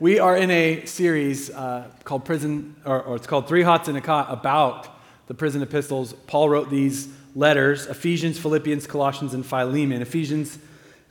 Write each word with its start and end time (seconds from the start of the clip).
We 0.00 0.18
are 0.18 0.34
in 0.34 0.50
a 0.50 0.86
series 0.86 1.50
uh, 1.50 1.86
called 2.04 2.24
Prison, 2.24 2.74
or, 2.86 3.02
or, 3.02 3.16
it's 3.16 3.26
called 3.26 3.46
Three 3.46 3.60
Hots 3.60 3.86
and 3.86 3.98
a 3.98 4.00
Cot 4.00 4.28
about 4.32 4.88
the 5.26 5.34
prison 5.34 5.60
epistles. 5.60 6.14
Paul 6.26 6.48
wrote 6.48 6.70
these 6.70 7.10
letters 7.36 7.84
Ephesians, 7.86 8.38
Philippians, 8.38 8.86
Colossians, 8.86 9.34
and 9.34 9.44
Philemon. 9.44 10.00
Ephesians, 10.00 10.58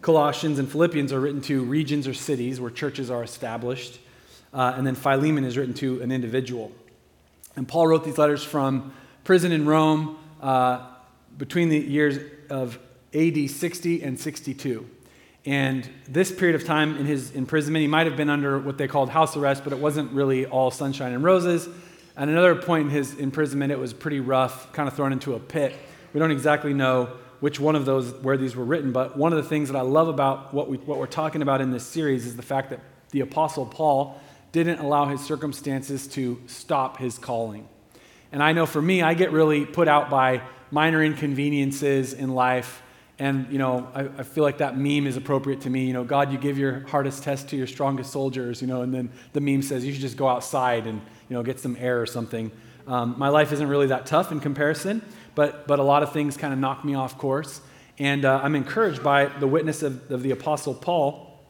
Colossians, 0.02 0.58
and 0.58 0.68
Philippians 0.68 1.14
are 1.14 1.20
written 1.20 1.40
to 1.42 1.64
regions 1.66 2.08
or 2.08 2.16
cities 2.16 2.60
where 2.60 2.72
churches 2.72 3.12
are 3.12 3.22
established. 3.22 4.00
Uh, 4.56 4.74
and 4.76 4.88
then 4.88 4.96
Philemon 4.96 5.44
is 5.44 5.56
written 5.56 5.76
to 5.76 6.02
an 6.02 6.12
individual. 6.12 6.72
And 7.56 7.68
Paul 7.68 7.86
wrote 7.86 8.04
these 8.04 8.18
letters 8.18 8.44
from 8.44 8.92
prison 9.24 9.52
in 9.52 9.68
Rome 9.68 10.18
uh, 10.42 10.88
between 11.38 11.70
the 11.70 11.78
years 11.78 12.18
of 12.50 12.80
AD 13.14 13.52
60 13.52 14.02
and 14.02 14.20
62. 14.20 14.90
And 15.50 15.90
this 16.08 16.32
period 16.32 16.54
of 16.54 16.64
time 16.64 16.96
in 16.98 17.08
his 17.08 17.32
imprisonment, 17.32 17.82
he 17.82 17.88
might 17.88 18.06
have 18.06 18.16
been 18.16 18.30
under 18.30 18.60
what 18.60 18.78
they 18.78 18.88
called 18.88 19.10
house 19.10 19.36
arrest, 19.36 19.64
but 19.64 19.74
it 19.74 19.80
wasn't 19.80 20.12
really 20.12 20.46
all 20.46 20.70
sunshine 20.70 21.12
and 21.12 21.24
roses. 21.24 21.68
At 22.16 22.30
another 22.30 22.54
point 22.54 22.86
in 22.86 22.90
his 22.92 23.16
imprisonment, 23.16 23.72
it 23.72 23.80
was 23.80 23.92
pretty 23.92 24.20
rough, 24.20 24.72
kind 24.74 24.88
of 24.88 24.96
thrown 24.96 25.12
into 25.12 25.34
a 25.34 25.40
pit. 25.40 25.74
We 26.14 26.20
don't 26.20 26.30
exactly 26.30 26.72
know 26.72 27.06
which 27.40 27.60
one 27.60 27.76
of 27.76 27.86
those, 27.86 28.12
where 28.22 28.38
these 28.38 28.56
were 28.56 28.64
written, 28.64 28.92
but 28.92 29.18
one 29.18 29.34
of 29.34 29.38
the 29.42 29.50
things 29.50 29.72
that 29.72 29.76
I 29.76 29.82
love 29.82 30.08
about 30.08 30.54
what, 30.54 30.70
we, 30.70 30.78
what 30.78 31.00
we're 31.00 31.08
talking 31.08 31.42
about 31.42 31.62
in 31.62 31.72
this 31.72 31.84
series 31.84 32.28
is 32.28 32.36
the 32.36 32.44
fact 32.44 32.70
that 32.70 32.82
the 33.10 33.22
Apostle 33.22 33.66
Paul 33.66 34.22
didn't 34.52 34.78
allow 34.78 35.06
his 35.06 35.20
circumstances 35.20 36.06
to 36.10 36.40
stop 36.46 36.98
his 36.98 37.18
calling. 37.18 37.68
And 38.32 38.44
I 38.44 38.52
know 38.52 38.68
for 38.68 38.84
me, 38.84 39.02
I 39.02 39.16
get 39.16 39.32
really 39.32 39.66
put 39.66 39.88
out 39.88 40.12
by 40.12 40.44
minor 40.70 41.04
inconveniences 41.04 42.14
in 42.14 42.36
life 42.36 42.84
and, 43.20 43.52
you 43.52 43.58
know, 43.58 43.86
I, 43.94 44.04
I, 44.04 44.24
feel 44.24 44.46
like 44.46 44.60
that 44.60 44.78
meme 44.78 45.06
is 45.06 45.18
appropriate 45.18 45.60
to 45.62 45.70
me. 45.70 45.86
You 45.86 45.92
know, 45.92 46.06
God, 46.06 46.32
you 46.32 46.38
give 46.38 46.58
your 46.58 46.88
hardest 46.88 47.22
test 47.22 47.50
to 47.50 47.58
your 47.58 47.68
strongest 47.68 48.14
soldiers, 48.14 48.62
you 48.62 48.68
know, 48.68 48.82
and 48.82 48.94
then 48.94 49.10
the 49.34 49.42
meme 49.42 49.62
says 49.62 49.86
you 49.86 49.92
should 49.92 50.02
just 50.02 50.16
go 50.16 50.30
outside 50.30 50.88
and, 50.88 51.02
you 51.28 51.36
know, 51.36 51.44
get 51.44 51.60
some 51.60 51.76
air 51.78 52.02
or 52.02 52.06
something. 52.06 52.50
Um, 52.88 53.16
my 53.18 53.28
life 53.28 53.52
isn't 53.52 53.68
really 53.68 53.88
that 53.88 54.06
tough 54.06 54.32
in 54.32 54.40
comparison, 54.40 55.02
but, 55.36 55.68
but 55.68 55.80
a 55.80 55.84
lot 55.84 56.02
of 56.02 56.14
things 56.14 56.38
kind 56.38 56.54
of 56.54 56.60
knock 56.60 56.86
me 56.86 56.96
off 56.96 57.18
course. 57.18 57.60
And 57.98 58.24
uh, 58.24 58.40
I'm 58.42 58.56
encouraged 58.56 59.04
by 59.04 59.26
the 59.26 59.48
witness 59.48 59.84
of, 59.84 60.10
of 60.10 60.24
the 60.24 60.32
Apostle 60.32 60.74
Paul 60.74 61.44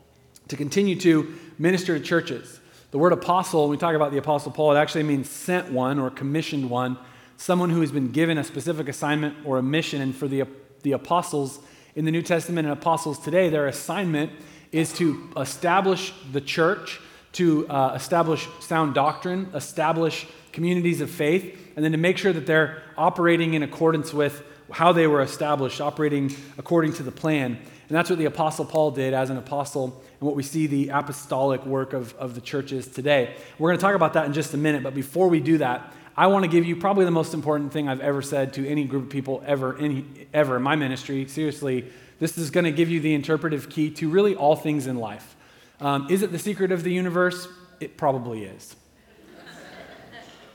to 0.47 0.58
continue 0.58 0.95
to 1.02 1.38
minister 1.59 1.99
to 1.99 2.03
churches. 2.03 2.59
The 2.89 2.97
word 2.97 3.13
apostle, 3.13 3.61
when 3.61 3.69
we 3.69 3.77
talk 3.77 3.93
about 3.93 4.11
the 4.11 4.17
Apostle 4.17 4.52
Paul, 4.52 4.75
it 4.75 4.80
actually 4.80 5.03
means 5.03 5.30
sent 5.30 5.71
one 5.71 5.99
or 5.99 6.09
commissioned 6.09 6.71
one, 6.71 6.97
someone 7.38 7.69
who 7.69 7.81
has 7.81 7.91
been 7.91 8.11
given 8.11 8.39
a 8.39 8.43
specific 8.43 8.89
assignment 8.89 9.36
or 9.45 9.59
a 9.59 9.63
mission. 9.63 10.02
And 10.02 10.15
for 10.15 10.27
the 10.27 10.41
the 10.83 10.94
apostles 10.94 11.59
in 11.95 12.05
the 12.05 12.11
New 12.11 12.22
Testament 12.22 12.67
and 12.67 12.77
apostles 12.77 13.19
today, 13.19 13.49
their 13.49 13.67
assignment 13.67 14.31
is 14.72 14.94
to 14.94 15.30
establish 15.38 16.13
the 16.31 16.41
church, 16.41 16.99
to 17.33 17.67
uh, 17.67 17.94
establish 17.95 18.47
sound 18.59 18.94
doctrine, 18.94 19.49
establish 19.53 20.27
communities 20.52 21.02
of 21.02 21.09
faith, 21.09 21.58
and 21.75 21.83
then 21.83 21.91
to 21.91 21.97
make 21.97 22.17
sure 22.17 22.33
that 22.33 22.45
they're 22.45 22.81
operating 22.97 23.53
in 23.53 23.63
accordance 23.63 24.13
with 24.13 24.44
how 24.71 24.91
they 24.91 25.08
were 25.08 25.21
established, 25.21 25.81
operating 25.81 26.36
according 26.58 26.93
to 26.93 27.03
the 27.03 27.11
plan. 27.11 27.55
And 27.55 27.97
that's 27.97 28.09
what 28.09 28.19
the 28.19 28.25
Apostle 28.25 28.66
Paul 28.66 28.91
did 28.91 29.14
as 29.14 29.31
an 29.31 29.38
apostle, 29.38 30.02
and 30.19 30.27
what 30.27 30.36
we 30.36 30.43
see 30.43 30.67
the 30.67 30.89
apostolic 30.89 31.66
work 31.66 31.93
of, 31.93 32.14
of 32.16 32.36
the 32.36 32.41
churches 32.41 32.88
today. 32.88 33.36
We're 33.58 33.69
going 33.69 33.80
to 33.80 33.81
talk 33.81 33.95
about 33.95 34.14
that 34.14 34.25
in 34.27 34.33
just 34.33 34.53
a 34.53 34.58
minute, 34.58 34.83
but 34.83 34.93
before 34.93 35.27
we 35.27 35.39
do 35.39 35.58
that, 35.58 35.91
I 36.19 36.27
want 36.27 36.43
to 36.43 36.51
give 36.51 36.65
you 36.65 36.75
probably 36.75 37.05
the 37.05 37.11
most 37.11 37.33
important 37.33 37.71
thing 37.71 37.87
I've 37.87 38.01
ever 38.01 38.21
said 38.21 38.51
to 38.55 38.67
any 38.67 38.83
group 38.83 39.03
of 39.03 39.09
people 39.09 39.41
ever, 39.45 39.77
any, 39.77 40.03
ever 40.33 40.57
in 40.57 40.61
my 40.61 40.75
ministry. 40.75 41.25
Seriously, 41.29 41.85
this 42.19 42.37
is 42.37 42.51
going 42.51 42.65
to 42.65 42.73
give 42.73 42.89
you 42.89 42.99
the 42.99 43.13
interpretive 43.13 43.69
key 43.69 43.89
to 43.91 44.09
really 44.09 44.35
all 44.35 44.57
things 44.57 44.85
in 44.85 44.97
life. 44.97 45.37
Um, 45.79 46.07
is 46.09 46.21
it 46.21 46.33
the 46.33 46.37
secret 46.37 46.73
of 46.73 46.83
the 46.83 46.91
universe? 46.91 47.47
It 47.79 47.95
probably 47.95 48.43
is. 48.43 48.75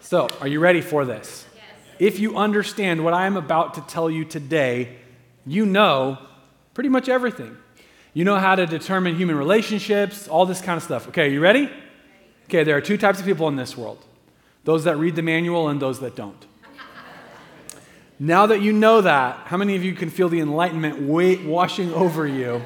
So, 0.02 0.28
are 0.42 0.46
you 0.46 0.60
ready 0.60 0.82
for 0.82 1.06
this? 1.06 1.46
Yes. 1.54 1.64
If 1.98 2.18
you 2.20 2.36
understand 2.36 3.02
what 3.02 3.14
I 3.14 3.24
am 3.24 3.38
about 3.38 3.72
to 3.74 3.80
tell 3.80 4.10
you 4.10 4.26
today, 4.26 4.98
you 5.46 5.64
know 5.64 6.18
pretty 6.74 6.90
much 6.90 7.08
everything. 7.08 7.56
You 8.12 8.26
know 8.26 8.36
how 8.36 8.54
to 8.54 8.66
determine 8.66 9.16
human 9.16 9.38
relationships, 9.38 10.28
all 10.28 10.44
this 10.44 10.60
kind 10.60 10.76
of 10.76 10.82
stuff. 10.82 11.08
Okay, 11.08 11.22
are 11.22 11.30
you 11.30 11.40
ready? 11.40 11.70
Okay, 12.50 12.64
there 12.64 12.76
are 12.76 12.82
two 12.82 12.98
types 12.98 13.18
of 13.18 13.24
people 13.24 13.48
in 13.48 13.56
this 13.56 13.78
world 13.78 14.04
those 14.64 14.84
that 14.84 14.96
read 14.96 15.14
the 15.14 15.22
manual 15.22 15.68
and 15.68 15.80
those 15.80 16.00
that 16.00 16.16
don't. 16.16 16.46
Now 18.18 18.46
that 18.46 18.62
you 18.62 18.72
know 18.72 19.00
that, 19.00 19.38
how 19.46 19.56
many 19.56 19.76
of 19.76 19.84
you 19.84 19.92
can 19.92 20.08
feel 20.08 20.28
the 20.28 20.40
enlightenment 20.40 21.02
weight 21.02 21.44
washing 21.44 21.92
over 21.92 22.26
you? 22.26 22.62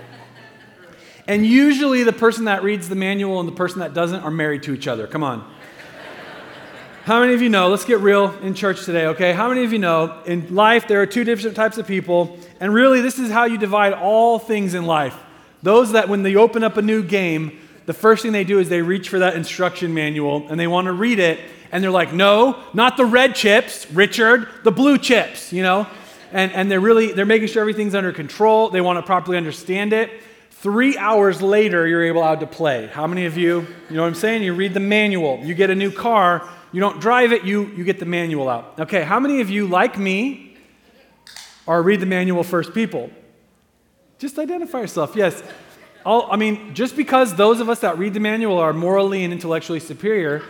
And 1.27 1.45
usually 1.45 2.05
the 2.05 2.13
person 2.13 2.45
that 2.45 2.63
reads 2.63 2.89
the 2.89 2.95
manual 2.95 3.41
and 3.41 3.49
the 3.49 3.55
person 3.55 3.81
that 3.81 3.95
doesn't 3.95 4.21
are 4.21 4.31
married 4.31 4.63
to 4.65 4.75
each 4.75 4.87
other. 4.87 5.07
Come 5.07 5.23
on. 5.23 5.55
How 7.05 7.21
many 7.21 7.33
of 7.33 7.41
you 7.41 7.49
know? 7.49 7.69
Let's 7.69 7.87
get 7.87 8.01
real 8.01 8.35
in 8.41 8.53
church 8.55 8.85
today, 8.85 9.07
okay? 9.07 9.33
How 9.33 9.49
many 9.49 9.65
of 9.65 9.73
you 9.73 9.79
know 9.79 10.23
in 10.27 10.55
life 10.55 10.87
there 10.87 11.01
are 11.01 11.07
two 11.07 11.25
different 11.25 11.57
types 11.57 11.79
of 11.79 11.87
people, 11.87 12.39
and 12.61 12.73
really 12.73 13.01
this 13.01 13.19
is 13.19 13.31
how 13.31 13.45
you 13.45 13.57
divide 13.57 13.95
all 13.95 14.39
things 14.39 14.75
in 14.75 14.85
life. 14.85 15.17
Those 15.63 15.93
that 15.93 16.11
when 16.11 16.23
they 16.23 16.37
open 16.37 16.63
up 16.63 16.77
a 16.77 16.83
new 16.83 17.03
game, 17.03 17.59
the 17.87 17.95
first 17.95 18.23
thing 18.23 18.33
they 18.33 18.45
do 18.45 18.59
is 18.59 18.69
they 18.69 18.83
reach 18.83 19.09
for 19.09 19.21
that 19.21 19.35
instruction 19.37 19.95
manual 19.95 20.47
and 20.51 20.61
they 20.61 20.67
want 20.67 20.85
to 20.85 20.93
read 20.93 21.19
it 21.19 21.41
and 21.73 21.83
they're 21.83 21.91
like, 21.91 22.13
no, 22.13 22.63
not 22.73 22.97
the 22.97 23.05
red 23.05 23.35
chips, 23.35 23.91
Richard, 23.91 24.49
the 24.65 24.73
blue 24.73 24.99
chips, 24.99 25.53
you 25.53 25.63
know? 25.63 25.87
And, 26.33 26.53
and 26.53 26.71
they're 26.71 26.81
really, 26.81 27.13
they're 27.13 27.27
making 27.27 27.49
sure 27.49 27.61
everything's 27.63 27.95
under 27.95 28.13
control. 28.13 28.71
They 28.71 28.81
want 28.81 28.99
to 28.99 29.03
properly 29.03 29.37
understand 29.37 29.93
it. 29.93 30.11
Three 30.51 30.99
hours 30.99 31.41
later, 31.41 31.87
you're 31.87 32.05
able 32.05 32.23
out 32.23 32.41
to 32.41 32.47
play. 32.47 32.89
How 32.89 33.07
many 33.07 33.27
of 33.27 33.37
you, 33.37 33.67
you 33.89 33.97
know 33.97 34.03
what 34.03 34.09
I'm 34.09 34.15
saying? 34.15 34.43
You 34.43 34.55
read 34.55 34.75
the 34.75 34.81
manual. 34.81 35.41
You 35.43 35.55
get 35.55 35.71
a 35.71 35.75
new 35.75 35.91
car. 35.93 36.49
You 36.73 36.81
don't 36.81 37.01
drive 37.01 37.33
it, 37.33 37.45
you, 37.45 37.69
you 37.69 37.85
get 37.85 37.99
the 37.99 38.05
manual 38.05 38.49
out. 38.49 38.79
Okay, 38.79 39.03
how 39.03 39.19
many 39.19 39.41
of 39.41 39.49
you, 39.49 39.67
like 39.67 39.99
me, 39.99 40.57
are 41.67 41.83
read 41.83 42.01
the 42.01 42.07
manual 42.07 42.43
first 42.45 42.75
people? 42.75 43.11
Just 44.19 44.39
identify 44.39 44.81
yourself. 44.81 45.17
Yes. 45.17 45.43
I'll, 46.09 46.27
I 46.31 46.37
mean, 46.37 46.75
just 46.75 46.97
because 46.97 47.35
those 47.35 47.61
of 47.61 47.69
us 47.69 47.81
that 47.81 47.99
read 47.99 48.15
the 48.15 48.21
manual 48.21 48.57
are 48.57 48.73
morally 48.73 49.25
and 49.25 49.33
intellectually 49.33 49.79
superior, 49.79 50.39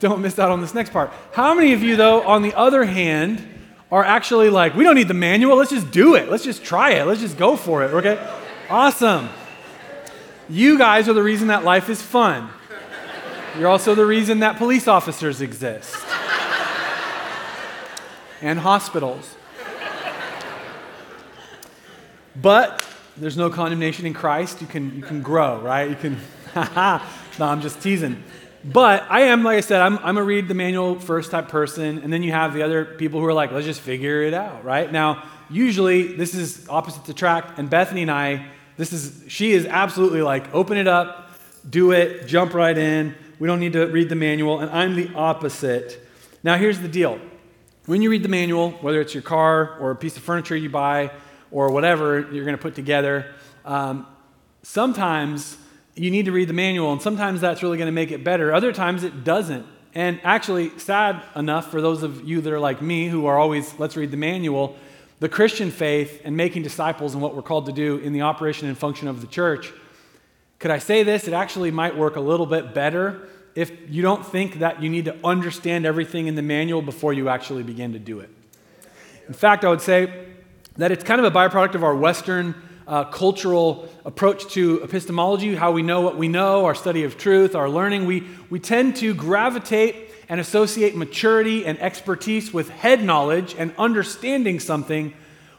don't 0.00 0.22
miss 0.22 0.38
out 0.38 0.50
on 0.50 0.62
this 0.62 0.72
next 0.72 0.88
part. 0.88 1.12
How 1.34 1.52
many 1.52 1.74
of 1.74 1.82
you, 1.82 1.96
though, 1.96 2.22
on 2.22 2.40
the 2.40 2.54
other 2.54 2.86
hand, 2.86 3.46
are 3.92 4.02
actually 4.02 4.48
like, 4.48 4.74
we 4.74 4.84
don't 4.84 4.94
need 4.94 5.08
the 5.08 5.12
manual, 5.12 5.58
let's 5.58 5.70
just 5.70 5.90
do 5.90 6.14
it, 6.14 6.30
let's 6.30 6.44
just 6.44 6.64
try 6.64 6.92
it, 6.92 7.04
let's 7.04 7.20
just 7.20 7.36
go 7.36 7.56
for 7.56 7.84
it, 7.84 7.92
okay? 7.92 8.18
Awesome. 8.70 9.28
You 10.48 10.78
guys 10.78 11.10
are 11.10 11.12
the 11.12 11.22
reason 11.22 11.48
that 11.48 11.62
life 11.62 11.90
is 11.90 12.00
fun. 12.00 12.48
You're 13.58 13.68
also 13.68 13.94
the 13.94 14.06
reason 14.06 14.38
that 14.38 14.56
police 14.56 14.88
officers 14.88 15.42
exist 15.42 15.94
and 18.40 18.58
hospitals. 18.58 19.36
But 22.40 22.84
there's 23.16 23.36
no 23.36 23.50
condemnation 23.50 24.06
in 24.06 24.14
Christ. 24.14 24.60
You 24.60 24.66
can, 24.66 24.94
you 24.96 25.02
can 25.02 25.22
grow, 25.22 25.60
right? 25.60 25.88
You 25.88 25.96
can, 25.96 26.18
no, 26.56 27.46
I'm 27.46 27.60
just 27.60 27.80
teasing. 27.80 28.22
But 28.64 29.04
I 29.10 29.22
am, 29.22 29.44
like 29.44 29.58
I 29.58 29.60
said, 29.60 29.82
I'm, 29.82 29.98
I'm 29.98 30.16
a 30.16 30.22
read 30.22 30.48
the 30.48 30.54
manual 30.54 30.98
first 30.98 31.30
type 31.30 31.48
person. 31.48 31.98
And 31.98 32.12
then 32.12 32.22
you 32.22 32.32
have 32.32 32.54
the 32.54 32.62
other 32.62 32.84
people 32.84 33.20
who 33.20 33.26
are 33.26 33.34
like, 33.34 33.52
let's 33.52 33.66
just 33.66 33.80
figure 33.80 34.22
it 34.22 34.34
out, 34.34 34.64
right? 34.64 34.90
Now, 34.90 35.22
usually 35.50 36.14
this 36.14 36.34
is 36.34 36.66
opposite 36.68 37.04
to 37.04 37.14
track. 37.14 37.58
And 37.58 37.68
Bethany 37.68 38.02
and 38.02 38.10
I, 38.10 38.46
this 38.76 38.92
is, 38.92 39.24
she 39.28 39.52
is 39.52 39.66
absolutely 39.66 40.22
like, 40.22 40.52
open 40.54 40.78
it 40.78 40.88
up, 40.88 41.30
do 41.68 41.92
it, 41.92 42.26
jump 42.26 42.54
right 42.54 42.76
in. 42.76 43.14
We 43.38 43.46
don't 43.46 43.60
need 43.60 43.74
to 43.74 43.86
read 43.86 44.08
the 44.08 44.16
manual. 44.16 44.60
And 44.60 44.70
I'm 44.70 44.96
the 44.96 45.12
opposite. 45.14 46.00
Now, 46.42 46.56
here's 46.56 46.80
the 46.80 46.88
deal. 46.88 47.20
When 47.86 48.00
you 48.00 48.10
read 48.10 48.22
the 48.22 48.28
manual, 48.30 48.70
whether 48.70 49.00
it's 49.00 49.12
your 49.12 49.22
car 49.22 49.78
or 49.78 49.90
a 49.90 49.96
piece 49.96 50.16
of 50.16 50.22
furniture 50.22 50.56
you 50.56 50.70
buy, 50.70 51.10
or 51.54 51.70
whatever 51.70 52.18
you're 52.32 52.44
going 52.44 52.56
to 52.56 52.62
put 52.62 52.74
together, 52.74 53.32
um, 53.64 54.06
sometimes 54.64 55.56
you 55.94 56.10
need 56.10 56.24
to 56.24 56.32
read 56.32 56.48
the 56.48 56.52
manual, 56.52 56.92
and 56.92 57.00
sometimes 57.00 57.40
that's 57.40 57.62
really 57.62 57.78
going 57.78 57.86
to 57.86 57.92
make 57.92 58.10
it 58.10 58.24
better. 58.24 58.52
Other 58.52 58.72
times 58.72 59.04
it 59.04 59.22
doesn't. 59.22 59.64
And 59.94 60.20
actually, 60.24 60.76
sad 60.80 61.22
enough 61.36 61.70
for 61.70 61.80
those 61.80 62.02
of 62.02 62.28
you 62.28 62.40
that 62.40 62.52
are 62.52 62.58
like 62.58 62.82
me 62.82 63.06
who 63.06 63.26
are 63.26 63.38
always, 63.38 63.72
let's 63.78 63.96
read 63.96 64.10
the 64.10 64.16
manual, 64.16 64.76
the 65.20 65.28
Christian 65.28 65.70
faith 65.70 66.20
and 66.24 66.36
making 66.36 66.64
disciples 66.64 67.14
and 67.14 67.22
what 67.22 67.36
we're 67.36 67.42
called 67.42 67.66
to 67.66 67.72
do 67.72 67.98
in 67.98 68.12
the 68.12 68.22
operation 68.22 68.66
and 68.66 68.76
function 68.76 69.06
of 69.06 69.20
the 69.20 69.28
church. 69.28 69.72
Could 70.58 70.72
I 70.72 70.78
say 70.78 71.04
this? 71.04 71.28
It 71.28 71.34
actually 71.34 71.70
might 71.70 71.96
work 71.96 72.16
a 72.16 72.20
little 72.20 72.46
bit 72.46 72.74
better 72.74 73.28
if 73.54 73.70
you 73.88 74.02
don't 74.02 74.26
think 74.26 74.58
that 74.58 74.82
you 74.82 74.90
need 74.90 75.04
to 75.04 75.16
understand 75.22 75.86
everything 75.86 76.26
in 76.26 76.34
the 76.34 76.42
manual 76.42 76.82
before 76.82 77.12
you 77.12 77.28
actually 77.28 77.62
begin 77.62 77.92
to 77.92 78.00
do 78.00 78.18
it. 78.18 78.30
In 79.28 79.34
fact, 79.34 79.64
I 79.64 79.68
would 79.68 79.80
say 79.80 80.33
that 80.76 80.90
it's 80.90 81.04
kind 81.04 81.24
of 81.24 81.24
a 81.24 81.36
byproduct 81.36 81.74
of 81.74 81.84
our 81.84 81.94
Western 81.94 82.54
uh, 82.86 83.04
cultural 83.04 83.88
approach 84.04 84.46
to 84.52 84.82
epistemology, 84.82 85.54
how 85.54 85.72
we 85.72 85.82
know 85.82 86.00
what 86.00 86.18
we 86.18 86.28
know, 86.28 86.64
our 86.64 86.74
study 86.74 87.04
of 87.04 87.16
truth, 87.16 87.54
our 87.54 87.68
learning. 87.68 88.06
We, 88.06 88.26
we 88.50 88.60
tend 88.60 88.96
to 88.96 89.14
gravitate 89.14 90.10
and 90.28 90.40
associate 90.40 90.96
maturity 90.96 91.64
and 91.64 91.78
expertise 91.80 92.52
with 92.52 92.68
head 92.70 93.02
knowledge 93.02 93.54
and 93.56 93.74
understanding 93.78 94.60
something, 94.60 95.14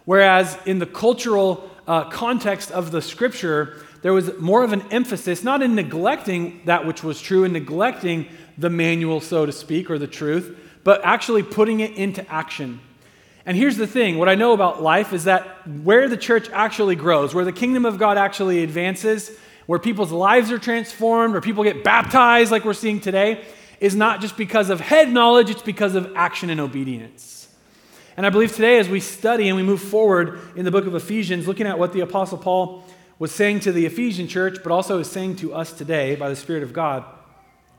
whereas 0.06 0.57
in 0.65 0.79
the 0.79 0.85
cultural 0.85 1.69
uh, 1.88 2.09
context 2.09 2.71
of 2.71 2.91
the 2.91 3.01
scripture, 3.01 3.81
there 4.01 4.13
was 4.13 4.38
more 4.38 4.63
of 4.63 4.73
an 4.73 4.83
emphasis, 4.91 5.44
not 5.44 5.62
in 5.62 5.75
neglecting 5.75 6.62
that 6.65 6.85
which 6.85 7.03
was 7.03 7.21
true 7.21 7.44
and 7.44 7.53
neglecting 7.53 8.27
the 8.57 8.69
manual, 8.69 9.19
so 9.19 9.45
to 9.45 9.51
speak, 9.51 9.89
or 9.89 9.97
the 9.97 10.07
truth, 10.07 10.57
but 10.83 11.03
actually 11.03 11.41
putting 11.41 11.79
it 11.79 11.94
into 11.94 12.27
action. 12.31 12.79
And 13.45 13.56
here's 13.56 13.77
the 13.77 13.88
thing 13.88 14.18
what 14.18 14.30
I 14.30 14.36
know 14.36 14.53
about 14.53 14.81
life 14.81 15.13
is 15.13 15.25
that 15.25 15.68
where 15.68 16.09
the 16.09 16.18
church 16.18 16.50
actually 16.50 16.95
grows, 16.95 17.36
where 17.36 17.45
the 17.45 17.51
kingdom 17.51 17.86
of 17.86 17.97
God 17.97 18.18
actually 18.18 18.63
advances, 18.63 19.31
where 19.68 19.80
people's 19.80 20.12
lives 20.12 20.51
are 20.51 20.59
transformed, 20.59 21.33
where 21.33 21.42
people 21.42 21.63
get 21.63 21.83
baptized 21.83 22.51
like 22.51 22.65
we're 22.65 22.74
seeing 22.74 23.00
today, 23.00 23.45
is 23.80 23.95
not 23.95 24.21
just 24.21 24.38
because 24.38 24.69
of 24.69 24.80
head 24.80 25.12
knowledge, 25.12 25.50
it's 25.50 25.62
because 25.62 25.95
of 25.95 26.12
action 26.15 26.50
and 26.50 26.59
obedience. 26.59 27.47
And 28.18 28.25
I 28.25 28.30
believe 28.30 28.53
today, 28.53 28.80
as 28.80 28.88
we 28.88 29.00
study 29.00 29.50
and 29.50 29.57
we 29.57 29.63
move 29.63 29.81
forward 29.81 30.39
in 30.56 30.63
the 30.63 30.71
book 30.71 30.88
of 30.88 30.95
Ephesians, 30.95 31.48
looking 31.48 31.68
at 31.68 31.77
what 31.77 31.91
the 31.91 32.00
Apostle 32.00 32.38
Paul 32.38 32.83
was 33.19 33.31
saying 33.31 33.62
to 33.62 33.71
the 33.71 33.86
Ephesian 33.86 34.27
church, 34.27 34.59
but 34.63 34.71
also 34.71 35.00
is 35.00 35.12
saying 35.12 35.36
to 35.38 35.53
us 35.53 35.74
today 35.74 36.15
by 36.15 36.30
the 36.30 36.36
Spirit 36.36 36.63
of 36.63 36.71
God, 36.74 37.03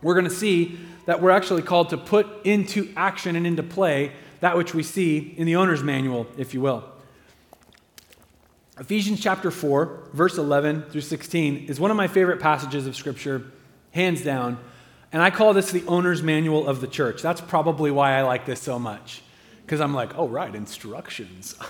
we're 0.03 0.15
going 0.15 0.27
to 0.27 0.31
see 0.31 0.79
that 1.07 1.23
we're 1.23 1.31
actually 1.31 1.63
called 1.63 1.89
to 1.91 1.97
put 1.97 2.27
into 2.45 2.93
action 2.97 3.35
and 3.35 3.47
into 3.47 3.63
play 3.63 4.13
that 4.41 4.57
which 4.57 4.75
we 4.75 4.83
see 4.83 5.35
in 5.37 5.47
the 5.47 5.57
owner's 5.57 5.83
manual, 5.83 6.27
if 6.37 6.55
you 6.55 6.61
will. 6.61 6.85
Ephesians 8.79 9.21
chapter 9.21 9.51
4, 9.51 10.11
verse 10.13 10.37
11 10.37 10.83
through 10.91 11.01
16 11.01 11.67
is 11.67 11.81
one 11.81 11.91
of 11.91 11.97
my 11.97 12.09
favorite 12.09 12.41
passages 12.41 12.87
of 12.87 12.95
Scripture, 12.95 13.51
hands 13.93 14.23
down. 14.23 14.59
And 15.13 15.23
I 15.23 15.31
call 15.31 15.55
this 15.55 15.71
the 15.71 15.85
owner's 15.87 16.23
manual 16.23 16.69
of 16.69 16.83
the 16.83 16.87
church. 16.87 17.23
That's 17.23 17.41
probably 17.41 17.91
why 17.91 18.19
I 18.19 18.23
like 18.23 18.45
this 18.45 18.61
so 18.61 18.79
much. 18.79 19.23
Because 19.65 19.81
I'm 19.81 19.95
like, 19.95 20.17
oh, 20.19 20.29
right, 20.29 20.55
instructions. 20.55 21.55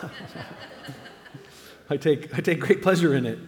I, 1.91 1.97
take, 1.97 2.37
I 2.37 2.41
take 2.41 2.59
great 2.59 2.83
pleasure 2.83 3.15
in 3.15 3.25
it. 3.25 3.39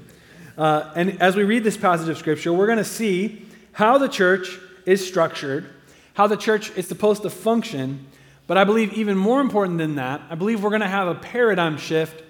Uh, 0.56 0.92
and 0.94 1.20
as 1.20 1.34
we 1.34 1.42
read 1.42 1.64
this 1.64 1.76
passage 1.76 2.08
of 2.08 2.16
Scripture, 2.16 2.52
we're 2.52 2.66
going 2.66 2.78
to 2.78 2.84
see 2.84 3.44
how 3.72 3.98
the 3.98 4.08
church 4.08 4.56
is 4.86 5.06
structured, 5.06 5.68
how 6.14 6.28
the 6.28 6.36
church 6.36 6.70
is 6.76 6.86
supposed 6.86 7.22
to 7.22 7.30
function. 7.30 8.06
But 8.48 8.56
I 8.56 8.64
believe, 8.64 8.94
even 8.94 9.16
more 9.16 9.40
important 9.40 9.78
than 9.78 9.96
that, 9.96 10.22
I 10.30 10.34
believe 10.34 10.62
we're 10.62 10.70
going 10.70 10.80
to 10.80 10.88
have 10.88 11.06
a 11.06 11.14
paradigm 11.14 11.76
shift 11.76 12.24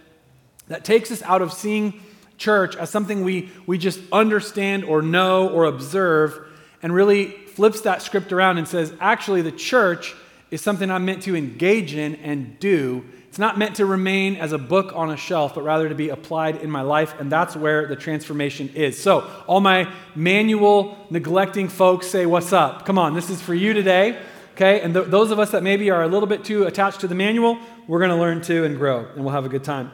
that 0.67 0.85
takes 0.85 1.11
us 1.11 1.23
out 1.23 1.41
of 1.41 1.53
seeing 1.53 2.03
church 2.37 2.77
as 2.77 2.91
something 2.91 3.25
we, 3.25 3.51
we 3.67 3.79
just 3.79 4.01
understand 4.13 4.85
or 4.85 5.01
know 5.01 5.49
or 5.49 5.65
observe 5.65 6.47
and 6.83 6.93
really 6.93 7.31
flips 7.31 7.83
that 7.83 8.03
script 8.03 8.33
around 8.33 8.59
and 8.59 8.67
says, 8.67 8.93
actually, 9.01 9.43
the 9.43 9.53
church 9.53 10.15
is 10.51 10.61
something 10.61 10.91
I'm 10.91 11.05
meant 11.05 11.23
to 11.23 11.37
engage 11.37 11.95
in 11.95 12.17
and 12.17 12.59
do. 12.59 13.05
It's 13.29 13.39
not 13.39 13.57
meant 13.57 13.77
to 13.77 13.87
remain 13.87 14.35
as 14.37 14.53
a 14.53 14.59
book 14.59 14.93
on 14.97 15.11
a 15.11 15.17
shelf, 15.17 15.55
but 15.55 15.63
rather 15.63 15.89
to 15.89 15.95
be 15.95 16.09
applied 16.09 16.57
in 16.57 16.71
my 16.71 16.81
life, 16.83 17.15
and 17.21 17.31
that's 17.31 17.55
where 17.55 17.87
the 17.87 17.95
transformation 17.95 18.71
is. 18.75 19.01
So, 19.01 19.31
all 19.47 19.61
my 19.61 19.93
manual 20.17 20.99
neglecting 21.11 21.69
folks 21.69 22.09
say, 22.09 22.27
What's 22.27 22.53
up? 22.53 22.87
Come 22.87 22.99
on, 22.99 23.15
this 23.15 23.31
is 23.31 23.41
for 23.41 23.55
you 23.55 23.75
today. 23.75 24.21
Okay? 24.59 24.81
And 24.81 24.93
th- 24.93 25.07
those 25.07 25.31
of 25.31 25.39
us 25.39 25.53
that 25.53 25.63
maybe 25.63 25.89
are 25.93 26.03
a 26.03 26.09
little 26.09 26.27
bit 26.27 26.43
too 26.45 26.65
attached 26.65 27.01
to 27.01 27.07
the 27.07 27.15
manual, 27.15 27.59
we're 27.87 28.01
going 28.01 28.11
to 28.11 28.17
learn 28.17 28.43
to 28.43 28.65
and 28.65 28.77
grow, 28.77 29.07
and 29.15 29.25
we'll 29.25 29.33
have 29.33 29.45
a 29.45 29.49
good 29.49 29.63
time. 29.63 29.93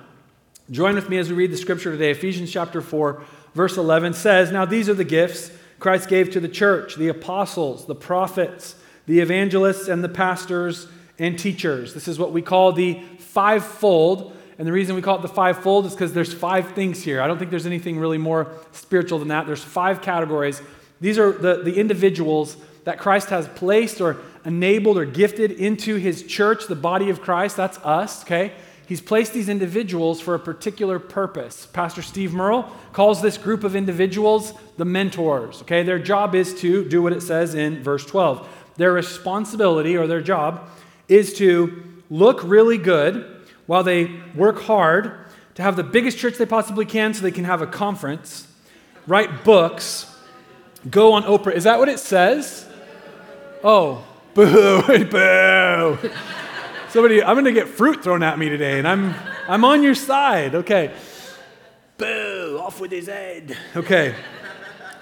Join 0.70 0.94
with 0.94 1.10
me 1.10 1.18
as 1.18 1.28
we 1.28 1.36
read 1.36 1.50
the 1.50 1.58
scripture 1.58 1.92
today. 1.92 2.12
Ephesians 2.12 2.50
chapter 2.50 2.80
4, 2.80 3.22
verse 3.54 3.76
11 3.76 4.14
says, 4.14 4.50
Now 4.50 4.64
these 4.64 4.88
are 4.88 4.94
the 4.94 5.04
gifts 5.04 5.50
Christ 5.78 6.08
gave 6.08 6.30
to 6.30 6.40
the 6.40 6.48
church 6.48 6.96
the 6.96 7.08
apostles, 7.08 7.84
the 7.84 7.94
prophets, 7.94 8.74
the 9.04 9.20
evangelists, 9.20 9.86
and 9.86 10.02
the 10.02 10.08
pastors 10.08 10.88
and 11.18 11.38
teachers. 11.38 11.92
This 11.92 12.08
is 12.08 12.18
what 12.18 12.32
we 12.32 12.40
call 12.40 12.72
the 12.72 13.02
fivefold. 13.18 14.34
And 14.56 14.66
the 14.66 14.72
reason 14.72 14.96
we 14.96 15.02
call 15.02 15.18
it 15.18 15.22
the 15.22 15.28
fivefold 15.28 15.84
is 15.84 15.92
because 15.92 16.14
there's 16.14 16.32
five 16.32 16.72
things 16.72 17.02
here. 17.02 17.20
I 17.20 17.26
don't 17.26 17.36
think 17.36 17.50
there's 17.50 17.66
anything 17.66 17.98
really 17.98 18.16
more 18.16 18.50
spiritual 18.72 19.18
than 19.18 19.28
that. 19.28 19.46
There's 19.46 19.62
five 19.62 20.00
categories. 20.00 20.62
These 21.02 21.18
are 21.18 21.32
the, 21.32 21.62
the 21.62 21.78
individuals 21.78 22.56
that 22.84 22.98
Christ 22.98 23.28
has 23.28 23.46
placed 23.48 24.00
or 24.00 24.16
enabled 24.44 24.98
or 24.98 25.04
gifted 25.04 25.50
into 25.52 25.96
his 25.96 26.22
church, 26.22 26.66
the 26.66 26.76
body 26.76 27.10
of 27.10 27.20
Christ. 27.20 27.56
That's 27.56 27.78
us, 27.78 28.22
okay? 28.24 28.52
He's 28.86 29.00
placed 29.00 29.32
these 29.32 29.48
individuals 29.48 30.20
for 30.20 30.34
a 30.34 30.38
particular 30.38 30.98
purpose. 30.98 31.66
Pastor 31.66 32.02
Steve 32.02 32.34
Merle 32.34 32.70
calls 32.92 33.22
this 33.22 33.38
group 33.38 33.64
of 33.64 33.74
individuals 33.74 34.52
the 34.76 34.84
mentors. 34.84 35.62
Okay, 35.62 35.82
their 35.82 35.98
job 35.98 36.34
is 36.34 36.54
to 36.60 36.86
do 36.86 37.02
what 37.02 37.12
it 37.12 37.22
says 37.22 37.54
in 37.54 37.82
verse 37.82 38.04
12. 38.04 38.46
Their 38.76 38.92
responsibility 38.92 39.96
or 39.96 40.06
their 40.06 40.20
job 40.20 40.68
is 41.08 41.32
to 41.38 41.82
look 42.10 42.42
really 42.44 42.76
good 42.76 43.46
while 43.66 43.82
they 43.82 44.20
work 44.34 44.62
hard 44.62 45.18
to 45.54 45.62
have 45.62 45.76
the 45.76 45.84
biggest 45.84 46.18
church 46.18 46.36
they 46.36 46.46
possibly 46.46 46.84
can 46.84 47.14
so 47.14 47.22
they 47.22 47.30
can 47.30 47.44
have 47.44 47.62
a 47.62 47.66
conference, 47.66 48.48
write 49.06 49.44
books, 49.44 50.14
go 50.90 51.12
on 51.12 51.22
Oprah. 51.22 51.52
Is 51.52 51.64
that 51.64 51.78
what 51.78 51.88
it 51.88 51.98
says? 51.98 52.68
Oh, 53.62 54.04
boo, 54.34 55.04
boo. 55.04 56.10
Somebody, 56.88 57.22
I'm 57.22 57.34
going 57.34 57.44
to 57.44 57.52
get 57.52 57.68
fruit 57.68 58.02
thrown 58.02 58.22
at 58.22 58.38
me 58.38 58.48
today, 58.48 58.78
and 58.78 58.86
I'm, 58.86 59.14
I'm 59.48 59.64
on 59.64 59.82
your 59.82 59.94
side. 59.94 60.54
Okay. 60.54 60.92
Boo, 61.96 62.60
off 62.60 62.80
with 62.80 62.90
his 62.90 63.06
head. 63.06 63.56
Okay. 63.76 64.14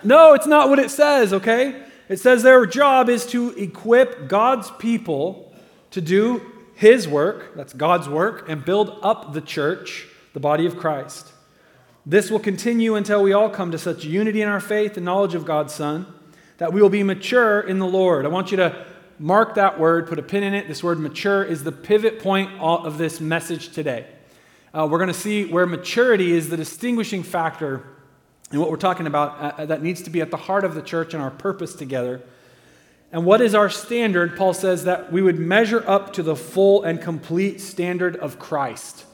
No, 0.05 0.35
it's 0.35 0.47
not 0.47 0.69
what 0.69 0.79
it 0.79 0.91
says, 0.91 1.33
okay? 1.33 1.83
It 2.09 2.19
says 2.19 2.43
their 2.43 2.67
job 2.67 3.09
is 3.09 3.25
to 3.27 3.51
equip 3.51 4.29
God's 4.29 4.71
people 4.73 5.55
to 5.93 6.01
do 6.01 6.43
his 6.75 7.07
work, 7.07 7.55
that's 7.55 7.73
God's 7.73 8.09
work, 8.09 8.49
and 8.49 8.65
build 8.65 8.99
up 9.03 9.33
the 9.33 9.41
church, 9.41 10.07
the 10.33 10.41
body 10.41 10.67
of 10.67 10.77
Christ. 10.77 11.33
This 12.05 12.31
will 12.31 12.41
continue 12.41 12.97
until 12.97 13.23
we 13.23 13.33
all 13.33 13.49
come 13.49 13.71
to 13.71 13.79
such 13.79 14.05
unity 14.05 14.43
in 14.43 14.49
our 14.49 14.61
faith 14.61 14.97
and 14.97 15.05
knowledge 15.05 15.35
of 15.35 15.45
God's 15.45 15.73
Son 15.73 16.07
that 16.59 16.73
we 16.73 16.81
will 16.81 16.89
be 16.89 17.03
mature 17.03 17.61
in 17.61 17.79
the 17.79 17.87
Lord. 17.87 18.25
I 18.25 18.29
want 18.29 18.51
you 18.51 18.57
to 18.59 18.87
mark 19.23 19.55
that 19.55 19.79
word, 19.79 20.09
put 20.09 20.19
a 20.19 20.23
pin 20.23 20.43
in 20.43 20.53
it. 20.53 20.67
This 20.67 20.83
word 20.83 20.99
mature 20.99 21.45
is 21.45 21.63
the 21.63 21.71
pivot 21.71 22.19
point 22.19 22.51
of 22.59 22.99
this 22.99 23.21
message 23.21 23.69
today. 23.69 24.05
Uh, 24.75 24.89
we're 24.91 24.99
going 24.99 25.07
to 25.07 25.15
see 25.15 25.45
where 25.45 25.65
maturity 25.65 26.33
is 26.33 26.49
the 26.49 26.57
distinguishing 26.57 27.23
factor 27.23 27.87
in 28.51 28.59
what 28.59 28.69
we're 28.69 28.77
talking 28.77 29.07
about 29.07 29.39
uh, 29.39 29.63
uh, 29.63 29.67
that 29.67 29.81
needs 29.81 30.03
to 30.03 30.11
be 30.11 30.21
at 30.21 30.33
the 30.33 30.37
heart 30.37 30.65
of 30.65 30.75
the 30.75 30.83
church 30.83 31.15
and 31.15 31.23
our 31.23 31.31
purpose 31.31 31.73
together. 31.75 32.21
And 33.13 33.25
what 33.25 33.41
is 33.41 33.55
our 33.55 33.71
standard? 33.71 34.37
Paul 34.37 34.55
says 34.55 34.85
that 34.85 35.13
we 35.13 35.23
would 35.23 35.39
measure 35.39 35.85
up 35.89 36.13
to 36.15 36.25
the 36.25 36.35
full 36.35 36.83
and 36.83 37.01
complete 37.01 37.61
standard 37.61 38.17
of 38.17 38.41
Christ. 38.41 39.05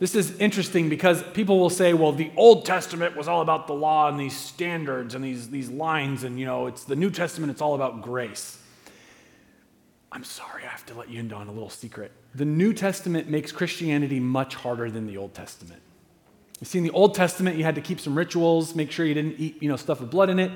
This 0.00 0.14
is 0.14 0.38
interesting 0.38 0.90
because 0.90 1.22
people 1.32 1.58
will 1.58 1.70
say, 1.70 1.94
well, 1.94 2.12
the 2.12 2.30
Old 2.36 2.66
Testament 2.66 3.16
was 3.16 3.26
all 3.26 3.40
about 3.40 3.68
the 3.68 3.74
law 3.74 4.06
and 4.10 4.20
these 4.20 4.36
standards 4.36 5.14
and 5.14 5.24
these, 5.24 5.48
these 5.48 5.70
lines, 5.70 6.24
and 6.24 6.38
you 6.38 6.44
know, 6.44 6.66
it's 6.66 6.84
the 6.84 6.96
New 6.96 7.10
Testament, 7.10 7.50
it's 7.50 7.62
all 7.62 7.74
about 7.74 8.02
grace. 8.02 8.58
I'm 10.14 10.22
sorry, 10.22 10.62
I 10.62 10.68
have 10.68 10.86
to 10.86 10.94
let 10.94 11.10
you 11.10 11.18
in 11.18 11.32
on 11.32 11.48
a 11.48 11.52
little 11.52 11.68
secret. 11.68 12.12
The 12.36 12.44
New 12.44 12.72
Testament 12.72 13.28
makes 13.28 13.50
Christianity 13.50 14.20
much 14.20 14.54
harder 14.54 14.88
than 14.88 15.08
the 15.08 15.16
Old 15.16 15.34
Testament. 15.34 15.82
You 16.60 16.66
see, 16.66 16.78
in 16.78 16.84
the 16.84 16.92
Old 16.92 17.16
Testament, 17.16 17.56
you 17.56 17.64
had 17.64 17.74
to 17.74 17.80
keep 17.80 17.98
some 17.98 18.16
rituals, 18.16 18.76
make 18.76 18.92
sure 18.92 19.04
you 19.04 19.14
didn't 19.14 19.40
eat, 19.40 19.60
you 19.60 19.68
know, 19.68 19.74
stuff 19.74 20.00
with 20.00 20.12
blood 20.12 20.30
in 20.30 20.38
it. 20.38 20.52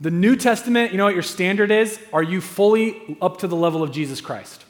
The 0.00 0.10
New 0.10 0.36
Testament, 0.36 0.92
you 0.92 0.98
know 0.98 1.04
what 1.04 1.14
your 1.14 1.22
standard 1.22 1.70
is? 1.70 1.98
Are 2.12 2.22
you 2.22 2.42
fully 2.42 3.16
up 3.22 3.38
to 3.38 3.48
the 3.48 3.56
level 3.56 3.82
of 3.82 3.90
Jesus 3.90 4.20
Christ? 4.20 4.66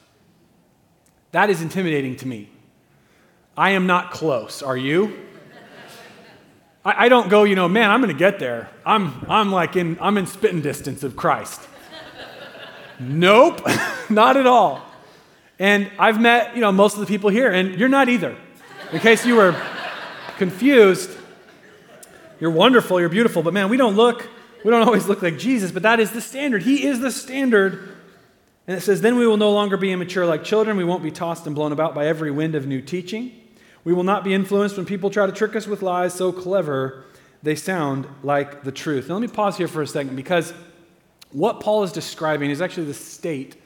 That 1.33 1.51
is 1.51 1.61
intimidating 1.61 2.15
to 2.19 2.29
me. 2.29 2.51
I 3.57 3.71
am 3.71 3.89
not 3.89 4.13
close. 4.13 4.63
Are 4.63 4.77
you? 4.77 5.19
I, 6.85 7.07
I 7.07 7.09
don't 7.09 7.29
go, 7.29 7.43
you 7.43 7.57
know, 7.57 7.69
man, 7.69 7.91
I'm 7.91 8.01
going 8.01 8.15
to 8.15 8.19
get 8.19 8.39
there. 8.39 8.71
I'm, 8.87 9.27
I'm 9.29 9.51
like 9.51 9.75
in, 9.75 9.99
I'm 10.01 10.17
in 10.19 10.27
spitting 10.27 10.61
distance 10.61 11.03
of 11.03 11.17
Christ. 11.17 11.61
Nope, 12.99 13.61
not 14.11 14.37
at 14.37 14.47
all. 14.47 14.83
And 15.59 15.91
I've 15.99 16.21
met, 16.21 16.55
you 16.55 16.61
know, 16.61 16.73
most 16.73 16.95
of 16.95 17.01
the 17.01 17.07
people 17.07 17.31
here, 17.31 17.51
and 17.51 17.79
you're 17.79 17.89
not 17.89 18.09
either. 18.09 18.37
In 18.93 19.01
case 19.01 19.25
you 19.25 19.37
were 19.37 19.61
confused, 20.37 21.11
you're 22.41 22.51
wonderful, 22.51 23.01
you're 23.01 23.09
beautiful, 23.09 23.43
but 23.43 23.55
man, 23.55 23.69
we 23.69 23.77
don't 23.77 23.97
look, 23.97 24.29
we 24.65 24.71
don't 24.71 24.83
always 24.83 25.07
look 25.07 25.23
like 25.23 25.39
Jesus, 25.39 25.71
but 25.71 25.83
that 25.83 26.01
is 26.01 26.11
the 26.11 26.21
standard. 26.21 26.63
He 26.63 26.87
is 26.87 27.01
the 27.01 27.11
standard. 27.11 27.91
And 28.67 28.77
it 28.77 28.81
says, 28.81 29.01
Then 29.01 29.17
we 29.17 29.27
will 29.27 29.37
no 29.37 29.53
longer 29.53 29.77
be 29.77 29.93
immature 29.93 30.27
like 30.27 30.43
children. 30.43 30.77
We 30.77 30.85
won't 30.85 31.03
be 31.03 31.11
tossed 31.11 31.47
and 31.47 31.55
blown 31.55 31.73
about 31.73 31.95
by 31.95 32.07
every 32.07 32.31
wind 32.31 32.55
of 32.55 32.67
new 32.67 32.81
teaching. 32.81 33.33
We 33.85 33.93
will 33.93 34.05
not 34.05 34.25
be 34.25 34.33
influenced 34.33 34.77
when 34.77 34.87
people 34.87 35.11
try 35.11 35.27
to 35.27 35.33
trick 35.33 35.55
us 35.55 35.67
with 35.67 35.83
lies 35.83 36.15
so 36.15 36.33
clever 36.33 37.05
they 37.43 37.55
sound 37.55 38.07
like 38.23 38.65
the 38.65 38.73
truth. 38.73 39.09
Now, 39.09 39.17
let 39.17 39.21
me 39.21 39.29
pause 39.29 39.59
here 39.59 39.69
for 39.69 39.83
a 39.83 39.87
second 39.87 40.17
because 40.17 40.55
what 41.35 41.61
Paul 41.61 41.83
is 41.83 41.93
describing 41.93 42.51
is 42.51 42.63
actually 42.63 42.87
the 42.87 42.95
state 42.95 43.61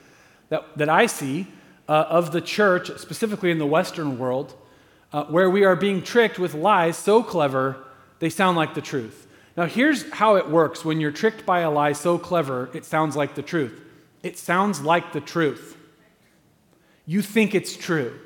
that, 0.49 0.65
that 0.77 0.89
I 0.89 1.07
see 1.07 1.47
uh, 1.89 2.07
of 2.09 2.33
the 2.33 2.41
church, 2.41 2.91
specifically 2.99 3.51
in 3.51 3.59
the 3.59 3.67
Western 3.67 4.19
world, 4.19 4.55
uh, 5.13 5.25
where 5.25 5.49
we 5.49 5.65
are 5.65 5.77
being 5.77 6.03
tricked 6.03 6.39
with 6.39 6.55
lies 6.55 6.97
so 6.97 7.23
clever 7.23 7.85
they 8.19 8.31
sound 8.31 8.57
like 8.57 8.75
the 8.75 8.81
truth. 8.81 9.27
Now, 9.57 9.67
here's 9.67 10.11
how 10.13 10.37
it 10.37 10.49
works 10.49 10.85
when 10.85 11.01
you're 11.01 11.13
tricked 11.13 11.47
by 11.47 11.61
a 11.61 11.71
lie 11.71 11.93
so 11.93 12.19
clever 12.19 12.71
it 12.75 12.85
sounds 12.85 13.15
like 13.15 13.35
the 13.35 13.43
truth 13.43 13.81
it 14.23 14.37
sounds 14.37 14.81
like 14.81 15.13
the 15.13 15.21
truth. 15.21 15.77
You 17.07 17.23
think 17.23 17.55
it's 17.55 17.77
true. 17.77 18.19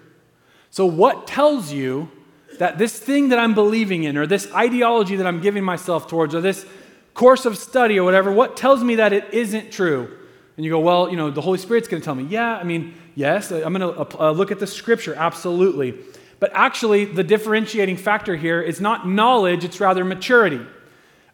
So, 0.70 0.86
what 0.86 1.26
tells 1.26 1.70
you 1.70 2.10
that 2.58 2.78
this 2.78 2.98
thing 2.98 3.28
that 3.28 3.38
I'm 3.38 3.54
believing 3.54 4.04
in, 4.04 4.16
or 4.16 4.26
this 4.26 4.50
ideology 4.54 5.16
that 5.16 5.26
I'm 5.26 5.40
giving 5.40 5.64
myself 5.64 6.08
towards, 6.08 6.34
or 6.34 6.40
this 6.40 6.66
course 7.14 7.44
of 7.44 7.58
study 7.58 7.98
or 7.98 8.04
whatever, 8.04 8.32
what 8.32 8.56
tells 8.56 8.82
me 8.82 8.96
that 8.96 9.12
it 9.12 9.32
isn't 9.32 9.70
true? 9.70 10.18
And 10.56 10.64
you 10.64 10.70
go, 10.70 10.80
well, 10.80 11.10
you 11.10 11.16
know, 11.16 11.30
the 11.30 11.40
Holy 11.40 11.58
Spirit's 11.58 11.88
going 11.88 12.00
to 12.00 12.04
tell 12.04 12.14
me, 12.14 12.24
yeah, 12.24 12.56
I 12.56 12.64
mean, 12.64 12.94
yes, 13.14 13.50
I'm 13.50 13.72
going 13.72 13.94
to 13.94 14.20
uh, 14.20 14.30
look 14.30 14.50
at 14.50 14.58
the 14.58 14.66
scripture, 14.66 15.14
absolutely. 15.14 15.98
But 16.40 16.50
actually, 16.54 17.04
the 17.04 17.24
differentiating 17.24 17.96
factor 17.96 18.36
here 18.36 18.60
is 18.60 18.80
not 18.80 19.08
knowledge, 19.08 19.64
it's 19.64 19.80
rather 19.80 20.04
maturity. 20.04 20.60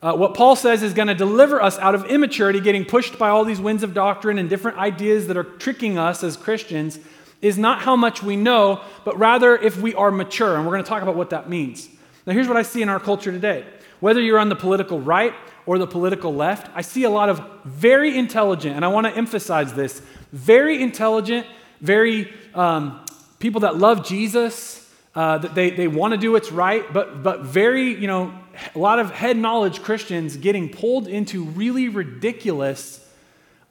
Uh, 0.01 0.15
what 0.15 0.35
Paul 0.35 0.55
says 0.55 0.85
is 0.85 0.95
going 0.95 1.09
to 1.09 1.15
deliver 1.15 1.61
us 1.61 1.77
out 1.79 1.95
of 1.95 2.05
immaturity, 2.05 2.61
getting 2.61 2.85
pushed 2.85 3.19
by 3.19 3.31
all 3.31 3.45
these 3.45 3.61
winds 3.61 3.83
of 3.83 3.95
doctrine 3.95 4.39
and 4.39 4.49
different 4.49 4.79
ideas 4.79 5.27
that 5.27 5.37
are 5.37 5.45
tricking 5.45 5.99
us 5.99 6.23
as 6.23 6.37
Christians, 6.37 7.01
is 7.43 7.59
not 7.59 7.81
how 7.81 7.97
much 7.97 8.23
we 8.23 8.37
know, 8.37 8.81
but 9.05 9.19
rather 9.19 9.57
if 9.57 9.77
we 9.81 9.95
are 9.95 10.11
mature. 10.11 10.57
And 10.57 10.65
we're 10.65 10.73
going 10.73 10.85
to 10.85 10.89
talk 10.89 11.03
about 11.03 11.17
what 11.17 11.31
that 11.31 11.49
means. 11.49 11.89
Now, 12.27 12.33
here's 12.33 12.47
what 12.47 12.57
I 12.57 12.63
see 12.63 12.83
in 12.83 12.89
our 12.89 13.01
culture 13.01 13.33
today. 13.33 13.65
Whether 14.01 14.21
you're 14.21 14.39
on 14.39 14.49
the 14.49 14.57
political 14.57 15.01
right 15.01 15.35
or 15.67 15.79
the 15.79 15.87
political 15.87 16.35
left, 16.35 16.71
I 16.75 16.83
see 16.83 17.05
a 17.05 17.11
lot 17.11 17.29
of 17.29 17.43
very 17.65 18.17
intelligent, 18.17 18.77
and 18.77 18.85
I 18.85 18.89
want 18.89 19.07
to 19.07 19.17
emphasize 19.17 19.75
this 19.75 20.01
very 20.33 20.83
intelligent, 20.83 21.47
very 21.81 22.33
um, 22.55 23.05
people 23.39 23.63
that 23.63 23.77
love 23.77 24.07
Jesus, 24.07 24.89
uh, 25.15 25.39
that 25.39 25.55
they, 25.55 25.71
they 25.71 25.89
want 25.89 26.13
to 26.13 26.19
do 26.19 26.33
what's 26.33 26.53
right, 26.53 26.91
but, 26.93 27.23
but 27.23 27.41
very, 27.41 27.95
you 27.95 28.07
know, 28.07 28.33
a 28.75 28.79
lot 28.79 28.99
of 28.99 29.11
head 29.11 29.37
knowledge 29.37 29.83
Christians 29.83 30.37
getting 30.37 30.69
pulled 30.69 31.09
into 31.09 31.45
really 31.45 31.89
ridiculous 31.89 33.05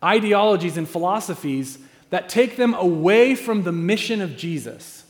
ideologies 0.04 0.78
and 0.78 0.88
philosophies 0.88 1.80
that 2.10 2.30
take 2.30 2.56
them 2.56 2.74
away 2.74 3.36
from 3.36 3.64
the 3.64 3.72
mission 3.72 4.22
of 4.22 4.38
Jesus. 4.38 5.04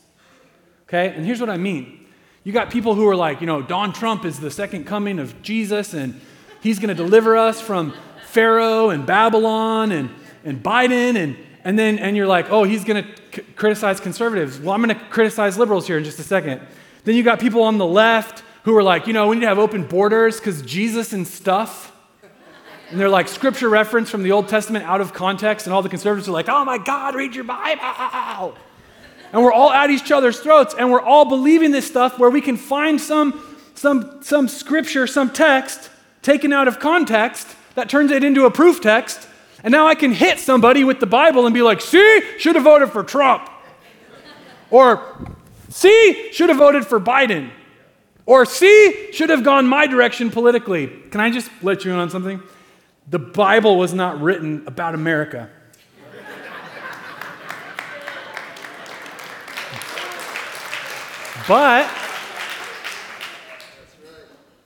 Okay? 0.87 1.09
And 1.09 1.25
here's 1.25 1.39
what 1.39 1.49
I 1.49 1.57
mean. 1.57 2.06
You 2.47 2.53
got 2.53 2.71
people 2.71 2.95
who 2.95 3.05
are 3.09 3.15
like, 3.17 3.41
you 3.41 3.45
know, 3.45 3.61
Don 3.61 3.91
Trump 3.91 4.23
is 4.23 4.39
the 4.39 4.49
second 4.49 4.85
coming 4.85 5.19
of 5.19 5.41
Jesus 5.41 5.93
and 5.93 6.17
he's 6.61 6.79
going 6.79 6.87
to 6.87 6.95
deliver 6.95 7.35
us 7.35 7.59
from 7.59 7.93
Pharaoh 8.27 8.89
and 8.89 9.05
Babylon 9.05 9.91
and, 9.91 10.09
and 10.45 10.63
Biden 10.63 11.17
and, 11.17 11.35
and 11.65 11.77
then 11.77 11.99
and 11.99 12.15
you're 12.15 12.25
like, 12.25 12.49
oh, 12.49 12.63
he's 12.63 12.85
going 12.85 13.03
to 13.03 13.09
c- 13.35 13.41
criticize 13.57 13.99
conservatives. 13.99 14.61
Well, 14.61 14.73
I'm 14.73 14.81
going 14.81 14.97
to 14.97 15.05
criticize 15.07 15.57
liberals 15.57 15.87
here 15.87 15.97
in 15.97 16.05
just 16.05 16.19
a 16.19 16.23
second. 16.23 16.61
Then 17.03 17.15
you 17.15 17.23
got 17.23 17.41
people 17.41 17.63
on 17.63 17.79
the 17.79 17.85
left 17.85 18.45
who 18.63 18.73
are 18.77 18.83
like, 18.83 19.07
you 19.07 19.13
know, 19.13 19.27
we 19.27 19.35
need 19.35 19.41
to 19.41 19.47
have 19.47 19.59
open 19.59 19.83
borders 19.83 20.39
because 20.39 20.61
Jesus 20.61 21.11
and 21.11 21.27
stuff. 21.27 21.91
And 22.91 22.97
they're 22.97 23.09
like 23.09 23.27
scripture 23.27 23.67
reference 23.67 24.09
from 24.09 24.23
the 24.23 24.31
Old 24.31 24.47
Testament 24.47 24.85
out 24.85 25.01
of 25.01 25.11
context, 25.11 25.67
and 25.67 25.73
all 25.73 25.81
the 25.81 25.89
conservatives 25.89 26.29
are 26.29 26.31
like, 26.31 26.47
oh 26.47 26.63
my 26.63 26.77
God, 26.77 27.13
read 27.13 27.35
your 27.35 27.43
Bible. 27.43 28.55
And 29.33 29.43
we're 29.43 29.51
all 29.51 29.71
at 29.71 29.89
each 29.89 30.11
other's 30.11 30.39
throats, 30.39 30.73
and 30.77 30.91
we're 30.91 31.01
all 31.01 31.25
believing 31.25 31.71
this 31.71 31.85
stuff 31.85 32.17
where 32.17 32.29
we 32.29 32.41
can 32.41 32.57
find 32.57 32.99
some, 32.99 33.43
some, 33.75 34.23
some 34.23 34.47
scripture, 34.47 35.05
some 35.07 35.31
text 35.31 35.89
taken 36.21 36.53
out 36.53 36.67
of 36.67 36.79
context 36.79 37.55
that 37.75 37.89
turns 37.89 38.11
it 38.11 38.23
into 38.23 38.45
a 38.45 38.51
proof 38.51 38.81
text. 38.81 39.27
And 39.63 39.71
now 39.71 39.87
I 39.87 39.95
can 39.95 40.11
hit 40.11 40.39
somebody 40.39 40.83
with 40.83 40.99
the 40.99 41.05
Bible 41.05 41.45
and 41.45 41.53
be 41.53 41.61
like, 41.61 41.81
see, 41.81 42.21
should 42.37 42.55
have 42.55 42.63
voted 42.63 42.89
for 42.89 43.03
Trump. 43.03 43.49
Or, 44.69 45.03
see, 45.69 46.31
should 46.31 46.49
have 46.49 46.57
voted 46.57 46.85
for 46.85 46.99
Biden. 46.99 47.49
Or 48.25 48.45
C 48.45 49.11
should 49.13 49.29
have 49.29 49.43
gone 49.43 49.67
my 49.67 49.87
direction 49.87 50.29
politically. 50.29 50.87
Can 51.11 51.21
I 51.21 51.29
just 51.29 51.49
let 51.61 51.85
you 51.85 51.93
in 51.93 51.97
on 51.97 52.09
something? 52.09 52.41
The 53.09 53.19
Bible 53.19 53.77
was 53.77 53.93
not 53.93 54.21
written 54.21 54.63
about 54.67 54.95
America. 54.95 55.49
But 61.47 61.89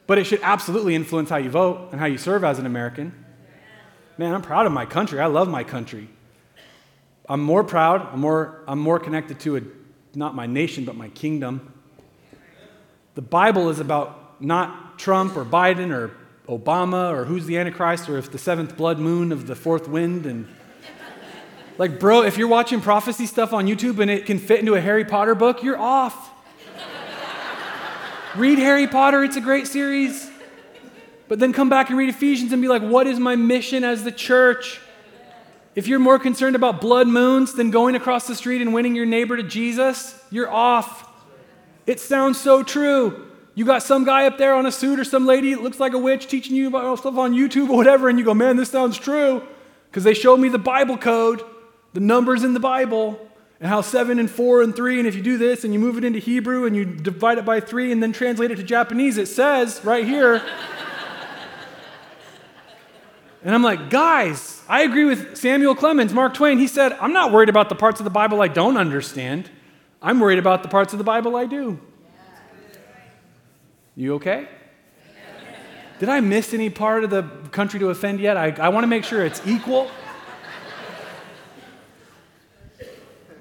but 0.07 0.17
it 0.17 0.25
should 0.25 0.41
absolutely 0.43 0.93
influence 0.93 1.29
how 1.29 1.37
you 1.37 1.49
vote 1.49 1.89
and 1.91 1.99
how 1.99 2.05
you 2.05 2.17
serve 2.17 2.43
as 2.43 2.59
an 2.59 2.65
American. 2.65 3.13
Man, 4.17 4.33
I'm 4.33 4.41
proud 4.41 4.65
of 4.65 4.73
my 4.73 4.85
country. 4.85 5.21
I 5.21 5.27
love 5.27 5.47
my 5.47 5.63
country. 5.63 6.09
I'm 7.29 7.41
more 7.41 7.63
proud, 7.63 8.09
I'm 8.11 8.19
more, 8.19 8.61
I'm 8.67 8.79
more 8.79 8.99
connected 8.99 9.39
to 9.39 9.55
a, 9.55 9.61
not 10.13 10.35
my 10.35 10.47
nation, 10.47 10.83
but 10.83 10.97
my 10.97 11.07
kingdom. 11.07 11.73
The 13.15 13.21
Bible 13.21 13.69
is 13.69 13.79
about 13.79 14.41
not 14.41 14.99
Trump 14.99 15.37
or 15.37 15.45
Biden 15.45 15.93
or 15.93 16.11
Obama 16.49 17.09
or 17.11 17.23
who's 17.23 17.45
the 17.45 17.57
Antichrist 17.57 18.09
or 18.09 18.17
if 18.17 18.31
the 18.31 18.37
seventh 18.37 18.75
blood 18.75 18.99
moon 18.99 19.31
of 19.31 19.47
the 19.47 19.55
fourth 19.55 19.87
wind. 19.87 20.25
And 20.25 20.45
like, 21.77 22.01
bro, 22.01 22.23
if 22.23 22.37
you're 22.37 22.49
watching 22.49 22.81
prophecy 22.81 23.27
stuff 23.27 23.53
on 23.53 23.65
YouTube 23.65 23.99
and 23.99 24.11
it 24.11 24.25
can 24.25 24.39
fit 24.39 24.59
into 24.59 24.73
a 24.73 24.81
Harry 24.81 25.05
Potter 25.05 25.35
book, 25.35 25.63
you're 25.63 25.79
off. 25.79 26.30
Read 28.35 28.59
Harry 28.59 28.87
Potter, 28.87 29.23
it's 29.23 29.35
a 29.35 29.41
great 29.41 29.67
series. 29.67 30.29
But 31.27 31.39
then 31.39 31.53
come 31.53 31.69
back 31.69 31.89
and 31.89 31.97
read 31.97 32.09
Ephesians 32.09 32.51
and 32.51 32.61
be 32.61 32.67
like, 32.67 32.81
what 32.81 33.07
is 33.07 33.19
my 33.19 33.35
mission 33.35 33.83
as 33.83 34.03
the 34.03 34.11
church? 34.11 34.81
If 35.75 35.87
you're 35.87 35.99
more 35.99 36.19
concerned 36.19 36.57
about 36.57 36.81
blood 36.81 37.07
moons 37.07 37.53
than 37.53 37.71
going 37.71 37.95
across 37.95 38.27
the 38.27 38.35
street 38.35 38.61
and 38.61 38.73
winning 38.73 38.95
your 38.95 39.05
neighbor 39.05 39.37
to 39.37 39.43
Jesus, 39.43 40.21
you're 40.29 40.51
off. 40.51 41.07
It 41.87 41.99
sounds 41.99 42.39
so 42.39 42.63
true. 42.63 43.27
You 43.55 43.65
got 43.65 43.83
some 43.83 44.03
guy 44.03 44.27
up 44.27 44.37
there 44.37 44.53
on 44.53 44.65
a 44.65 44.71
suit 44.71 44.99
or 44.99 45.05
some 45.05 45.25
lady 45.25 45.53
that 45.53 45.63
looks 45.63 45.79
like 45.79 45.93
a 45.93 45.97
witch 45.97 46.27
teaching 46.27 46.55
you 46.55 46.67
about 46.67 46.99
stuff 46.99 47.17
on 47.17 47.33
YouTube 47.33 47.69
or 47.69 47.77
whatever, 47.77 48.09
and 48.09 48.19
you 48.19 48.25
go, 48.25 48.33
man, 48.33 48.57
this 48.57 48.69
sounds 48.69 48.97
true. 48.97 49.45
Because 49.89 50.03
they 50.03 50.13
showed 50.13 50.37
me 50.37 50.49
the 50.49 50.57
Bible 50.57 50.97
code, 50.97 51.41
the 51.93 51.99
numbers 51.99 52.43
in 52.43 52.53
the 52.53 52.59
Bible, 52.59 53.19
and 53.61 53.69
how 53.69 53.81
seven 53.81 54.17
and 54.17 54.29
four 54.29 54.63
and 54.63 54.75
three, 54.75 54.97
and 54.97 55.07
if 55.07 55.13
you 55.13 55.21
do 55.21 55.37
this 55.37 55.63
and 55.63 55.71
you 55.71 55.79
move 55.79 55.95
it 55.95 56.03
into 56.03 56.17
Hebrew 56.17 56.65
and 56.65 56.75
you 56.75 56.83
divide 56.83 57.37
it 57.37 57.45
by 57.45 57.59
three 57.59 57.91
and 57.91 58.01
then 58.01 58.11
translate 58.11 58.49
it 58.49 58.55
to 58.55 58.63
Japanese, 58.63 59.19
it 59.19 59.27
says 59.27 59.85
right 59.85 60.03
here. 60.03 60.41
and 63.43 63.53
I'm 63.53 63.61
like, 63.61 63.91
guys, 63.91 64.63
I 64.67 64.81
agree 64.81 65.05
with 65.05 65.37
Samuel 65.37 65.75
Clemens, 65.75 66.11
Mark 66.11 66.33
Twain. 66.33 66.57
He 66.57 66.65
said, 66.65 66.93
I'm 66.93 67.13
not 67.13 67.31
worried 67.31 67.49
about 67.49 67.69
the 67.69 67.75
parts 67.75 67.99
of 67.99 68.03
the 68.03 68.09
Bible 68.09 68.41
I 68.41 68.47
don't 68.47 68.77
understand. 68.77 69.51
I'm 70.01 70.19
worried 70.19 70.39
about 70.39 70.63
the 70.63 70.69
parts 70.69 70.93
of 70.93 70.97
the 70.97 71.05
Bible 71.05 71.35
I 71.35 71.45
do. 71.45 71.79
You 73.95 74.15
okay? 74.15 74.49
Did 75.99 76.09
I 76.09 76.19
miss 76.19 76.55
any 76.55 76.71
part 76.71 77.03
of 77.03 77.11
the 77.11 77.21
country 77.51 77.79
to 77.79 77.91
offend 77.91 78.21
yet? 78.21 78.37
I, 78.37 78.55
I 78.59 78.69
want 78.69 78.85
to 78.85 78.87
make 78.87 79.03
sure 79.03 79.23
it's 79.23 79.45
equal. 79.45 79.91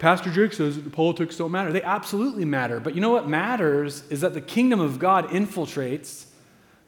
Pastor 0.01 0.31
Jake 0.33 0.53
says 0.53 0.83
the 0.83 0.91
politics 0.91 1.37
don't 1.37 1.53
matter. 1.53 1.71
They 1.73 1.83
absolutely 1.83 2.45
matter. 2.45 2.81
But 2.81 2.97
you 2.97 3.01
know 3.01 3.11
what 3.11 3.29
matters 3.29 4.03
is 4.11 4.23
that 4.23 4.35
the 4.35 4.41
kingdom 4.41 4.81
of 4.81 4.99
God 4.99 5.29
infiltrates, 5.29 6.25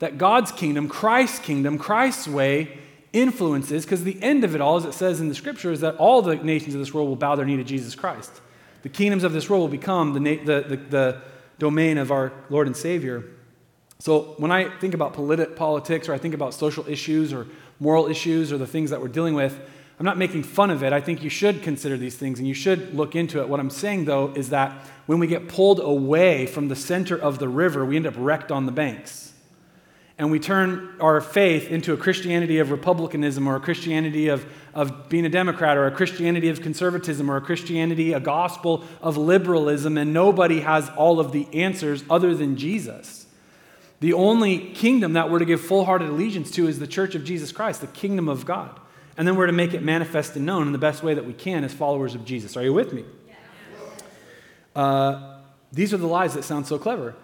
that 0.00 0.18
God's 0.18 0.50
kingdom, 0.50 0.88
Christ's 0.88 1.38
kingdom, 1.38 1.78
Christ's 1.78 2.26
way 2.26 2.78
influences, 3.12 3.84
because 3.84 4.02
the 4.02 4.20
end 4.20 4.42
of 4.42 4.56
it 4.56 4.60
all, 4.60 4.76
as 4.76 4.84
it 4.84 4.94
says 4.94 5.20
in 5.20 5.28
the 5.28 5.34
scripture, 5.36 5.70
is 5.70 5.80
that 5.82 5.94
all 5.96 6.22
the 6.22 6.34
nations 6.34 6.74
of 6.74 6.80
this 6.80 6.92
world 6.92 7.08
will 7.08 7.14
bow 7.14 7.36
their 7.36 7.46
knee 7.46 7.56
to 7.56 7.64
Jesus 7.64 7.94
Christ 7.94 8.40
the 8.82 8.88
kingdoms 8.88 9.24
of 9.24 9.32
this 9.32 9.48
world 9.48 9.62
will 9.62 9.68
become 9.68 10.12
the, 10.12 10.36
the, 10.36 10.60
the, 10.60 10.76
the 10.76 11.22
domain 11.58 11.98
of 11.98 12.10
our 12.10 12.32
Lord 12.50 12.66
and 12.66 12.76
Savior. 12.76 13.24
So 14.00 14.34
when 14.38 14.50
I 14.50 14.68
think 14.78 14.94
about 14.94 15.14
politi- 15.14 15.54
politics 15.54 16.08
or 16.08 16.14
I 16.14 16.18
think 16.18 16.34
about 16.34 16.54
social 16.54 16.86
issues 16.88 17.32
or 17.32 17.46
moral 17.78 18.08
issues 18.08 18.52
or 18.52 18.58
the 18.58 18.66
things 18.66 18.90
that 18.90 19.00
we're 19.00 19.08
dealing 19.08 19.34
with, 19.34 19.58
I'm 20.02 20.06
not 20.06 20.18
making 20.18 20.42
fun 20.42 20.72
of 20.72 20.82
it. 20.82 20.92
I 20.92 21.00
think 21.00 21.22
you 21.22 21.30
should 21.30 21.62
consider 21.62 21.96
these 21.96 22.16
things 22.16 22.40
and 22.40 22.48
you 22.48 22.54
should 22.54 22.92
look 22.92 23.14
into 23.14 23.40
it. 23.40 23.48
What 23.48 23.60
I'm 23.60 23.70
saying, 23.70 24.06
though, 24.06 24.32
is 24.34 24.50
that 24.50 24.72
when 25.06 25.20
we 25.20 25.28
get 25.28 25.46
pulled 25.46 25.78
away 25.78 26.46
from 26.46 26.66
the 26.66 26.74
center 26.74 27.16
of 27.16 27.38
the 27.38 27.48
river, 27.48 27.84
we 27.84 27.94
end 27.94 28.08
up 28.08 28.14
wrecked 28.16 28.50
on 28.50 28.66
the 28.66 28.72
banks 28.72 29.32
and 30.18 30.32
we 30.32 30.40
turn 30.40 30.96
our 31.00 31.20
faith 31.20 31.70
into 31.70 31.92
a 31.92 31.96
Christianity 31.96 32.58
of 32.58 32.72
republicanism 32.72 33.46
or 33.46 33.54
a 33.54 33.60
Christianity 33.60 34.26
of, 34.26 34.44
of 34.74 35.08
being 35.08 35.24
a 35.24 35.28
Democrat 35.28 35.76
or 35.76 35.86
a 35.86 35.92
Christianity 35.92 36.48
of 36.48 36.60
conservatism 36.62 37.30
or 37.30 37.36
a 37.36 37.40
Christianity, 37.40 38.12
a 38.12 38.18
gospel 38.18 38.82
of 39.02 39.16
liberalism, 39.16 39.96
and 39.96 40.12
nobody 40.12 40.62
has 40.62 40.90
all 40.96 41.20
of 41.20 41.30
the 41.30 41.46
answers 41.52 42.02
other 42.10 42.34
than 42.34 42.56
Jesus. 42.56 43.24
The 44.00 44.14
only 44.14 44.72
kingdom 44.72 45.12
that 45.12 45.30
we're 45.30 45.38
to 45.38 45.44
give 45.44 45.60
full 45.60 45.84
hearted 45.84 46.08
allegiance 46.08 46.50
to 46.56 46.66
is 46.66 46.80
the 46.80 46.88
church 46.88 47.14
of 47.14 47.22
Jesus 47.22 47.52
Christ, 47.52 47.82
the 47.82 47.86
kingdom 47.86 48.28
of 48.28 48.44
God. 48.44 48.80
And 49.16 49.28
then 49.28 49.36
we're 49.36 49.46
to 49.46 49.52
make 49.52 49.74
it 49.74 49.82
manifest 49.82 50.36
and 50.36 50.46
known 50.46 50.66
in 50.66 50.72
the 50.72 50.78
best 50.78 51.02
way 51.02 51.14
that 51.14 51.24
we 51.24 51.32
can 51.32 51.64
as 51.64 51.72
followers 51.72 52.14
of 52.14 52.24
Jesus. 52.24 52.56
Are 52.56 52.62
you 52.62 52.72
with 52.72 52.92
me? 52.92 53.04
Uh, 54.74 55.38
these 55.70 55.92
are 55.92 55.98
the 55.98 56.06
lies 56.06 56.34
that 56.34 56.44
sound 56.44 56.66
so 56.66 56.78
clever 56.78 57.14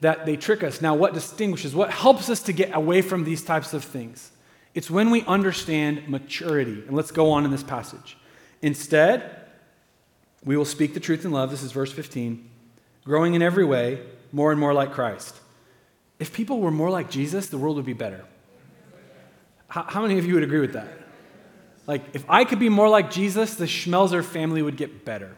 that 0.00 0.26
they 0.26 0.36
trick 0.36 0.62
us. 0.62 0.80
Now, 0.80 0.94
what 0.94 1.14
distinguishes, 1.14 1.74
what 1.74 1.90
helps 1.90 2.30
us 2.30 2.42
to 2.44 2.52
get 2.52 2.74
away 2.74 3.02
from 3.02 3.24
these 3.24 3.42
types 3.42 3.74
of 3.74 3.84
things? 3.84 4.30
It's 4.74 4.90
when 4.90 5.10
we 5.10 5.22
understand 5.22 6.08
maturity. 6.08 6.84
And 6.86 6.92
let's 6.92 7.10
go 7.10 7.30
on 7.30 7.44
in 7.44 7.50
this 7.50 7.62
passage. 7.62 8.16
Instead, 8.62 9.46
we 10.44 10.56
will 10.56 10.64
speak 10.64 10.94
the 10.94 11.00
truth 11.00 11.24
in 11.24 11.32
love. 11.32 11.50
This 11.50 11.62
is 11.62 11.72
verse 11.72 11.92
15. 11.92 12.48
Growing 13.04 13.34
in 13.34 13.42
every 13.42 13.64
way, 13.64 14.00
more 14.32 14.50
and 14.50 14.60
more 14.60 14.72
like 14.72 14.92
Christ. 14.92 15.36
If 16.18 16.32
people 16.32 16.60
were 16.60 16.70
more 16.70 16.90
like 16.90 17.10
Jesus, 17.10 17.48
the 17.48 17.58
world 17.58 17.76
would 17.76 17.86
be 17.86 17.94
better. 17.94 18.24
How, 19.68 19.82
how 19.82 20.02
many 20.02 20.18
of 20.18 20.26
you 20.26 20.34
would 20.34 20.42
agree 20.42 20.60
with 20.60 20.72
that? 20.74 20.88
Like, 21.90 22.14
if 22.14 22.24
I 22.28 22.44
could 22.44 22.60
be 22.60 22.68
more 22.68 22.88
like 22.88 23.10
Jesus, 23.10 23.56
the 23.56 23.64
Schmelzer 23.64 24.22
family 24.22 24.62
would 24.62 24.76
get 24.76 25.04
better. 25.04 25.36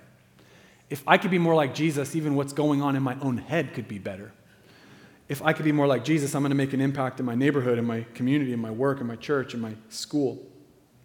if 0.92 1.02
I 1.06 1.16
could 1.16 1.30
be 1.30 1.38
more 1.38 1.54
like 1.54 1.74
Jesus, 1.74 2.14
even 2.14 2.34
what's 2.34 2.52
going 2.52 2.82
on 2.82 2.96
in 2.96 3.02
my 3.02 3.16
own 3.22 3.38
head 3.38 3.72
could 3.72 3.88
be 3.88 3.98
better. 3.98 4.30
If 5.26 5.40
I 5.40 5.54
could 5.54 5.64
be 5.64 5.72
more 5.72 5.86
like 5.86 6.04
Jesus, 6.04 6.34
I'm 6.34 6.42
going 6.42 6.50
to 6.50 6.54
make 6.54 6.74
an 6.74 6.82
impact 6.82 7.18
in 7.18 7.24
my 7.24 7.34
neighborhood, 7.34 7.78
in 7.78 7.86
my 7.86 8.04
community, 8.12 8.52
in 8.52 8.60
my 8.60 8.70
work, 8.70 9.00
in 9.00 9.06
my 9.06 9.16
church, 9.16 9.54
in 9.54 9.60
my 9.60 9.72
school. 9.88 10.46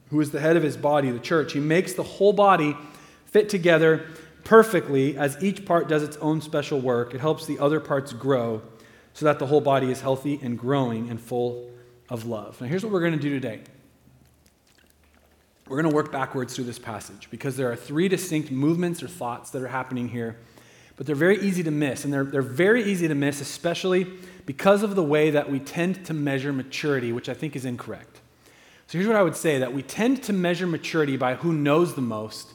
Who 0.09 0.19
is 0.19 0.31
the 0.31 0.41
head 0.41 0.57
of 0.57 0.63
his 0.63 0.75
body, 0.75 1.09
the 1.09 1.19
church? 1.19 1.53
He 1.53 1.61
makes 1.61 1.93
the 1.93 2.03
whole 2.03 2.33
body 2.33 2.75
fit 3.27 3.47
together 3.47 4.05
perfectly 4.43 5.17
as 5.17 5.41
each 5.41 5.65
part 5.65 5.87
does 5.87 6.03
its 6.03 6.17
own 6.17 6.41
special 6.41 6.81
work. 6.81 7.13
It 7.13 7.21
helps 7.21 7.45
the 7.45 7.59
other 7.59 7.79
parts 7.79 8.11
grow 8.11 8.61
so 9.13 9.23
that 9.23 9.39
the 9.39 9.45
whole 9.45 9.61
body 9.61 9.89
is 9.89 10.01
healthy 10.01 10.37
and 10.43 10.59
growing 10.59 11.09
and 11.09 11.21
full 11.21 11.71
of 12.09 12.25
love. 12.25 12.59
Now, 12.59 12.67
here's 12.67 12.83
what 12.83 12.91
we're 12.91 12.99
going 12.99 13.13
to 13.13 13.19
do 13.19 13.29
today. 13.29 13.61
We're 15.69 15.81
going 15.81 15.89
to 15.89 15.95
work 15.95 16.11
backwards 16.11 16.55
through 16.55 16.65
this 16.65 16.79
passage 16.79 17.27
because 17.29 17.57
there 17.57 17.71
are 17.71 17.75
three 17.75 18.07
distinct 18.07 18.51
movements 18.51 19.03
or 19.03 19.07
thoughts 19.07 19.49
that 19.51 19.61
are 19.61 19.67
happening 19.67 20.09
here, 20.09 20.37
but 20.95 21.05
they're 21.05 21.15
very 21.15 21.39
easy 21.39 21.63
to 21.63 21.71
miss. 21.71 22.05
And 22.05 22.13
they're, 22.13 22.23
they're 22.23 22.41
very 22.41 22.83
easy 22.83 23.07
to 23.07 23.15
miss, 23.15 23.41
especially 23.41 24.07
because 24.45 24.81
of 24.81 24.95
the 24.95 25.03
way 25.03 25.29
that 25.31 25.51
we 25.51 25.59
tend 25.59 26.05
to 26.05 26.13
measure 26.13 26.53
maturity, 26.53 27.11
which 27.11 27.27
I 27.27 27.33
think 27.33 27.55
is 27.55 27.65
incorrect. 27.65 28.21
So 28.87 28.97
here's 28.97 29.07
what 29.07 29.17
I 29.17 29.23
would 29.23 29.35
say 29.35 29.59
that 29.59 29.73
we 29.73 29.83
tend 29.83 30.23
to 30.23 30.33
measure 30.33 30.65
maturity 30.65 31.17
by 31.17 31.35
who 31.35 31.51
knows 31.51 31.95
the 31.95 32.01
most, 32.01 32.53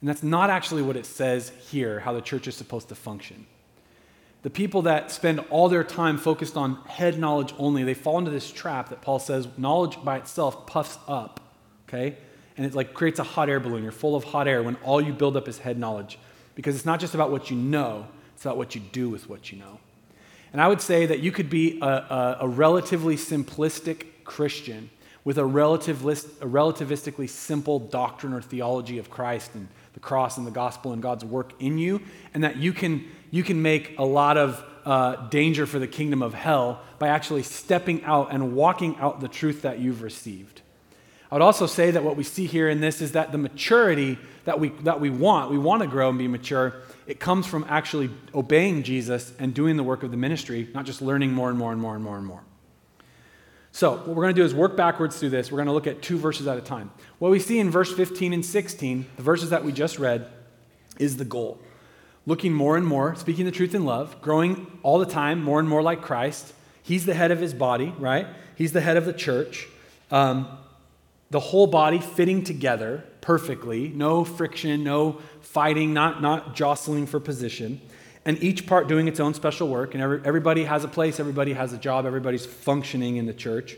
and 0.00 0.08
that's 0.08 0.24
not 0.24 0.50
actually 0.50 0.82
what 0.82 0.96
it 0.96 1.06
says 1.06 1.52
here, 1.70 2.00
how 2.00 2.12
the 2.12 2.20
church 2.20 2.48
is 2.48 2.56
supposed 2.56 2.88
to 2.88 2.96
function. 2.96 3.46
The 4.42 4.50
people 4.50 4.82
that 4.82 5.12
spend 5.12 5.38
all 5.50 5.68
their 5.68 5.84
time 5.84 6.18
focused 6.18 6.56
on 6.56 6.74
head 6.86 7.16
knowledge 7.16 7.54
only, 7.58 7.84
they 7.84 7.94
fall 7.94 8.18
into 8.18 8.32
this 8.32 8.50
trap 8.50 8.88
that 8.88 9.00
Paul 9.00 9.20
says 9.20 9.46
knowledge 9.56 10.02
by 10.02 10.16
itself 10.16 10.66
puffs 10.66 10.98
up, 11.06 11.38
okay? 11.88 12.16
And 12.56 12.66
it 12.66 12.74
like 12.74 12.94
creates 12.94 13.18
a 13.18 13.24
hot 13.24 13.48
air 13.48 13.60
balloon. 13.60 13.82
You're 13.82 13.92
full 13.92 14.14
of 14.14 14.24
hot 14.24 14.46
air 14.48 14.62
when 14.62 14.76
all 14.76 15.00
you 15.00 15.12
build 15.12 15.36
up 15.36 15.48
is 15.48 15.58
head 15.58 15.78
knowledge. 15.78 16.18
Because 16.54 16.76
it's 16.76 16.84
not 16.84 17.00
just 17.00 17.14
about 17.14 17.30
what 17.30 17.50
you 17.50 17.56
know, 17.56 18.06
it's 18.34 18.44
about 18.44 18.56
what 18.56 18.74
you 18.74 18.80
do 18.80 19.08
with 19.08 19.28
what 19.28 19.50
you 19.50 19.58
know. 19.58 19.80
And 20.52 20.60
I 20.60 20.68
would 20.68 20.82
say 20.82 21.06
that 21.06 21.20
you 21.20 21.32
could 21.32 21.48
be 21.48 21.80
a, 21.80 21.86
a, 21.86 22.36
a 22.40 22.48
relatively 22.48 23.16
simplistic 23.16 24.06
Christian 24.24 24.90
with 25.24 25.38
a, 25.38 25.42
relativist, 25.42 26.26
a 26.42 26.46
relativistically 26.46 27.28
simple 27.28 27.78
doctrine 27.78 28.32
or 28.32 28.42
theology 28.42 28.98
of 28.98 29.08
Christ 29.08 29.54
and 29.54 29.68
the 29.94 30.00
cross 30.00 30.36
and 30.36 30.46
the 30.46 30.50
gospel 30.50 30.92
and 30.92 31.02
God's 31.02 31.24
work 31.24 31.52
in 31.60 31.78
you, 31.78 32.00
and 32.34 32.42
that 32.44 32.56
you 32.56 32.72
can, 32.72 33.06
you 33.30 33.42
can 33.42 33.62
make 33.62 33.98
a 33.98 34.04
lot 34.04 34.36
of 34.36 34.64
uh, 34.84 35.28
danger 35.28 35.66
for 35.66 35.78
the 35.78 35.86
kingdom 35.86 36.22
of 36.22 36.34
hell 36.34 36.80
by 36.98 37.08
actually 37.08 37.42
stepping 37.42 38.02
out 38.04 38.32
and 38.32 38.54
walking 38.54 38.96
out 38.98 39.20
the 39.20 39.28
truth 39.28 39.62
that 39.62 39.78
you've 39.78 40.02
received. 40.02 40.61
I 41.32 41.36
would 41.36 41.42
also 41.42 41.64
say 41.64 41.90
that 41.92 42.04
what 42.04 42.16
we 42.16 42.24
see 42.24 42.44
here 42.44 42.68
in 42.68 42.82
this 42.82 43.00
is 43.00 43.12
that 43.12 43.32
the 43.32 43.38
maturity 43.38 44.18
that 44.44 44.60
we, 44.60 44.68
that 44.82 45.00
we 45.00 45.08
want, 45.08 45.50
we 45.50 45.56
want 45.56 45.80
to 45.80 45.88
grow 45.88 46.10
and 46.10 46.18
be 46.18 46.28
mature, 46.28 46.74
it 47.06 47.20
comes 47.20 47.46
from 47.46 47.64
actually 47.70 48.10
obeying 48.34 48.82
Jesus 48.82 49.32
and 49.38 49.54
doing 49.54 49.78
the 49.78 49.82
work 49.82 50.02
of 50.02 50.10
the 50.10 50.18
ministry, 50.18 50.68
not 50.74 50.84
just 50.84 51.00
learning 51.00 51.32
more 51.32 51.48
and 51.48 51.58
more 51.58 51.72
and 51.72 51.80
more 51.80 51.94
and 51.94 52.04
more 52.04 52.18
and 52.18 52.26
more. 52.26 52.42
So, 53.70 53.92
what 53.92 54.08
we're 54.08 54.24
going 54.24 54.34
to 54.34 54.40
do 54.42 54.44
is 54.44 54.54
work 54.54 54.76
backwards 54.76 55.18
through 55.18 55.30
this. 55.30 55.50
We're 55.50 55.56
going 55.56 55.68
to 55.68 55.72
look 55.72 55.86
at 55.86 56.02
two 56.02 56.18
verses 56.18 56.46
at 56.46 56.58
a 56.58 56.60
time. 56.60 56.90
What 57.18 57.30
we 57.30 57.38
see 57.38 57.58
in 57.58 57.70
verse 57.70 57.90
15 57.90 58.34
and 58.34 58.44
16, 58.44 59.06
the 59.16 59.22
verses 59.22 59.48
that 59.48 59.64
we 59.64 59.72
just 59.72 59.98
read, 59.98 60.26
is 60.98 61.16
the 61.16 61.24
goal. 61.24 61.58
Looking 62.26 62.52
more 62.52 62.76
and 62.76 62.86
more, 62.86 63.14
speaking 63.14 63.46
the 63.46 63.52
truth 63.52 63.74
in 63.74 63.86
love, 63.86 64.20
growing 64.20 64.78
all 64.82 64.98
the 64.98 65.06
time 65.06 65.42
more 65.42 65.60
and 65.60 65.66
more 65.66 65.80
like 65.80 66.02
Christ. 66.02 66.52
He's 66.82 67.06
the 67.06 67.14
head 67.14 67.30
of 67.30 67.40
his 67.40 67.54
body, 67.54 67.94
right? 67.98 68.26
He's 68.54 68.72
the 68.72 68.82
head 68.82 68.98
of 68.98 69.06
the 69.06 69.14
church. 69.14 69.66
Um, 70.10 70.58
the 71.32 71.40
whole 71.40 71.66
body 71.66 71.98
fitting 71.98 72.44
together 72.44 73.02
perfectly, 73.22 73.88
no 73.88 74.22
friction, 74.22 74.84
no 74.84 75.18
fighting, 75.40 75.94
not, 75.94 76.20
not 76.20 76.54
jostling 76.54 77.06
for 77.06 77.18
position, 77.18 77.80
and 78.26 78.40
each 78.42 78.66
part 78.66 78.86
doing 78.86 79.08
its 79.08 79.18
own 79.18 79.32
special 79.32 79.68
work. 79.68 79.94
And 79.94 80.02
every, 80.02 80.20
everybody 80.26 80.64
has 80.64 80.84
a 80.84 80.88
place, 80.88 81.18
everybody 81.18 81.54
has 81.54 81.72
a 81.72 81.78
job, 81.78 82.04
everybody's 82.04 82.44
functioning 82.44 83.16
in 83.16 83.24
the 83.24 83.32
church. 83.32 83.76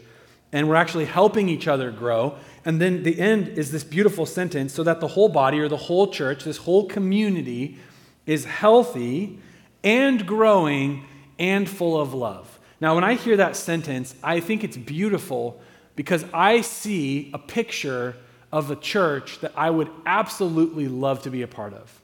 And 0.53 0.69
we're 0.69 0.75
actually 0.75 1.05
helping 1.05 1.49
each 1.49 1.69
other 1.69 1.93
grow. 1.93 2.37
And 2.65 2.81
then 2.81 3.05
the 3.05 3.21
end 3.21 3.49
is 3.49 3.71
this 3.71 3.85
beautiful 3.85 4.27
sentence 4.27 4.75
so 4.75 4.83
that 4.83 4.99
the 4.99 5.09
whole 5.09 5.29
body 5.29 5.61
or 5.61 5.69
the 5.69 5.77
whole 5.77 6.09
church, 6.09 6.43
this 6.43 6.59
whole 6.59 6.87
community, 6.87 7.79
is 8.27 8.45
healthy 8.47 9.39
and 9.85 10.27
growing 10.27 11.05
and 11.39 11.69
full 11.69 12.01
of 12.01 12.15
love. 12.15 12.59
Now, 12.81 12.97
when 12.97 13.05
I 13.05 13.15
hear 13.15 13.37
that 13.37 13.55
sentence, 13.55 14.17
I 14.25 14.41
think 14.41 14.65
it's 14.65 14.77
beautiful 14.77 15.61
because 15.97 16.25
I 16.33 16.61
see 16.63 17.31
a 17.33 17.39
picture 17.39 18.17
of 18.53 18.71
a 18.71 18.77
church 18.77 19.41
that 19.41 19.53
I 19.57 19.71
would 19.71 19.91
absolutely 20.07 20.89
love 20.89 21.23
to 21.23 21.31
be 21.31 21.43
a 21.43 21.49
part 21.49 21.75
of. 21.75 22.01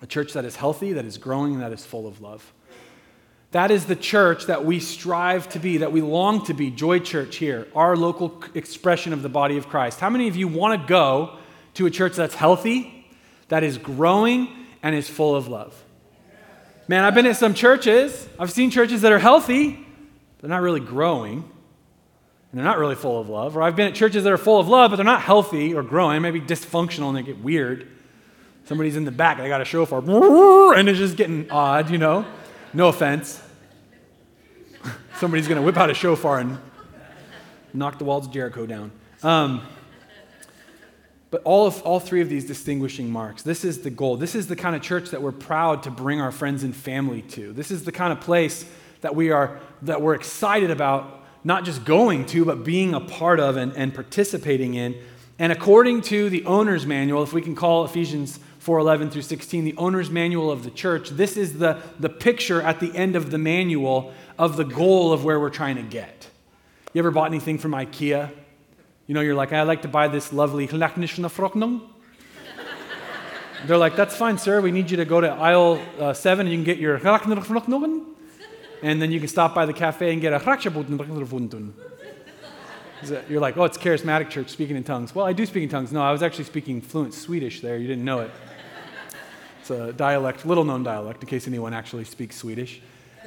A 0.00 0.06
church 0.06 0.32
that 0.32 0.44
is 0.44 0.56
healthy, 0.56 0.94
that 0.94 1.04
is 1.04 1.18
growing, 1.18 1.60
that 1.60 1.72
is 1.72 1.84
full 1.84 2.06
of 2.06 2.20
love. 2.20 2.52
That 3.52 3.70
is 3.70 3.84
the 3.84 3.96
church 3.96 4.46
that 4.46 4.64
we 4.64 4.80
strive 4.80 5.48
to 5.50 5.58
be, 5.58 5.78
that 5.78 5.92
we 5.92 6.00
long 6.00 6.44
to 6.46 6.54
be, 6.54 6.70
Joy 6.70 7.00
Church 7.00 7.36
here, 7.36 7.68
our 7.76 7.96
local 7.96 8.42
expression 8.54 9.12
of 9.12 9.22
the 9.22 9.28
body 9.28 9.58
of 9.58 9.68
Christ. 9.68 10.00
How 10.00 10.08
many 10.08 10.26
of 10.26 10.36
you 10.36 10.48
want 10.48 10.80
to 10.80 10.88
go 10.88 11.36
to 11.74 11.84
a 11.84 11.90
church 11.90 12.16
that's 12.16 12.34
healthy, 12.34 13.06
that 13.48 13.62
is 13.62 13.76
growing, 13.76 14.48
and 14.82 14.94
is 14.94 15.08
full 15.08 15.36
of 15.36 15.48
love? 15.48 15.80
Man, 16.88 17.04
I've 17.04 17.14
been 17.14 17.26
at 17.26 17.36
some 17.36 17.52
churches, 17.52 18.26
I've 18.38 18.50
seen 18.50 18.70
churches 18.70 19.02
that 19.02 19.12
are 19.12 19.18
healthy, 19.18 19.86
they're 20.40 20.50
not 20.50 20.62
really 20.62 20.80
growing 20.80 21.51
and 22.52 22.58
they're 22.58 22.66
not 22.66 22.78
really 22.78 22.94
full 22.94 23.18
of 23.18 23.30
love. 23.30 23.56
Or 23.56 23.62
I've 23.62 23.76
been 23.76 23.88
at 23.88 23.94
churches 23.94 24.24
that 24.24 24.32
are 24.32 24.38
full 24.38 24.60
of 24.60 24.68
love, 24.68 24.90
but 24.90 24.96
they're 24.96 25.04
not 25.04 25.22
healthy 25.22 25.74
or 25.74 25.82
growing, 25.82 26.20
maybe 26.20 26.38
dysfunctional 26.38 27.08
and 27.08 27.16
they 27.16 27.22
get 27.22 27.38
weird. 27.38 27.88
Somebody's 28.66 28.94
in 28.94 29.06
the 29.06 29.10
back, 29.10 29.38
they 29.38 29.48
got 29.48 29.62
a 29.62 29.64
shofar, 29.64 30.00
and 30.74 30.88
it's 30.88 30.98
just 30.98 31.16
getting 31.16 31.50
odd, 31.50 31.90
you 31.90 31.96
know? 31.96 32.26
No 32.74 32.88
offense. 32.88 33.42
Somebody's 35.18 35.48
going 35.48 35.60
to 35.60 35.64
whip 35.64 35.78
out 35.78 35.88
a 35.88 35.94
shofar 35.94 36.40
and 36.40 36.58
knock 37.72 37.98
the 37.98 38.04
walls 38.04 38.26
of 38.26 38.32
Jericho 38.32 38.66
down. 38.66 38.92
Um, 39.22 39.62
but 41.30 41.40
all, 41.44 41.66
of, 41.66 41.80
all 41.82 42.00
three 42.00 42.20
of 42.20 42.28
these 42.28 42.44
distinguishing 42.44 43.10
marks, 43.10 43.42
this 43.42 43.64
is 43.64 43.80
the 43.80 43.90
goal. 43.90 44.18
This 44.18 44.34
is 44.34 44.46
the 44.46 44.56
kind 44.56 44.76
of 44.76 44.82
church 44.82 45.08
that 45.10 45.22
we're 45.22 45.32
proud 45.32 45.84
to 45.84 45.90
bring 45.90 46.20
our 46.20 46.30
friends 46.30 46.62
and 46.64 46.76
family 46.76 47.22
to. 47.22 47.54
This 47.54 47.70
is 47.70 47.84
the 47.84 47.92
kind 47.92 48.12
of 48.12 48.20
place 48.20 48.66
that 49.00 49.16
we 49.16 49.30
are 49.30 49.58
that 49.80 50.02
we're 50.02 50.14
excited 50.14 50.70
about 50.70 51.21
not 51.44 51.64
just 51.64 51.84
going 51.84 52.26
to, 52.26 52.44
but 52.44 52.64
being 52.64 52.94
a 52.94 53.00
part 53.00 53.40
of 53.40 53.56
and, 53.56 53.72
and 53.76 53.94
participating 53.94 54.74
in. 54.74 54.96
And 55.38 55.52
according 55.52 56.02
to 56.02 56.30
the 56.30 56.44
owner's 56.44 56.86
manual, 56.86 57.22
if 57.22 57.32
we 57.32 57.42
can 57.42 57.54
call 57.54 57.84
Ephesians 57.84 58.38
4:11 58.64 59.10
through 59.10 59.22
16 59.22 59.64
the 59.64 59.74
owner's 59.76 60.10
manual 60.10 60.50
of 60.50 60.62
the 60.62 60.70
church, 60.70 61.10
this 61.10 61.36
is 61.36 61.58
the, 61.58 61.82
the 61.98 62.08
picture 62.08 62.62
at 62.62 62.80
the 62.80 62.94
end 62.94 63.16
of 63.16 63.30
the 63.30 63.38
manual 63.38 64.12
of 64.38 64.56
the 64.56 64.64
goal 64.64 65.12
of 65.12 65.24
where 65.24 65.40
we're 65.40 65.50
trying 65.50 65.76
to 65.76 65.82
get. 65.82 66.28
You 66.92 67.00
ever 67.00 67.10
bought 67.10 67.26
anything 67.26 67.58
from 67.58 67.72
IKEA? 67.72 68.30
You 69.06 69.14
know, 69.14 69.20
you're 69.20 69.34
like, 69.34 69.52
I'd 69.52 69.62
like 69.62 69.82
to 69.82 69.88
buy 69.88 70.08
this 70.08 70.32
lovely 70.32 70.66
They're 73.66 73.78
like, 73.78 73.94
that's 73.94 74.16
fine, 74.16 74.38
sir. 74.38 74.60
We 74.60 74.72
need 74.72 74.90
you 74.90 74.96
to 74.96 75.04
go 75.04 75.20
to 75.20 75.28
aisle 75.28 75.80
uh, 75.98 76.12
seven 76.12 76.46
and 76.46 76.52
you 76.52 76.58
can 76.58 76.64
get 76.64 76.78
your 76.78 76.98
and 78.82 79.00
then 79.00 79.12
you 79.12 79.20
can 79.20 79.28
stop 79.28 79.54
by 79.54 79.64
the 79.64 79.72
cafe 79.72 80.12
and 80.12 80.20
get 80.20 80.32
a 80.32 80.38
You're 83.28 83.40
like, 83.40 83.56
oh, 83.56 83.64
it's 83.64 83.78
charismatic 83.78 84.30
church 84.30 84.50
speaking 84.50 84.76
in 84.76 84.84
tongues. 84.84 85.14
Well, 85.14 85.26
I 85.26 85.32
do 85.32 85.44
speak 85.46 85.62
in 85.64 85.68
tongues. 85.68 85.92
No, 85.92 86.02
I 86.02 86.12
was 86.12 86.22
actually 86.22 86.44
speaking 86.44 86.80
fluent 86.80 87.14
Swedish 87.14 87.60
there. 87.60 87.76
You 87.76 87.88
didn't 87.88 88.04
know 88.04 88.20
it. 88.20 88.30
It's 89.60 89.70
a 89.70 89.92
dialect, 89.92 90.44
little 90.44 90.64
known 90.64 90.82
dialect, 90.82 91.22
in 91.22 91.28
case 91.28 91.46
anyone 91.46 91.72
actually 91.72 92.04
speaks 92.04 92.36
Swedish. 92.36 92.80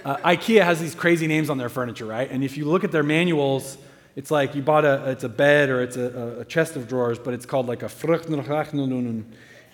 Uh, 0.04 0.18
IKEA 0.18 0.64
has 0.64 0.80
these 0.80 0.94
crazy 0.94 1.28
names 1.28 1.50
on 1.50 1.58
their 1.58 1.70
furniture, 1.70 2.06
right? 2.06 2.30
And 2.30 2.44
if 2.44 2.58
you 2.58 2.66
look 2.66 2.84
at 2.84 2.92
their 2.92 3.04
manuals, 3.04 3.78
it's 4.16 4.32
like 4.32 4.54
you 4.56 4.62
bought 4.62 4.86
a, 4.86 5.10
it's 5.12 5.24
a 5.24 5.30
bed 5.30 5.70
or 5.70 5.82
it's 5.82 5.98
a, 5.98 6.42
a 6.42 6.46
chest 6.46 6.76
of 6.76 6.88
drawers, 6.88 7.20
but 7.20 7.34
it's 7.34 7.46
called 7.46 7.68
like 7.68 7.84
a 7.84 7.90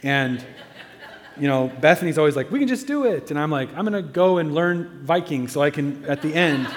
and 0.03 0.45
you 1.37 1.47
know, 1.47 1.71
Bethany's 1.81 2.17
always 2.17 2.35
like, 2.35 2.51
we 2.51 2.59
can 2.59 2.67
just 2.67 2.87
do 2.87 3.05
it. 3.05 3.31
And 3.31 3.39
I'm 3.39 3.51
like, 3.51 3.69
I'm 3.75 3.85
going 3.85 3.93
to 3.93 4.01
go 4.01 4.37
and 4.37 4.53
learn 4.53 5.01
Viking 5.03 5.47
so 5.47 5.61
I 5.61 5.69
can, 5.69 6.05
at 6.05 6.21
the 6.21 6.33
end, 6.33 6.67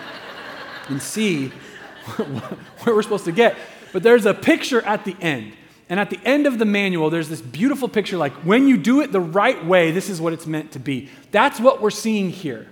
and 0.89 1.01
see 1.03 1.49
where 2.17 2.95
we're 2.95 3.03
supposed 3.03 3.25
to 3.25 3.33
get. 3.33 3.57
But 3.93 4.03
there's 4.03 4.27
a 4.27 4.35
picture 4.35 4.83
at 4.83 5.05
the 5.05 5.17
end. 5.21 5.53
And 5.89 6.01
at 6.01 6.11
the 6.11 6.19
end 6.25 6.47
of 6.47 6.59
the 6.59 6.65
manual, 6.65 7.11
there's 7.11 7.29
this 7.29 7.43
beautiful 7.43 7.89
picture 7.89 8.17
like, 8.17 8.33
when 8.45 8.69
you 8.69 8.77
do 8.77 9.01
it 9.01 9.13
the 9.13 9.21
right 9.21 9.65
way, 9.65 9.91
this 9.91 10.09
is 10.09 10.21
what 10.21 10.33
it's 10.33 10.47
meant 10.47 10.73
to 10.73 10.79
be. 10.79 11.11
That's 11.31 11.61
what 11.61 11.83
we're 11.83 11.91
seeing 11.91 12.31
here. 12.31 12.69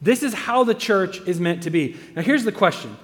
This 0.00 0.22
is 0.22 0.34
how 0.34 0.64
the 0.64 0.74
church 0.74 1.20
is 1.26 1.40
meant 1.40 1.62
to 1.64 1.70
be. 1.70 1.96
Now, 2.14 2.22
here's 2.22 2.44
the 2.44 2.52
question 2.52 2.96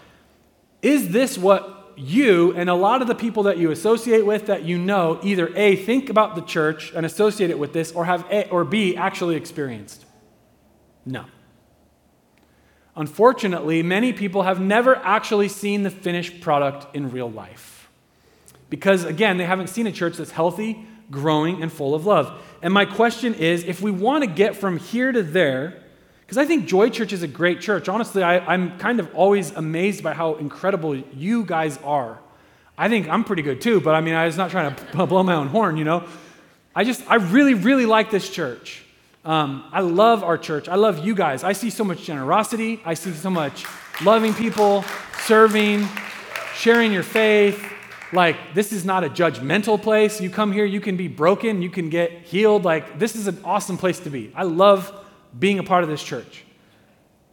Is 0.83 1.09
this 1.09 1.37
what 1.37 1.80
you 2.01 2.53
and 2.55 2.71
a 2.71 2.75
lot 2.75 3.03
of 3.03 3.09
the 3.09 3.15
people 3.15 3.45
that 3.45 3.59
you 3.59 3.71
associate 3.71 4.25
with 4.25 4.47
that 4.47 4.65
you 4.65 4.79
know 4.79 5.21
either 5.23 5.53
A, 5.57 5.77
think 5.77 6.09
about 6.09 6.35
the 6.35 6.43
church 6.43 6.93
and 6.95 7.05
associate 7.05 7.51
it 7.51 7.59
with 7.59 7.73
this, 7.73 7.93
or 7.93 8.05
have 8.05 8.27
A, 8.31 8.49
or 8.49 8.65
B, 8.65 8.97
actually 8.97 9.37
experienced? 9.37 10.05
No. 11.05 11.25
Unfortunately, 12.97 13.83
many 13.83 14.13
people 14.13 14.43
have 14.43 14.61
never 14.61 14.97
actually 14.97 15.49
seen 15.49 15.83
the 15.83 15.91
finished 15.91 16.41
product 16.41 16.95
in 16.95 17.11
real 17.11 17.31
life. 17.31 17.89
Because 18.69 19.05
again, 19.05 19.37
they 19.37 19.45
haven't 19.45 19.69
seen 19.69 19.87
a 19.87 19.93
church 19.93 20.17
that's 20.17 20.31
healthy, 20.31 20.87
growing, 21.11 21.63
and 21.63 21.73
full 21.73 21.95
of 21.95 22.07
love. 22.07 22.41
And 22.63 22.73
my 22.73 22.85
question 22.85 23.35
is 23.35 23.65
if 23.65 23.81
we 23.81 23.91
want 23.91 24.25
to 24.25 24.31
get 24.31 24.57
from 24.57 24.79
here 24.79 25.13
to 25.13 25.23
there, 25.23 25.80
because 26.31 26.39
I 26.39 26.47
think 26.47 26.67
Joy 26.67 26.91
Church 26.91 27.13
is 27.13 27.25
a 27.25 27.27
great 27.27 27.61
church. 27.61 27.89
Honestly, 27.89 28.23
I, 28.23 28.55
am 28.55 28.79
kind 28.79 29.01
of 29.01 29.13
always 29.17 29.51
amazed 29.51 30.05
by 30.05 30.15
how 30.15 30.37
incredible 30.37 30.95
you 30.95 31.45
guys 31.45 31.77
are. 31.79 32.21
I 32.79 32.89
think 32.89 33.09
I'm 33.09 33.25
pretty 33.25 33.43
good 33.43 33.61
too, 33.61 33.81
but 33.81 33.97
I 33.97 34.01
mean, 34.01 34.15
I 34.15 34.27
was 34.27 34.37
not 34.37 34.53
trying 34.53 34.73
to 34.73 35.07
blow 35.09 35.25
my 35.25 35.35
own 35.35 35.49
horn, 35.49 35.77
you 35.77 35.83
know? 35.83 36.07
I 36.73 36.85
just, 36.85 37.03
I 37.11 37.17
really, 37.17 37.55
really 37.55 37.85
like 37.85 38.13
this 38.13 38.31
church. 38.31 38.85
Um, 39.25 39.65
I 39.73 39.81
love 39.81 40.23
our 40.23 40.39
church. 40.39 40.69
I 40.69 40.77
love 40.77 41.05
you 41.05 41.17
guys. 41.17 41.43
I 41.43 41.51
see 41.51 41.69
so 41.69 41.83
much 41.83 42.05
generosity. 42.05 42.81
I 42.85 42.95
see 42.95 43.11
so 43.11 43.29
much 43.29 43.67
loving 44.01 44.33
people, 44.33 44.85
serving, 45.25 45.89
sharing 46.55 46.93
your 46.93 47.03
faith. 47.03 47.61
Like, 48.13 48.55
this 48.55 48.71
is 48.71 48.85
not 48.85 49.03
a 49.03 49.09
judgmental 49.09 49.83
place. 49.83 50.21
You 50.21 50.31
come 50.31 50.53
here, 50.53 50.65
you 50.65 50.81
can 50.81 50.97
be 50.97 51.09
broken, 51.09 51.61
you 51.61 51.71
can 51.71 51.91
get 51.91 52.13
healed. 52.23 52.65
Like, 52.65 53.01
this 53.01 53.17
is 53.17 53.27
an 53.27 53.41
awesome 53.45 53.77
place 53.77 53.99
to 53.99 54.11
be. 54.11 54.31
I 54.37 54.45
love 54.45 54.95
being 55.39 55.59
a 55.59 55.63
part 55.63 55.83
of 55.83 55.91
this 55.91 56.03
church. 56.03 56.45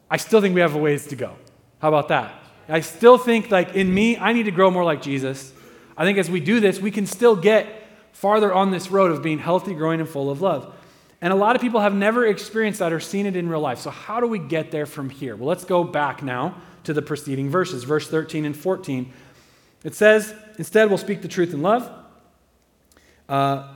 I 0.09 0.17
still 0.17 0.41
think 0.41 0.55
we 0.55 0.61
have 0.61 0.75
a 0.75 0.77
ways 0.77 1.07
to 1.07 1.15
go. 1.15 1.35
How 1.79 1.89
about 1.89 2.07
that? 2.09 2.33
I 2.69 2.81
still 2.81 3.17
think, 3.17 3.49
like, 3.49 3.75
in 3.75 3.93
me, 3.93 4.17
I 4.17 4.33
need 4.33 4.43
to 4.43 4.51
grow 4.51 4.69
more 4.69 4.83
like 4.83 5.01
Jesus. 5.01 5.53
I 5.95 6.03
think 6.03 6.17
as 6.17 6.29
we 6.29 6.39
do 6.39 6.59
this, 6.59 6.79
we 6.79 6.91
can 6.91 7.05
still 7.05 7.35
get 7.35 7.87
farther 8.11 8.53
on 8.53 8.71
this 8.71 8.91
road 8.91 9.11
of 9.11 9.21
being 9.21 9.39
healthy, 9.39 9.73
growing, 9.73 9.99
and 9.99 10.09
full 10.09 10.29
of 10.29 10.41
love. 10.41 10.73
And 11.21 11.33
a 11.33 11.35
lot 11.35 11.55
of 11.55 11.61
people 11.61 11.79
have 11.79 11.95
never 11.95 12.25
experienced 12.25 12.79
that 12.79 12.93
or 12.93 12.99
seen 12.99 13.25
it 13.25 13.35
in 13.35 13.49
real 13.49 13.61
life. 13.61 13.79
So, 13.79 13.89
how 13.89 14.19
do 14.19 14.27
we 14.27 14.37
get 14.37 14.69
there 14.69 14.85
from 14.85 15.09
here? 15.09 15.35
Well, 15.35 15.47
let's 15.47 15.65
go 15.65 15.83
back 15.83 16.21
now 16.21 16.55
to 16.83 16.93
the 16.93 17.01
preceding 17.01 17.49
verses, 17.49 17.83
verse 17.83 18.07
13 18.07 18.45
and 18.45 18.55
14. 18.55 19.11
It 19.83 19.95
says, 19.95 20.33
Instead, 20.57 20.89
we'll 20.89 20.97
speak 20.97 21.21
the 21.21 21.27
truth 21.27 21.53
in 21.53 21.61
love. 21.61 21.89
Uh, 23.27 23.73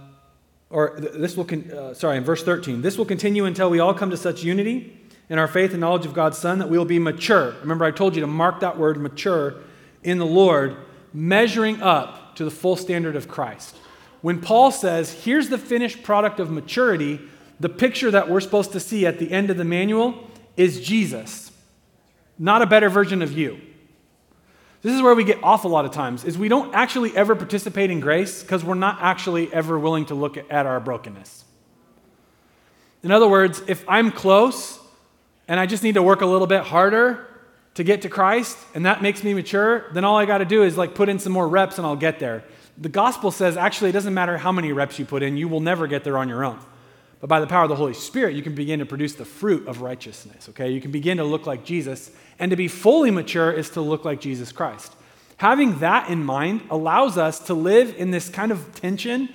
or 0.72 0.96
this 0.98 1.36
will, 1.36 1.46
con- 1.46 1.70
uh, 1.72 1.94
sorry, 1.94 2.18
in 2.18 2.24
verse 2.24 2.44
13, 2.44 2.82
this 2.82 2.98
will 2.98 3.06
continue 3.06 3.46
until 3.46 3.70
we 3.70 3.80
all 3.80 3.94
come 3.94 4.10
to 4.10 4.18
such 4.18 4.44
unity 4.44 4.98
in 5.30 5.38
our 5.38 5.48
faith 5.48 5.72
and 5.72 5.82
knowledge 5.82 6.06
of 6.06 6.14
God's 6.14 6.38
Son 6.38 6.60
that 6.60 6.70
we 6.70 6.78
will 6.78 6.86
be 6.86 7.00
mature. 7.00 7.56
Remember, 7.62 7.86
I 7.86 7.92
told 7.92 8.16
you 8.16 8.22
to 8.22 8.28
mark 8.28 8.62
that 8.62 8.78
word 8.78 8.98
mature 8.98 9.56
in 10.04 10.18
the 10.18 10.26
Lord, 10.26 10.78
measuring 11.14 11.82
up 11.82 12.36
to 12.36 12.46
the 12.46 12.52
full 12.52 12.76
standard 12.76 13.16
of 13.16 13.28
Christ. 13.28 13.76
When 14.22 14.40
Paul 14.40 14.72
says, 14.72 15.12
here's 15.12 15.50
the 15.50 15.58
finished 15.58 16.04
product 16.04 16.40
of 16.40 16.50
maturity, 16.50 17.20
the 17.60 17.70
picture 17.70 18.12
that 18.12 18.30
we're 18.30 18.40
supposed 18.40 18.72
to 18.72 18.80
see 18.80 19.06
at 19.06 19.20
the 19.20 19.32
end 19.32 19.50
of 19.50 19.58
the 19.58 19.66
manual 19.66 20.28
is 20.58 20.82
Jesus, 20.82 21.52
not 22.38 22.62
a 22.62 22.66
better 22.66 22.90
version 22.90 23.22
of 23.22 23.32
you. 23.32 23.60
This 24.82 24.96
is 24.96 25.02
where 25.02 25.13
we 25.13 25.24
get 25.24 25.44
off 25.44 25.63
a 25.63 25.67
lot 25.67 25.86
of 25.86 25.91
times 25.91 26.24
is 26.24 26.38
we 26.38 26.48
don't 26.48 26.74
actually 26.74 27.15
ever 27.15 27.36
participate 27.36 27.91
in 27.91 28.00
grace 28.00 28.41
because 28.41 28.63
we're 28.63 28.74
not 28.74 28.98
actually 29.00 29.54
ever 29.54 29.78
willing 29.78 30.06
to 30.08 30.15
look 30.15 30.38
at 30.38 30.65
our 30.65 30.80
brokenness. 30.80 31.46
In 33.04 33.12
other 33.12 33.28
words, 33.28 33.62
if 33.67 33.88
I'm 33.88 34.12
close 34.12 34.80
and 35.48 35.60
I 35.60 35.65
just 35.65 35.84
need 35.84 35.96
to 35.96 36.04
work 36.04 36.22
a 36.22 36.26
little 36.26 36.48
bit 36.48 36.63
harder 36.63 37.28
to 37.76 37.84
get 37.84 38.02
to 38.04 38.10
Christ 38.10 38.58
and 38.74 38.86
that 38.86 39.02
makes 39.04 39.24
me 39.24 39.34
mature, 39.34 39.86
then 39.94 40.04
all 40.04 40.17
I 40.17 40.26
got 40.26 40.39
to 40.39 40.46
do 40.46 40.63
is 40.63 40.78
like 40.78 40.96
put 40.96 41.10
in 41.10 41.20
some 41.20 41.32
more 41.32 41.48
reps 41.48 41.78
and 41.78 41.86
I'll 41.86 41.96
get 41.96 42.20
there. 42.20 42.44
The 42.78 42.89
gospel 42.89 43.30
says 43.30 43.58
actually 43.58 43.91
it 43.91 43.94
doesn't 43.94 44.13
matter 44.13 44.38
how 44.38 44.52
many 44.52 44.72
reps 44.72 44.98
you 44.98 45.06
put 45.06 45.22
in, 45.22 45.38
you 45.38 45.48
will 45.48 45.60
never 45.60 45.86
get 45.86 46.04
there 46.04 46.17
on 46.17 46.28
your 46.28 46.44
own. 46.44 46.60
But 47.22 47.28
by 47.28 47.40
the 47.40 47.48
power 47.48 47.64
of 47.64 47.70
the 47.70 47.76
Holy 47.76 47.94
Spirit, 47.94 48.36
you 48.36 48.42
can 48.42 48.56
begin 48.56 48.80
to 48.80 48.86
produce 48.86 49.14
the 49.14 49.26
fruit 49.26 49.68
of 49.68 49.82
righteousness, 49.82 50.50
okay? 50.50 50.72
You 50.72 50.82
can 50.82 50.92
begin 50.92 51.18
to 51.18 51.24
look 51.24 51.46
like 51.46 51.64
Jesus 51.64 52.12
and 52.40 52.50
to 52.50 52.58
be 52.58 52.68
fully 52.68 53.12
mature 53.12 53.52
is 53.52 53.70
to 53.72 53.82
look 53.82 54.04
like 54.04 54.20
Jesus 54.20 54.52
Christ. 54.52 54.94
Having 55.38 55.80
that 55.80 56.10
in 56.10 56.24
mind 56.24 56.62
allows 56.72 57.20
us 57.20 57.38
to 57.46 57.54
live 57.54 57.96
in 57.96 58.10
this 58.10 58.28
kind 58.28 58.52
of 58.52 58.74
tension 58.74 59.30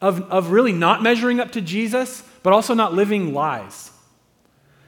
of, 0.00 0.22
of 0.30 0.52
really 0.52 0.72
not 0.72 1.02
measuring 1.02 1.40
up 1.40 1.50
to 1.52 1.60
Jesus, 1.60 2.22
but 2.44 2.52
also 2.52 2.72
not 2.72 2.94
living 2.94 3.34
lies. 3.34 3.90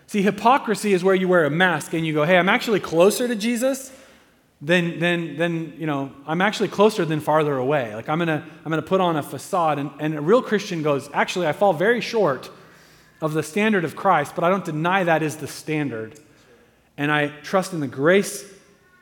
See, 0.07 0.23
hypocrisy 0.23 0.93
is 0.93 1.03
where 1.03 1.17
you 1.17 1.27
wear 1.27 1.47
a 1.47 1.51
mask 1.51 1.95
and 1.95 2.07
you 2.07 2.13
go, 2.13 2.25
hey, 2.25 2.39
I'm 2.39 2.49
actually 2.49 2.79
closer 2.79 3.27
to 3.27 3.35
Jesus 3.35 3.91
than, 4.61 4.99
than, 4.99 5.37
than 5.37 5.75
you 5.79 5.87
know, 5.87 6.13
I'm 6.27 6.41
actually 6.41 6.69
closer 6.69 7.05
than 7.05 7.21
farther 7.21 7.57
away. 7.57 7.95
Like 7.95 8.09
I'm 8.09 8.19
gonna, 8.19 8.45
I'm 8.65 8.71
gonna 8.71 8.83
put 8.83 9.01
on 9.01 9.17
a 9.17 9.23
facade. 9.23 9.79
And, 9.79 9.91
and 10.01 10.15
a 10.15 10.21
real 10.21 10.43
Christian 10.43 10.83
goes, 10.83 11.11
actually, 11.13 11.47
I 11.47 11.53
fall 11.53 11.73
very 11.73 12.01
short 12.01 12.51
of 13.21 13.33
the 13.33 13.43
standard 13.43 13.85
of 13.85 13.97
Christ, 13.97 14.35
but 14.35 14.45
I 14.45 14.49
don't 14.49 14.65
deny 14.65 15.05
that 15.05 15.23
is 15.23 15.37
the 15.37 15.47
standard. 15.47 16.19
And 16.97 17.13
I 17.13 17.29
trust 17.29 17.73
in 17.73 17.81
the 17.81 17.87
grace 17.87 18.45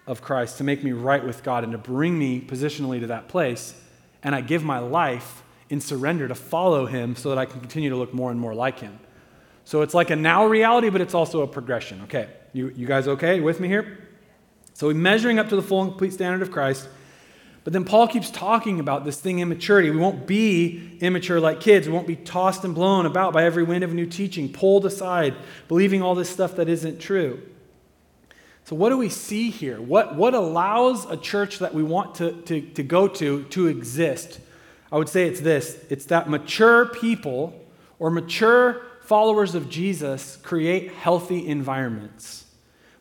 of 0.07 0.21
Christ 0.21 0.59
to 0.59 0.65
make 0.65 0.83
me 0.83 0.93
right 0.93 1.25
with 1.25 1.43
God 1.43 1.65
and 1.65 1.73
to 1.73 1.79
bring 1.79 2.19
me 2.19 2.41
positionally 2.41 3.01
to 3.01 3.07
that 3.09 3.29
place. 3.29 3.81
And 4.23 4.35
I 4.35 4.41
give 4.41 4.65
my 4.65 4.79
life 4.79 5.43
in 5.71 5.81
surrender 5.81 6.29
to 6.29 6.35
follow 6.35 6.87
Him 6.87 7.17
so 7.17 7.31
that 7.31 7.39
I 7.39 7.47
can 7.47 7.61
continue 7.61 7.91
to 7.91 7.97
look 7.97 8.13
more 8.13 8.31
and 8.31 8.39
more 8.39 8.55
like 8.55 8.81
Him. 8.81 8.99
So 9.65 9.83
it's 9.83 9.95
like 9.95 10.11
a 10.11 10.17
now 10.17 10.47
reality, 10.47 10.91
but 10.91 11.01
it's 11.01 11.15
also 11.15 11.43
a 11.43 11.47
progression. 11.47 12.03
Okay, 12.03 12.29
you, 12.53 12.69
you 12.77 12.87
guys 12.87 13.09
okay 13.09 13.41
with 13.41 13.61
me 13.61 13.69
here? 13.69 14.04
So 14.75 14.89
we're 14.89 14.95
measuring 14.95 15.39
up 15.39 15.49
to 15.49 15.57
the 15.57 15.63
full 15.63 15.83
and 15.83 15.91
complete 15.91 16.13
standard 16.13 16.43
of 16.43 16.51
Christ. 16.51 16.89
But 17.63 17.73
then 17.73 17.85
Paul 17.85 18.07
keeps 18.09 18.31
talking 18.31 18.79
about 18.79 19.07
this 19.07 19.19
thing 19.19 19.39
immaturity. 19.39 19.89
We 19.89 19.97
won't 19.97 20.27
be 20.27 20.99
immature 21.01 21.41
like 21.41 21.61
kids. 21.61 21.87
We 21.87 21.95
won't 21.95 22.07
be 22.07 22.17
tossed 22.17 22.65
and 22.65 22.75
blown 22.75 23.07
about 23.07 23.33
by 23.33 23.45
every 23.45 23.63
wind 23.63 23.83
of 23.83 23.95
new 23.95 24.05
teaching, 24.05 24.53
pulled 24.53 24.85
aside, 24.85 25.35
believing 25.67 26.03
all 26.03 26.15
this 26.15 26.29
stuff 26.29 26.57
that 26.57 26.69
isn't 26.69 27.01
true. 27.01 27.41
So, 28.65 28.77
what 28.77 28.91
do 28.91 28.99
we 28.99 29.09
see 29.09 29.51
here? 29.51 29.81
What, 29.81 30.15
what 30.17 30.35
allows 30.35 31.05
a 31.07 31.17
church 31.17 31.59
that 31.61 31.73
we 31.73 31.83
want 31.83 32.17
to, 32.17 32.33
to, 32.43 32.61
to 32.61 32.83
go 32.83 33.09
to 33.09 33.45
to 33.45 33.67
exist? 33.67 34.41
I 34.91 34.99
would 34.99 35.09
say 35.09 35.27
it's 35.27 35.41
this 35.41 35.79
it's 35.91 36.07
that 36.07 36.29
mature 36.29 36.87
people 36.87 37.59
or 37.99 38.11
mature 38.11 38.83
followers 39.03 39.55
of 39.55 39.69
Jesus 39.69 40.37
create 40.37 40.93
healthy 40.93 41.47
environments. 41.47 42.44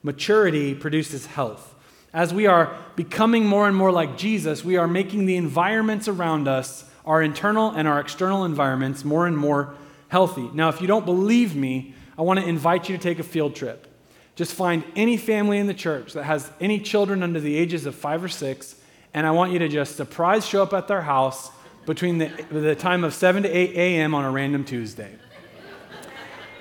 Maturity 0.03 0.75
produces 0.75 1.25
health. 1.25 1.73
As 2.13 2.33
we 2.33 2.45
are 2.45 2.77
becoming 2.95 3.45
more 3.45 3.67
and 3.67 3.75
more 3.75 3.91
like 3.91 4.17
Jesus, 4.17 4.63
we 4.63 4.77
are 4.77 4.87
making 4.87 5.25
the 5.25 5.35
environments 5.35 6.07
around 6.07 6.47
us, 6.47 6.85
our 7.05 7.21
internal 7.21 7.71
and 7.71 7.87
our 7.87 7.99
external 7.99 8.45
environments, 8.45 9.03
more 9.03 9.25
and 9.25 9.37
more 9.37 9.73
healthy. 10.09 10.49
Now, 10.53 10.69
if 10.69 10.79
you 10.81 10.87
don't 10.87 11.05
believe 11.05 11.55
me, 11.55 11.95
I 12.17 12.21
want 12.21 12.39
to 12.39 12.45
invite 12.45 12.87
you 12.87 12.95
to 12.95 13.01
take 13.01 13.17
a 13.17 13.23
field 13.23 13.55
trip. 13.55 13.87
Just 14.35 14.53
find 14.53 14.83
any 14.95 15.17
family 15.17 15.57
in 15.57 15.67
the 15.67 15.73
church 15.73 16.13
that 16.13 16.23
has 16.23 16.51
any 16.59 16.79
children 16.79 17.23
under 17.23 17.39
the 17.39 17.55
ages 17.55 17.85
of 17.85 17.95
five 17.95 18.23
or 18.23 18.29
six, 18.29 18.75
and 19.13 19.25
I 19.25 19.31
want 19.31 19.51
you 19.51 19.59
to 19.59 19.67
just 19.67 19.95
surprise 19.95 20.45
show 20.45 20.61
up 20.63 20.73
at 20.73 20.87
their 20.87 21.01
house 21.01 21.49
between 21.85 22.17
the, 22.17 22.27
the 22.51 22.75
time 22.75 23.03
of 23.03 23.13
7 23.13 23.43
to 23.43 23.49
8 23.49 23.75
a.m. 23.75 24.13
on 24.15 24.23
a 24.23 24.31
random 24.31 24.63
Tuesday. 24.63 25.15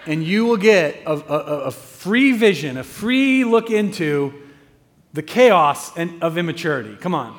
And 0.07 0.25
you 0.25 0.47
will 0.47 0.57
get 0.57 1.03
a, 1.07 1.13
a, 1.13 1.59
a 1.67 1.71
free 1.71 2.33
vision, 2.33 2.77
a 2.77 2.85
free 2.85 3.45
look 3.45 3.71
into 3.71 4.35
the 5.13 5.23
chaos 5.23 5.97
and, 5.97 6.23
of 6.23 6.39
immaturity. 6.39 6.97
Come 6.97 7.15
on. 7.15 7.39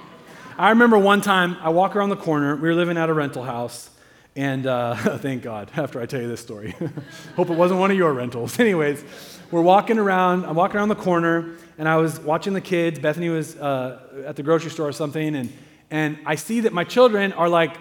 I 0.57 0.69
remember 0.69 0.97
one 0.97 1.21
time 1.21 1.57
I 1.61 1.69
walk 1.69 1.95
around 1.95 2.09
the 2.09 2.15
corner, 2.15 2.55
we 2.55 2.69
were 2.69 2.75
living 2.75 2.97
at 2.97 3.09
a 3.09 3.13
rental 3.13 3.43
house, 3.43 3.89
and 4.35 4.67
uh, 4.67 4.95
thank 5.17 5.41
God, 5.41 5.71
after 5.75 5.99
I 5.99 6.05
tell 6.05 6.21
you 6.21 6.27
this 6.27 6.41
story. 6.41 6.75
Hope 7.35 7.49
it 7.49 7.57
wasn't 7.57 7.79
one 7.79 7.91
of 7.91 7.97
your 7.97 8.13
rentals. 8.13 8.59
Anyways, 8.59 9.03
we're 9.51 9.61
walking 9.61 9.97
around, 9.97 10.45
I'm 10.45 10.55
walking 10.55 10.77
around 10.77 10.89
the 10.89 10.95
corner, 10.95 11.55
and 11.77 11.89
I 11.89 11.97
was 11.97 12.19
watching 12.19 12.53
the 12.53 12.61
kids. 12.61 12.99
Bethany 12.99 13.29
was 13.29 13.55
uh, 13.55 14.23
at 14.25 14.35
the 14.35 14.43
grocery 14.43 14.69
store 14.69 14.87
or 14.87 14.93
something, 14.93 15.35
and, 15.35 15.51
and 15.89 16.19
I 16.25 16.35
see 16.35 16.61
that 16.61 16.73
my 16.73 16.83
children 16.83 17.33
are 17.33 17.49
like 17.49 17.75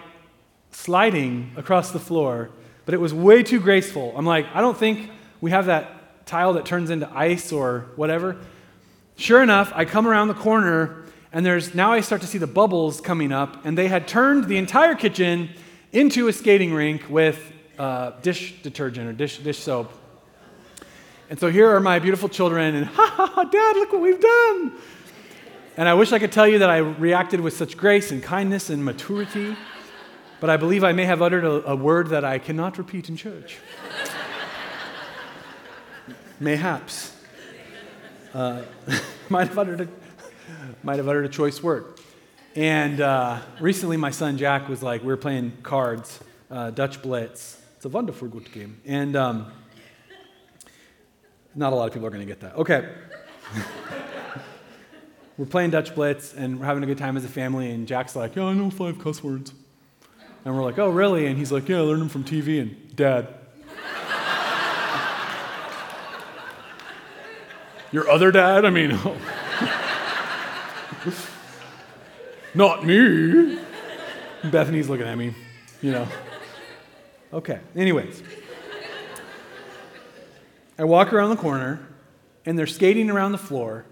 sliding 0.71 1.51
across 1.55 1.91
the 1.91 1.99
floor, 1.99 2.49
but 2.85 2.93
it 2.93 2.99
was 2.99 3.13
way 3.13 3.43
too 3.43 3.59
graceful. 3.59 4.13
I'm 4.15 4.25
like, 4.25 4.47
I 4.53 4.61
don't 4.61 4.77
think 4.77 5.09
we 5.41 5.51
have 5.51 5.67
that 5.67 6.25
tile 6.25 6.53
that 6.53 6.65
turns 6.65 6.89
into 6.89 7.09
ice 7.13 7.51
or 7.51 7.87
whatever. 7.95 8.37
Sure 9.15 9.43
enough, 9.43 9.71
I 9.75 9.85
come 9.85 10.07
around 10.07 10.27
the 10.27 10.33
corner, 10.33 11.03
and 11.31 11.45
there's 11.45 11.75
now 11.75 11.91
I 11.91 12.01
start 12.01 12.21
to 12.21 12.27
see 12.27 12.37
the 12.37 12.47
bubbles 12.47 13.01
coming 13.01 13.31
up, 13.31 13.65
and 13.65 13.77
they 13.77 13.87
had 13.87 14.07
turned 14.07 14.45
the 14.45 14.57
entire 14.57 14.95
kitchen 14.95 15.49
into 15.91 16.27
a 16.27 16.33
skating 16.33 16.73
rink 16.73 17.09
with 17.09 17.51
uh, 17.77 18.11
dish 18.21 18.61
detergent 18.63 19.07
or 19.07 19.13
dish, 19.13 19.37
dish 19.39 19.59
soap. 19.59 19.91
And 21.29 21.39
so 21.39 21.49
here 21.49 21.69
are 21.69 21.79
my 21.79 21.99
beautiful 21.99 22.29
children, 22.29 22.75
and 22.75 22.85
ha 22.85 23.05
ha 23.07 23.25
ha, 23.25 23.43
Dad, 23.43 23.75
look 23.75 23.93
what 23.93 24.01
we've 24.01 24.21
done. 24.21 24.73
And 25.77 25.89
I 25.89 25.95
wish 25.95 26.11
I 26.11 26.19
could 26.19 26.31
tell 26.31 26.47
you 26.47 26.59
that 26.59 26.69
I 26.69 26.77
reacted 26.77 27.39
with 27.39 27.55
such 27.55 27.77
grace 27.77 28.11
and 28.11 28.21
kindness 28.21 28.69
and 28.69 28.83
maturity, 28.85 29.55
but 30.43 30.49
I 30.49 30.57
believe 30.57 30.83
I 30.83 30.91
may 30.91 31.05
have 31.05 31.21
uttered 31.21 31.45
a, 31.45 31.71
a 31.71 31.73
word 31.73 32.07
that 32.07 32.25
I 32.25 32.37
cannot 32.37 32.77
repeat 32.77 33.07
in 33.07 33.15
church. 33.15 33.59
Mayhaps. 36.37 37.15
Uh, 38.33 38.63
might, 39.29 39.47
have 39.47 39.57
uttered 39.57 39.79
a, 39.79 39.87
might 40.83 40.97
have 40.97 41.07
uttered 41.07 41.23
a 41.23 41.29
choice 41.29 41.63
word. 41.63 41.97
And 42.57 42.99
uh, 42.99 43.39
recently, 43.61 43.95
my 43.95 44.11
son 44.11 44.37
Jack 44.37 44.67
was 44.67 44.83
like, 44.83 44.99
we 44.99 45.07
were 45.07 45.15
playing 45.15 45.53
cards, 45.63 46.19
uh, 46.51 46.71
Dutch 46.71 47.01
Blitz. 47.01 47.61
It's 47.77 47.85
a 47.85 47.89
wonderful 47.89 48.27
good 48.27 48.51
game. 48.51 48.81
And 48.85 49.15
um, 49.15 49.49
not 51.55 51.71
a 51.71 51.75
lot 51.77 51.87
of 51.87 51.93
people 51.93 52.05
are 52.05 52.11
going 52.11 52.19
to 52.19 52.27
get 52.27 52.41
that. 52.41 52.57
Okay. 52.57 52.89
we're 55.37 55.45
playing 55.45 55.69
Dutch 55.69 55.95
Blitz 55.95 56.33
and 56.33 56.59
we're 56.59 56.65
having 56.65 56.83
a 56.83 56.85
good 56.85 56.97
time 56.97 57.15
as 57.15 57.23
a 57.23 57.29
family, 57.29 57.71
and 57.71 57.87
Jack's 57.87 58.13
like, 58.13 58.35
Yeah, 58.35 58.43
I 58.43 58.53
know 58.53 58.69
five 58.69 58.99
cuss 58.99 59.23
words. 59.23 59.53
And 60.45 60.55
we're 60.55 60.63
like, 60.63 60.77
oh, 60.77 60.89
really? 60.89 61.25
And 61.25 61.37
he's 61.37 61.51
like, 61.51 61.69
yeah, 61.69 61.77
I 61.77 61.81
learned 61.81 62.01
them 62.01 62.09
from 62.09 62.23
TV 62.23 62.61
and 62.61 62.95
dad. 62.95 63.27
Your 67.91 68.09
other 68.09 68.31
dad? 68.31 68.65
I 68.65 68.71
mean, 68.71 68.89
not 72.55 72.85
me. 72.85 73.59
Bethany's 74.43 74.89
looking 74.89 75.05
at 75.05 75.17
me, 75.17 75.35
you 75.81 75.91
know. 75.91 76.07
Okay, 77.31 77.59
anyways. 77.75 78.23
I 80.77 80.83
walk 80.85 81.13
around 81.13 81.29
the 81.29 81.35
corner 81.35 81.87
and 82.45 82.57
they're 82.57 82.67
skating 82.67 83.09
around 83.11 83.31
the 83.31 83.37
floor 83.37 83.85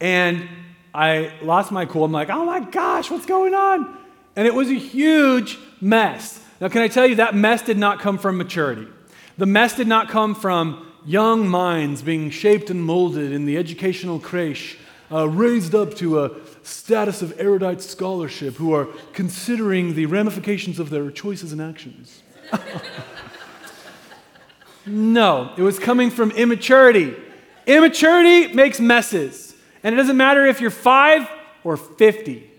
and 0.00 0.48
I 0.92 1.32
lost 1.40 1.70
my 1.70 1.86
cool. 1.86 2.04
I'm 2.04 2.12
like, 2.12 2.30
oh 2.30 2.44
my 2.44 2.60
gosh, 2.60 3.10
what's 3.10 3.26
going 3.26 3.54
on? 3.54 3.96
And 4.34 4.46
it 4.46 4.54
was 4.54 4.70
a 4.70 4.74
huge 4.74 5.56
mess. 5.80 6.42
Now, 6.60 6.68
can 6.68 6.82
I 6.82 6.88
tell 6.88 7.06
you 7.06 7.16
that 7.16 7.34
mess 7.34 7.62
did 7.62 7.78
not 7.78 8.00
come 8.00 8.18
from 8.18 8.36
maturity? 8.36 8.86
The 9.38 9.46
mess 9.46 9.74
did 9.74 9.88
not 9.88 10.08
come 10.08 10.34
from 10.34 10.86
young 11.06 11.48
minds 11.48 12.02
being 12.02 12.30
shaped 12.30 12.68
and 12.70 12.84
molded 12.84 13.32
in 13.32 13.46
the 13.46 13.56
educational 13.56 14.18
creche, 14.18 14.78
uh, 15.10 15.28
raised 15.28 15.74
up 15.74 15.94
to 15.94 16.22
a 16.22 16.30
status 16.62 17.22
of 17.22 17.32
erudite 17.38 17.80
scholarship, 17.80 18.54
who 18.56 18.74
are 18.74 18.86
considering 19.12 19.94
the 19.94 20.06
ramifications 20.06 20.78
of 20.78 20.90
their 20.90 21.10
choices 21.10 21.52
and 21.52 21.62
actions. 21.62 22.22
no, 24.86 25.52
it 25.56 25.62
was 25.62 25.78
coming 25.78 26.10
from 26.10 26.30
immaturity. 26.32 27.14
Immaturity 27.66 28.52
makes 28.52 28.80
messes. 28.80 29.54
And 29.82 29.94
it 29.94 29.96
doesn't 29.96 30.16
matter 30.16 30.44
if 30.46 30.60
you're 30.60 30.70
five 30.70 31.28
or 31.64 31.76
50. 31.76 32.49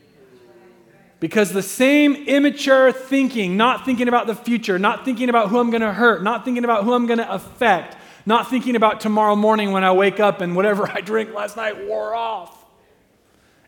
Because 1.22 1.54
the 1.54 1.62
same 1.62 2.16
immature 2.16 2.92
thinking, 2.92 3.56
not 3.56 3.86
thinking 3.86 4.08
about 4.08 4.26
the 4.26 4.34
future, 4.34 4.80
not 4.80 5.06
thinking 5.06 5.30
about 5.30 5.50
who 5.50 5.60
I'm 5.60 5.70
going 5.70 5.84
to 5.84 5.94
hurt, 5.94 6.24
not 6.24 6.44
thinking 6.44 6.64
about 6.64 6.84
who 6.84 6.94
I'm 6.94 7.06
going 7.06 7.20
to 7.20 7.32
affect, 7.32 7.96
not 8.26 8.50
thinking 8.50 8.76
about 8.76 9.00
tomorrow 9.00 9.36
morning 9.36 9.72
when 9.72 9.84
I 9.84 9.92
wake 9.92 10.20
up 10.20 10.42
and 10.42 10.56
whatever 10.56 10.90
I 10.92 11.02
drank 11.02 11.32
last 11.32 11.56
night 11.56 11.86
wore 11.86 12.16
off. 12.16 12.66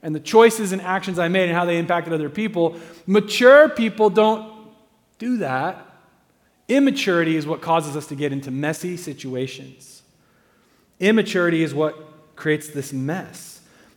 And 0.02 0.16
the 0.16 0.20
choices 0.20 0.72
and 0.72 0.82
actions 0.82 1.20
I 1.20 1.28
made 1.28 1.48
and 1.48 1.56
how 1.56 1.63
they 1.63 1.78
impacted 1.78 2.12
other 2.12 2.28
people. 2.28 2.76
Mature 3.06 3.70
people 3.70 4.10
don't 4.10 4.52
do 5.20 5.38
that. 5.38 5.86
Immaturity 6.68 7.38
is 7.38 7.46
what 7.46 7.62
causes 7.62 7.96
us 7.96 8.08
to 8.08 8.16
get 8.16 8.32
into 8.34 8.50
messy 8.50 8.98
situations. 8.98 10.02
Immaturity 11.00 11.62
is 11.62 11.72
what 11.72 12.36
creates 12.36 12.68
this 12.70 12.92
mess. 12.92 13.53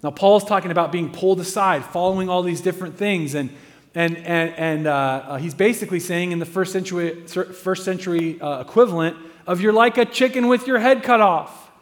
Now, 0.07 0.13
Paul's 0.13 0.45
talking 0.45 0.71
about 0.71 0.93
being 0.93 1.11
pulled 1.11 1.41
aside, 1.41 1.85
following 1.85 2.29
all 2.29 2.45
these 2.45 2.61
different 2.61 2.97
things, 2.97 3.35
and, 3.35 3.51
and, 3.93 4.17
and, 4.19 4.55
and 4.55 4.87
uh, 4.87 4.93
uh, 4.93 5.37
he's 5.39 5.53
basically 5.53 5.99
saying 5.99 6.31
in 6.31 6.39
the 6.39 6.47
first 6.47 6.73
century, 6.73 7.27
first 7.27 7.85
century 7.85 8.41
uh, 8.41 8.61
equivalent 8.61 9.17
of 9.49 9.61
you're 9.61 9.73
like 9.73 9.99
a 9.99 10.05
chicken 10.05 10.47
with 10.47 10.69
your 10.69 10.79
head 10.79 11.03
cut 11.03 11.21
off. 11.21 11.73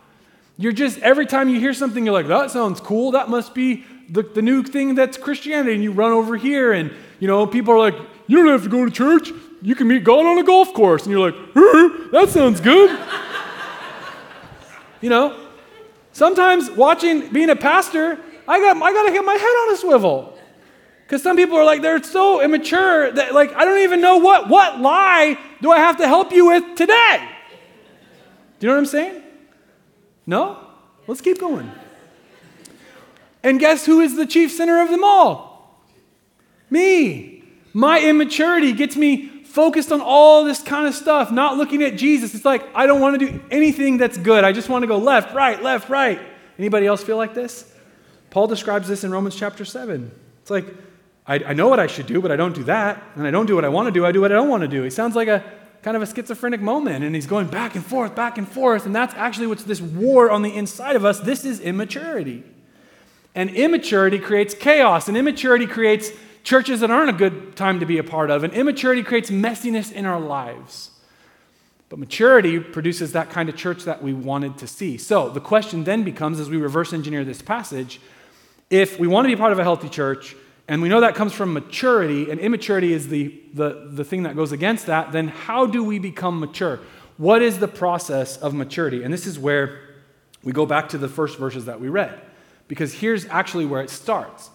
You're 0.57 0.73
just, 0.73 1.01
every 1.01 1.27
time 1.27 1.51
you 1.51 1.61
hear 1.61 1.75
something, 1.75 2.03
you're 2.03 2.15
like, 2.15 2.29
that 2.29 2.51
sounds 2.51 2.81
cool. 2.81 3.11
That 3.11 3.29
must 3.29 3.53
be 3.55 3.85
the, 4.09 4.23
the 4.23 4.41
new 4.41 4.63
thing 4.63 4.95
that's 4.95 5.19
Christianity. 5.19 5.75
And 5.75 5.83
you 5.83 5.93
run 5.93 6.13
over 6.13 6.35
here, 6.39 6.73
and, 6.73 6.95
you 7.21 7.29
know, 7.29 7.47
people 7.47 7.75
are 7.75 7.79
like, 7.79 7.97
you 8.27 8.39
don't 8.39 8.49
have 8.49 8.63
to 8.63 8.71
go 8.71 8.87
to 8.87 8.91
church. 8.91 9.33
You 9.61 9.75
can 9.75 9.87
meet 9.87 10.03
God 10.03 10.25
on 10.25 10.39
a 10.39 10.45
golf 10.45 10.73
course. 10.73 11.03
And 11.03 11.13
you're 11.13 11.31
like, 11.31 11.53
that 12.11 12.31
sounds 12.31 12.63
good. 12.63 12.99
you 15.03 15.11
know, 15.11 15.44
Sometimes 16.15 16.71
watching 16.71 17.29
being 17.31 17.51
a 17.51 17.57
pastor, 17.57 18.21
I 18.47 18.61
got 18.61 18.77
I 18.81 18.93
got 18.93 19.07
to 19.07 19.13
get 19.13 19.25
my 19.25 19.35
head 19.35 19.43
on 19.43 19.75
a 19.75 19.77
swivel. 19.77 20.39
Cuz 21.09 21.23
some 21.23 21.37
people 21.37 21.59
are 21.59 21.65
like 21.65 21.83
they're 21.83 22.03
so 22.03 22.41
immature 22.41 23.11
that 23.11 23.35
like 23.35 23.53
I 23.55 23.65
don't 23.65 23.83
even 23.83 24.01
know 24.01 24.19
what 24.19 24.49
what 24.49 24.81
lie 24.81 25.37
do 25.61 25.73
I 25.73 25.79
have 25.81 25.97
to 25.97 26.07
help 26.07 26.33
you 26.33 26.47
with 26.47 26.77
today? 26.77 27.29
Do 28.59 28.67
you 28.67 28.69
know 28.69 28.75
what 28.75 28.79
I'm 28.79 28.87
saying? 28.87 29.23
No? 30.25 30.57
Let's 31.09 31.21
keep 31.21 31.41
going. 31.41 31.71
And 33.43 33.59
guess 33.59 33.85
who 33.85 34.01
is 34.01 34.15
the 34.15 34.25
chief 34.25 34.53
sinner 34.53 34.81
of 34.81 34.91
them 34.91 35.03
all? 35.03 35.85
Me. 36.71 37.43
My 37.73 38.01
immaturity 38.01 38.73
gets 38.73 38.95
me 38.95 39.33
focused 39.55 39.93
on 39.93 40.01
all 40.01 40.43
this 40.43 40.61
kind 40.61 40.89
of 40.89 40.97
stuff, 40.97 41.31
not 41.31 41.57
looking 41.57 41.85
at 41.85 41.97
Jesus. 41.97 42.35
It's 42.35 42.45
like, 42.45 42.67
I 42.75 42.87
don't 42.89 43.01
want 43.01 43.21
to 43.21 43.25
do 43.25 43.41
anything 43.53 43.99
that's 43.99 44.19
good. 44.19 44.43
I 44.43 44.51
just 44.51 44.69
want 44.69 44.83
to 44.83 44.89
go 44.89 44.99
left, 44.99 45.33
right, 45.33 45.63
left, 45.63 45.89
right. 45.89 46.21
Anybody 46.59 46.87
else 46.87 47.05
feel 47.05 47.17
like 47.17 47.35
this? 47.35 47.73
Paul 48.31 48.49
describes 48.49 48.89
this 48.89 49.05
in 49.05 49.13
Romans 49.13 49.37
chapter 49.37 49.65
7. 49.65 50.11
It's 50.43 50.51
like, 50.51 50.67
I, 51.25 51.37
I 51.37 51.53
know 51.53 51.69
what 51.69 51.79
I 51.79 51.87
should 51.87 52.09
do, 52.09 52.21
but 52.21 52.33
I 52.33 52.37
don't 52.37 52.53
do 52.53 52.65
that. 52.65 53.01
And 53.15 53.29
I 53.29 53.31
don't 53.31 53.47
do 53.47 53.55
what 53.55 53.65
I 53.65 53.69
want 53.69 53.87
to 53.87 53.93
do, 53.93 54.05
I 54.05 54.11
do 54.11 54.21
what 54.23 54.33
I 54.33 54.35
don't 54.35 54.49
want 54.49 54.63
to 54.63 54.69
do. 54.69 54.83
It 54.83 54.93
sounds 54.93 55.15
like 55.15 55.29
a 55.29 55.45
kind 55.83 55.97
of 55.97 56.03
a 56.03 56.07
schizophrenic 56.07 56.61
moment, 56.61 57.05
and 57.05 57.15
he's 57.15 57.29
going 57.29 57.47
back 57.47 57.77
and 57.77 57.87
forth, 57.87 58.17
back 58.17 58.39
and 58.39 58.49
forth. 58.49 58.87
And 58.87 58.95
that's 58.95 59.15
actually 59.15 59.47
what's 59.47 59.63
this 59.63 59.81
war 59.81 60.33
on 60.33 60.43
the 60.43 60.53
inside 60.53 60.97
of 60.97 61.05
us. 61.05 61.21
This 61.21 61.45
is 61.45 61.61
immaturity. 61.61 62.43
And 63.37 63.51
immaturity 63.51 64.19
creates 64.19 64.53
chaos, 64.53 65.07
and 65.07 65.17
immaturity 65.17 65.69
creates 65.69 66.11
churches 66.45 66.81
that 66.81 66.91
aren't 66.91 67.11
a 67.11 67.15
good 67.15 67.57
time 67.57 67.81
to 67.81 67.87
be 67.87 67.99
a 67.99 68.05
part 68.05 68.31
of. 68.31 68.45
And 68.45 68.53
immaturity 68.53 69.03
creates 69.03 69.31
messiness 69.31 69.91
in 69.91 70.07
our 70.07 70.21
lives. 70.21 70.91
But 71.89 71.99
maturity 71.99 72.61
produces 72.61 73.13
that 73.13 73.31
kind 73.31 73.49
of 73.49 73.57
church 73.57 73.85
that 73.85 74.03
we 74.03 74.13
wanted 74.13 74.59
to 74.59 74.67
see. 74.67 74.97
So 74.99 75.29
the 75.29 75.41
question 75.41 75.85
then 75.85 76.05
becomes 76.05 76.41
as 76.41 76.49
we 76.49 76.57
reverse 76.57 76.93
engineer 76.93 77.25
this 77.25 77.43
passage 77.43 78.01
if 78.71 78.99
we 78.99 79.07
want 79.07 79.25
to 79.25 79.29
be 79.29 79.37
part 79.37 79.53
of 79.53 79.59
a 79.59 79.63
healthy 79.63 79.89
church, 79.89 80.35
and 80.67 80.81
we 80.81 80.89
know 80.89 81.01
that 81.01 81.15
comes 81.15 81.33
from 81.33 81.53
maturity, 81.53 82.31
and 82.31 82.41
immaturity 82.41 82.93
is 82.93 83.09
the, 83.09 83.41
the, 83.53 83.89
the 83.93 84.05
thing 84.05 84.23
that 84.23 84.35
goes 84.35 84.53
against 84.53 84.87
that, 84.87 85.13
then 85.13 85.29
how 85.29 85.67
do 85.67 85.85
we 85.85 85.99
become 85.99 86.41
mature? 86.41 86.81
What 87.17 87.43
is 87.43 87.59
the 87.59 87.69
process 87.69 88.37
of 88.39 88.55
maturity? 88.55 89.05
And 89.05 89.13
this 89.13 89.27
is 89.27 89.39
where 89.39 89.81
we 90.43 90.53
go 90.53 90.67
back 90.67 90.89
to 90.89 90.99
the 90.99 91.09
first 91.09 91.39
verses 91.39 91.67
that 91.67 91.81
we 91.81 91.89
read, 91.89 92.21
because 92.67 92.95
here's 92.95 93.27
actually 93.27 93.67
where 93.67 93.83
it 93.83 93.91
starts. 93.91 94.51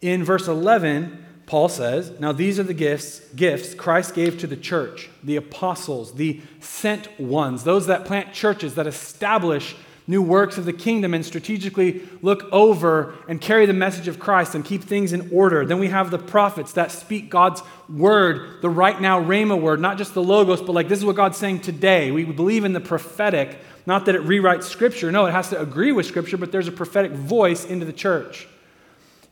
In 0.00 0.24
verse 0.24 0.46
11, 0.46 1.24
Paul 1.46 1.68
says, 1.68 2.18
Now 2.20 2.32
these 2.32 2.58
are 2.58 2.64
the 2.64 2.74
gifts, 2.74 3.20
gifts 3.34 3.74
Christ 3.74 4.14
gave 4.14 4.38
to 4.38 4.46
the 4.46 4.56
church, 4.56 5.08
the 5.22 5.36
apostles, 5.36 6.14
the 6.14 6.40
sent 6.60 7.18
ones, 7.18 7.64
those 7.64 7.86
that 7.86 8.04
plant 8.04 8.32
churches, 8.32 8.74
that 8.74 8.86
establish 8.86 9.76
new 10.08 10.22
works 10.22 10.56
of 10.56 10.64
the 10.64 10.72
kingdom 10.72 11.14
and 11.14 11.24
strategically 11.24 12.02
look 12.22 12.44
over 12.52 13.14
and 13.28 13.40
carry 13.40 13.66
the 13.66 13.72
message 13.72 14.06
of 14.06 14.20
Christ 14.20 14.54
and 14.54 14.64
keep 14.64 14.84
things 14.84 15.12
in 15.12 15.30
order. 15.32 15.64
Then 15.66 15.78
we 15.78 15.88
have 15.88 16.10
the 16.10 16.18
prophets 16.18 16.72
that 16.72 16.92
speak 16.92 17.28
God's 17.30 17.62
word, 17.88 18.62
the 18.62 18.70
right 18.70 19.00
now 19.00 19.22
Rhema 19.22 19.60
word, 19.60 19.80
not 19.80 19.98
just 19.98 20.14
the 20.14 20.22
logos, 20.22 20.62
but 20.62 20.72
like 20.72 20.88
this 20.88 20.98
is 20.98 21.04
what 21.04 21.16
God's 21.16 21.38
saying 21.38 21.60
today. 21.60 22.10
We 22.10 22.24
believe 22.24 22.64
in 22.64 22.72
the 22.72 22.80
prophetic, 22.80 23.58
not 23.84 24.06
that 24.06 24.14
it 24.14 24.22
rewrites 24.22 24.64
scripture. 24.64 25.10
No, 25.10 25.26
it 25.26 25.32
has 25.32 25.50
to 25.50 25.60
agree 25.60 25.92
with 25.92 26.06
scripture, 26.06 26.36
but 26.36 26.52
there's 26.52 26.68
a 26.68 26.72
prophetic 26.72 27.12
voice 27.12 27.64
into 27.64 27.84
the 27.84 27.92
church. 27.92 28.46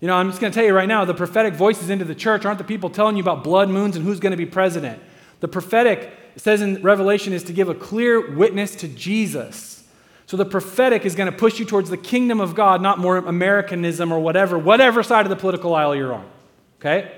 You 0.04 0.08
know, 0.08 0.16
I'm 0.16 0.28
just 0.28 0.38
going 0.38 0.52
to 0.52 0.54
tell 0.54 0.66
you 0.66 0.74
right 0.74 0.86
now 0.86 1.06
the 1.06 1.14
prophetic 1.14 1.54
voices 1.54 1.88
into 1.88 2.04
the 2.04 2.14
church 2.14 2.44
aren't 2.44 2.58
the 2.58 2.64
people 2.64 2.90
telling 2.90 3.16
you 3.16 3.22
about 3.22 3.42
blood 3.42 3.70
moons 3.70 3.96
and 3.96 4.04
who's 4.04 4.20
going 4.20 4.32
to 4.32 4.36
be 4.36 4.44
president. 4.44 5.02
The 5.40 5.48
prophetic, 5.48 6.12
says 6.36 6.60
in 6.60 6.82
Revelation, 6.82 7.32
is 7.32 7.42
to 7.44 7.54
give 7.54 7.70
a 7.70 7.74
clear 7.74 8.36
witness 8.36 8.74
to 8.76 8.88
Jesus. 8.88 9.82
So 10.26 10.36
the 10.36 10.44
prophetic 10.44 11.06
is 11.06 11.14
going 11.14 11.32
to 11.32 11.38
push 11.38 11.58
you 11.58 11.64
towards 11.64 11.88
the 11.88 11.96
kingdom 11.96 12.38
of 12.38 12.54
God, 12.54 12.82
not 12.82 12.98
more 12.98 13.16
Americanism 13.16 14.12
or 14.12 14.20
whatever, 14.20 14.58
whatever 14.58 15.02
side 15.02 15.24
of 15.24 15.30
the 15.30 15.36
political 15.36 15.74
aisle 15.74 15.96
you're 15.96 16.12
on. 16.12 16.30
Okay? 16.80 17.10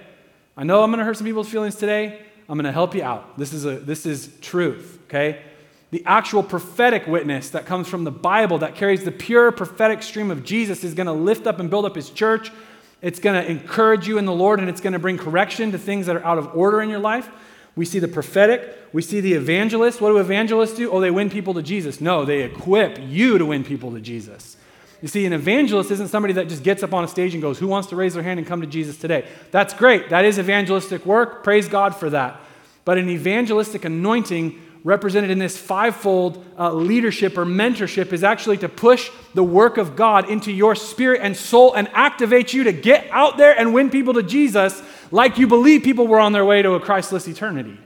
I 0.56 0.62
know 0.62 0.84
I'm 0.84 0.90
going 0.92 1.00
to 1.00 1.04
hurt 1.04 1.16
some 1.16 1.26
people's 1.26 1.48
feelings 1.48 1.74
today. 1.74 2.20
I'm 2.48 2.56
going 2.56 2.66
to 2.66 2.72
help 2.72 2.94
you 2.94 3.02
out. 3.02 3.36
This 3.36 3.52
is, 3.52 3.64
a, 3.64 3.80
this 3.80 4.06
is 4.06 4.30
truth. 4.40 5.00
Okay? 5.08 5.42
The 5.90 6.04
actual 6.06 6.44
prophetic 6.44 7.08
witness 7.08 7.50
that 7.50 7.66
comes 7.66 7.88
from 7.88 8.04
the 8.04 8.12
Bible 8.12 8.58
that 8.58 8.76
carries 8.76 9.02
the 9.02 9.10
pure 9.10 9.50
prophetic 9.50 10.04
stream 10.04 10.30
of 10.30 10.44
Jesus 10.44 10.84
is 10.84 10.94
going 10.94 11.08
to 11.08 11.12
lift 11.12 11.48
up 11.48 11.58
and 11.58 11.68
build 11.68 11.84
up 11.84 11.96
his 11.96 12.10
church 12.10 12.52
it's 13.02 13.18
going 13.18 13.42
to 13.42 13.50
encourage 13.50 14.08
you 14.08 14.18
in 14.18 14.24
the 14.24 14.32
Lord 14.32 14.60
and 14.60 14.68
it's 14.68 14.80
going 14.80 14.92
to 14.94 14.98
bring 14.98 15.18
correction 15.18 15.72
to 15.72 15.78
things 15.78 16.06
that 16.06 16.16
are 16.16 16.24
out 16.24 16.38
of 16.38 16.56
order 16.56 16.82
in 16.82 16.88
your 16.88 16.98
life. 16.98 17.28
We 17.74 17.84
see 17.84 17.98
the 17.98 18.08
prophetic, 18.08 18.74
we 18.92 19.02
see 19.02 19.20
the 19.20 19.34
evangelist. 19.34 20.00
What 20.00 20.08
do 20.08 20.18
evangelists 20.18 20.74
do? 20.74 20.90
Oh, 20.90 21.00
they 21.00 21.10
win 21.10 21.28
people 21.28 21.52
to 21.54 21.62
Jesus. 21.62 22.00
No, 22.00 22.24
they 22.24 22.42
equip 22.42 22.98
you 23.06 23.36
to 23.36 23.44
win 23.44 23.64
people 23.64 23.92
to 23.92 24.00
Jesus. 24.00 24.56
You 25.02 25.08
see, 25.08 25.26
an 25.26 25.34
evangelist 25.34 25.90
isn't 25.90 26.08
somebody 26.08 26.32
that 26.34 26.48
just 26.48 26.62
gets 26.62 26.82
up 26.82 26.94
on 26.94 27.04
a 27.04 27.08
stage 27.08 27.34
and 27.34 27.42
goes, 27.42 27.58
Who 27.58 27.66
wants 27.66 27.88
to 27.90 27.96
raise 27.96 28.14
their 28.14 28.22
hand 28.22 28.38
and 28.38 28.48
come 28.48 28.62
to 28.62 28.66
Jesus 28.66 28.96
today? 28.96 29.28
That's 29.50 29.74
great. 29.74 30.08
That 30.08 30.24
is 30.24 30.38
evangelistic 30.38 31.04
work. 31.04 31.44
Praise 31.44 31.68
God 31.68 31.94
for 31.94 32.08
that. 32.10 32.40
But 32.86 32.96
an 32.96 33.10
evangelistic 33.10 33.84
anointing 33.84 34.62
represented 34.86 35.30
in 35.30 35.40
this 35.40 35.58
fivefold 35.58 36.44
uh, 36.56 36.72
leadership 36.72 37.36
or 37.36 37.44
mentorship 37.44 38.12
is 38.12 38.22
actually 38.22 38.56
to 38.56 38.68
push 38.68 39.10
the 39.34 39.42
work 39.42 39.78
of 39.78 39.96
God 39.96 40.30
into 40.30 40.52
your 40.52 40.76
spirit 40.76 41.20
and 41.24 41.36
soul 41.36 41.74
and 41.74 41.88
activate 41.92 42.52
you 42.52 42.62
to 42.64 42.72
get 42.72 43.04
out 43.10 43.36
there 43.36 43.58
and 43.58 43.74
win 43.74 43.90
people 43.90 44.14
to 44.14 44.22
Jesus 44.22 44.80
like 45.10 45.38
you 45.38 45.48
believe 45.48 45.82
people 45.82 46.06
were 46.06 46.20
on 46.20 46.30
their 46.30 46.44
way 46.44 46.62
to 46.62 46.74
a 46.74 46.80
Christless 46.80 47.26
eternity. 47.26 47.76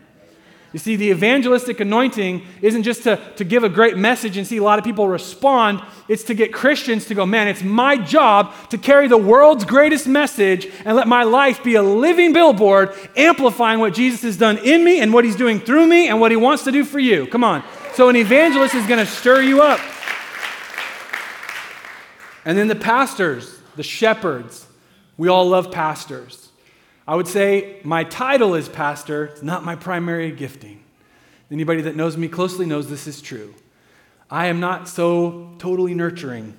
You 0.73 0.79
see, 0.79 0.95
the 0.95 1.11
evangelistic 1.11 1.81
anointing 1.81 2.47
isn't 2.63 2.85
just 2.85 3.03
to, 3.03 3.17
to 3.37 3.45
give 3.45 3.65
a 3.65 3.69
great 3.69 3.97
message 3.97 4.37
and 4.37 4.47
see 4.47 4.59
a 4.59 4.63
lot 4.63 4.79
of 4.79 4.85
people 4.85 5.09
respond. 5.09 5.83
It's 6.07 6.23
to 6.25 6.35
get 6.35 6.53
Christians 6.53 7.07
to 7.07 7.15
go, 7.15 7.27
man, 7.27 7.49
it's 7.49 7.65
my 7.65 7.97
job 7.97 8.55
to 8.69 8.79
carry 8.79 9.09
the 9.09 9.19
world's 9.19 9.65
greatest 9.65 10.07
message 10.07 10.71
and 10.85 10.97
let 10.97 11.09
my 11.09 11.25
life 11.25 11.65
be 11.65 11.75
a 11.75 11.83
living 11.83 12.33
billboard 12.33 12.95
amplifying 13.17 13.81
what 13.81 13.95
Jesus 13.95 14.23
has 14.23 14.37
done 14.37 14.59
in 14.59 14.85
me 14.85 15.01
and 15.01 15.13
what 15.13 15.25
he's 15.25 15.35
doing 15.35 15.59
through 15.59 15.89
me 15.89 16.07
and 16.07 16.21
what 16.21 16.31
he 16.31 16.37
wants 16.37 16.63
to 16.65 16.71
do 16.71 16.85
for 16.85 17.01
you. 17.01 17.27
Come 17.27 17.43
on. 17.43 17.65
So, 17.95 18.09
an 18.09 18.15
evangelist 18.15 18.77
is 18.77 18.87
going 18.87 19.05
to 19.05 19.11
stir 19.11 19.43
you 19.43 19.63
up. 19.63 19.81
And 22.45 22.57
then 22.57 22.69
the 22.69 22.77
pastors, 22.77 23.59
the 23.75 23.83
shepherds. 23.83 24.67
We 25.17 25.29
all 25.29 25.47
love 25.47 25.71
pastors. 25.73 26.40
I 27.11 27.17
would 27.17 27.27
say 27.27 27.81
my 27.83 28.05
title 28.05 28.55
is 28.55 28.69
pastor, 28.69 29.25
it's 29.25 29.43
not 29.43 29.65
my 29.65 29.75
primary 29.75 30.31
gifting. 30.31 30.81
Anybody 31.51 31.83
that 31.83 31.97
knows 31.97 32.17
me 32.17 32.29
closely 32.29 32.67
knows 32.67 32.89
this 32.89 33.09
is 33.09 33.21
true. 33.21 33.53
I 34.31 34.47
am 34.47 34.61
not 34.61 34.89
so 34.89 35.53
totally 35.59 35.93
nurturing. 35.93 36.57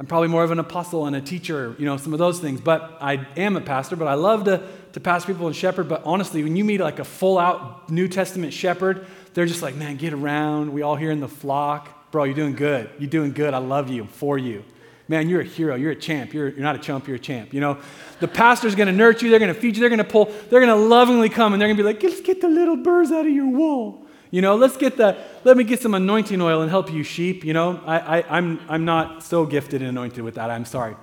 I'm 0.00 0.06
probably 0.06 0.26
more 0.26 0.42
of 0.42 0.50
an 0.50 0.58
apostle 0.58 1.06
and 1.06 1.14
a 1.14 1.20
teacher, 1.20 1.76
you 1.78 1.86
know, 1.86 1.96
some 1.96 2.12
of 2.12 2.18
those 2.18 2.40
things. 2.40 2.60
But 2.60 2.98
I 3.00 3.24
am 3.36 3.56
a 3.56 3.60
pastor, 3.60 3.94
but 3.94 4.08
I 4.08 4.14
love 4.14 4.46
to, 4.46 4.66
to 4.94 4.98
pastor 4.98 5.32
people 5.32 5.46
and 5.46 5.54
shepherd. 5.54 5.88
But 5.88 6.02
honestly, 6.04 6.42
when 6.42 6.56
you 6.56 6.64
meet 6.64 6.80
like 6.80 6.98
a 6.98 7.04
full 7.04 7.38
out 7.38 7.88
New 7.88 8.08
Testament 8.08 8.52
shepherd, 8.52 9.06
they're 9.34 9.46
just 9.46 9.62
like, 9.62 9.76
man, 9.76 9.96
get 9.96 10.12
around. 10.12 10.72
We 10.72 10.82
all 10.82 10.96
here 10.96 11.12
in 11.12 11.20
the 11.20 11.28
flock. 11.28 12.10
Bro, 12.10 12.24
you're 12.24 12.34
doing 12.34 12.56
good. 12.56 12.90
You're 12.98 13.10
doing 13.10 13.32
good. 13.32 13.54
I 13.54 13.58
love 13.58 13.90
you. 13.90 14.02
I'm 14.02 14.08
for 14.08 14.38
you 14.38 14.64
man, 15.08 15.28
you're 15.28 15.42
a 15.42 15.44
hero. 15.44 15.74
You're 15.74 15.92
a 15.92 15.96
champ. 15.96 16.32
You're, 16.32 16.48
you're 16.48 16.60
not 16.60 16.76
a 16.76 16.78
chump. 16.78 17.06
You're 17.06 17.16
a 17.16 17.20
champ. 17.20 17.52
You 17.52 17.60
know, 17.60 17.78
the 18.20 18.28
pastor's 18.28 18.74
going 18.74 18.86
to 18.86 18.92
nurture 18.92 19.26
you. 19.26 19.30
They're 19.30 19.38
going 19.38 19.54
to 19.54 19.60
feed 19.60 19.76
you. 19.76 19.80
They're 19.80 19.88
going 19.88 19.98
to 19.98 20.04
pull. 20.04 20.32
They're 20.50 20.64
to 20.64 20.74
lovingly 20.74 21.28
come 21.28 21.52
and 21.52 21.60
they're 21.60 21.68
to 21.68 21.74
be 21.74 21.82
like, 21.82 22.02
let's 22.02 22.20
get 22.20 22.40
the 22.40 22.48
little 22.48 22.76
burrs 22.76 23.10
out 23.10 23.26
of 23.26 23.32
your 23.32 23.50
wool. 23.50 24.06
You 24.30 24.42
know, 24.42 24.56
let's 24.56 24.76
get 24.76 24.96
the, 24.96 25.16
let 25.44 25.56
me 25.56 25.62
get 25.62 25.80
some 25.80 25.94
anointing 25.94 26.40
oil 26.40 26.62
and 26.62 26.70
help 26.70 26.92
you 26.92 27.04
sheep. 27.04 27.44
You 27.44 27.52
know, 27.52 27.80
I, 27.86 28.18
I, 28.18 28.36
I'm, 28.38 28.60
I'm 28.68 28.84
not 28.84 29.22
so 29.22 29.46
gifted 29.46 29.80
and 29.80 29.90
anointed 29.90 30.24
with 30.24 30.34
that. 30.34 30.50
I'm 30.50 30.64
sorry. 30.64 30.96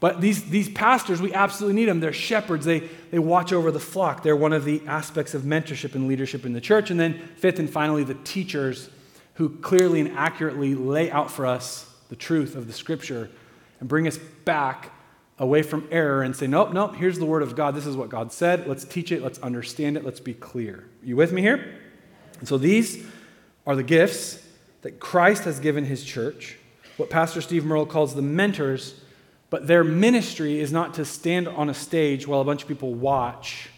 But 0.00 0.20
these, 0.20 0.44
these 0.50 0.68
pastors, 0.68 1.22
we 1.22 1.32
absolutely 1.32 1.80
need 1.80 1.88
them. 1.88 2.00
They're 2.00 2.12
shepherds. 2.12 2.66
They, 2.66 2.80
they 3.10 3.18
watch 3.18 3.54
over 3.54 3.70
the 3.70 3.80
flock. 3.80 4.22
They're 4.22 4.36
one 4.36 4.52
of 4.52 4.66
the 4.66 4.82
aspects 4.86 5.32
of 5.32 5.42
mentorship 5.42 5.94
and 5.94 6.08
leadership 6.08 6.44
in 6.44 6.52
the 6.52 6.60
church. 6.60 6.90
And 6.90 7.00
then, 7.00 7.14
fifth 7.36 7.58
and 7.58 7.70
finally, 7.70 8.04
the 8.04 8.14
teachers 8.14 8.90
who 9.34 9.48
clearly 9.48 10.00
and 10.00 10.10
accurately 10.10 10.74
lay 10.74 11.10
out 11.10 11.30
for 11.30 11.46
us 11.46 11.90
the 12.10 12.16
truth 12.16 12.54
of 12.54 12.66
the 12.66 12.72
scripture 12.74 13.30
and 13.80 13.88
bring 13.88 14.06
us 14.06 14.18
back 14.44 14.92
away 15.38 15.62
from 15.62 15.88
error 15.90 16.22
and 16.22 16.34
say, 16.34 16.46
nope, 16.46 16.72
nope, 16.72 16.94
here's 16.94 17.18
the 17.18 17.26
word 17.26 17.42
of 17.42 17.56
God. 17.56 17.74
This 17.74 17.86
is 17.86 17.96
what 17.96 18.08
God 18.08 18.32
said. 18.32 18.66
Let's 18.66 18.84
teach 18.84 19.10
it. 19.10 19.22
Let's 19.22 19.38
understand 19.40 19.96
it. 19.96 20.04
Let's 20.04 20.20
be 20.20 20.34
clear. 20.34 20.88
You 21.02 21.16
with 21.16 21.32
me 21.32 21.42
here? 21.42 21.80
And 22.38 22.48
so 22.48 22.58
these 22.58 23.04
are 23.66 23.74
the 23.74 23.82
gifts 23.82 24.42
that 24.82 25.00
Christ 25.00 25.44
has 25.44 25.60
given 25.60 25.84
his 25.84 26.04
church, 26.04 26.58
what 26.96 27.10
Pastor 27.10 27.40
Steve 27.40 27.64
Murrell 27.64 27.86
calls 27.86 28.14
the 28.14 28.22
mentors, 28.22 29.00
but 29.50 29.66
their 29.66 29.82
ministry 29.82 30.60
is 30.60 30.72
not 30.72 30.94
to 30.94 31.04
stand 31.04 31.48
on 31.48 31.68
a 31.70 31.74
stage 31.74 32.26
while 32.26 32.40
a 32.40 32.44
bunch 32.44 32.62
of 32.62 32.68
people 32.68 32.92
watch. 32.92 33.70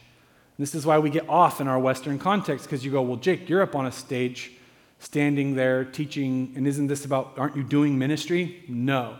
This 0.58 0.74
is 0.74 0.86
why 0.86 0.98
we 0.98 1.10
get 1.10 1.28
off 1.28 1.60
in 1.60 1.68
our 1.68 1.78
Western 1.78 2.18
context 2.18 2.64
because 2.64 2.84
you 2.84 2.90
go, 2.90 3.02
well, 3.02 3.16
Jake, 3.16 3.48
you're 3.48 3.62
up 3.62 3.74
on 3.74 3.86
a 3.86 3.92
stage 3.92 4.52
standing 4.98 5.54
there 5.54 5.84
teaching, 5.84 6.52
and 6.56 6.66
isn't 6.66 6.86
this 6.86 7.04
about, 7.04 7.34
aren't 7.38 7.56
you 7.56 7.62
doing 7.62 7.98
ministry? 7.98 8.64
No. 8.66 9.16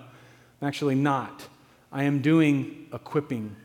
I'm 0.61 0.69
actually 0.69 0.95
not. 0.95 1.49
I 1.93 2.05
am 2.05 2.21
doing 2.21 2.89
equipping. 2.93 3.57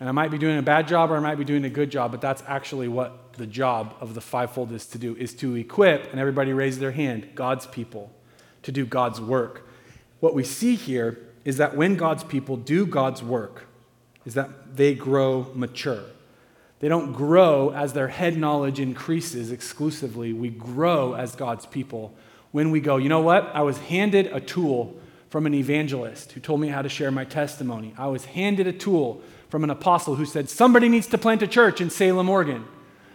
And 0.00 0.08
I 0.08 0.12
might 0.12 0.30
be 0.30 0.38
doing 0.38 0.58
a 0.58 0.62
bad 0.62 0.88
job 0.88 1.10
or 1.10 1.16
I 1.16 1.20
might 1.20 1.36
be 1.36 1.44
doing 1.44 1.64
a 1.64 1.70
good 1.70 1.90
job, 1.90 2.10
but 2.10 2.20
that's 2.20 2.42
actually 2.46 2.88
what 2.88 3.32
the 3.34 3.46
job 3.46 3.94
of 4.00 4.14
the 4.14 4.20
fivefold 4.20 4.72
is 4.72 4.86
to 4.86 4.98
do, 4.98 5.16
is 5.16 5.34
to 5.34 5.54
equip, 5.54 6.10
and 6.10 6.20
everybody 6.20 6.52
raise 6.52 6.78
their 6.78 6.92
hand, 6.92 7.28
God's 7.34 7.66
people, 7.66 8.10
to 8.62 8.72
do 8.72 8.84
God's 8.84 9.20
work. 9.20 9.68
What 10.20 10.34
we 10.34 10.44
see 10.44 10.74
here 10.74 11.18
is 11.44 11.58
that 11.58 11.76
when 11.76 11.96
God's 11.96 12.24
people 12.24 12.56
do 12.56 12.86
God's 12.86 13.22
work, 13.22 13.66
is 14.24 14.34
that 14.34 14.76
they 14.76 14.94
grow 14.94 15.50
mature. 15.54 16.02
They 16.80 16.88
don't 16.88 17.12
grow 17.12 17.70
as 17.70 17.92
their 17.92 18.08
head 18.08 18.36
knowledge 18.36 18.80
increases 18.80 19.50
exclusively. 19.50 20.32
We 20.32 20.50
grow 20.50 21.14
as 21.14 21.36
God's 21.36 21.64
people 21.64 22.14
when 22.50 22.70
we 22.70 22.80
go, 22.80 22.96
you 22.96 23.08
know 23.08 23.20
what? 23.20 23.50
I 23.54 23.62
was 23.62 23.78
handed 23.78 24.26
a 24.26 24.40
tool 24.40 24.96
from 25.28 25.46
an 25.46 25.54
evangelist 25.54 26.32
who 26.32 26.40
told 26.40 26.60
me 26.60 26.68
how 26.68 26.82
to 26.82 26.88
share 26.88 27.10
my 27.10 27.24
testimony. 27.24 27.94
I 27.98 28.06
was 28.06 28.24
handed 28.24 28.66
a 28.66 28.72
tool 28.72 29.22
from 29.48 29.64
an 29.64 29.70
apostle 29.70 30.14
who 30.14 30.24
said, 30.24 30.48
Somebody 30.48 30.88
needs 30.88 31.06
to 31.08 31.18
plant 31.18 31.42
a 31.42 31.46
church 31.46 31.80
in 31.80 31.90
Salem, 31.90 32.28
Oregon. 32.28 32.64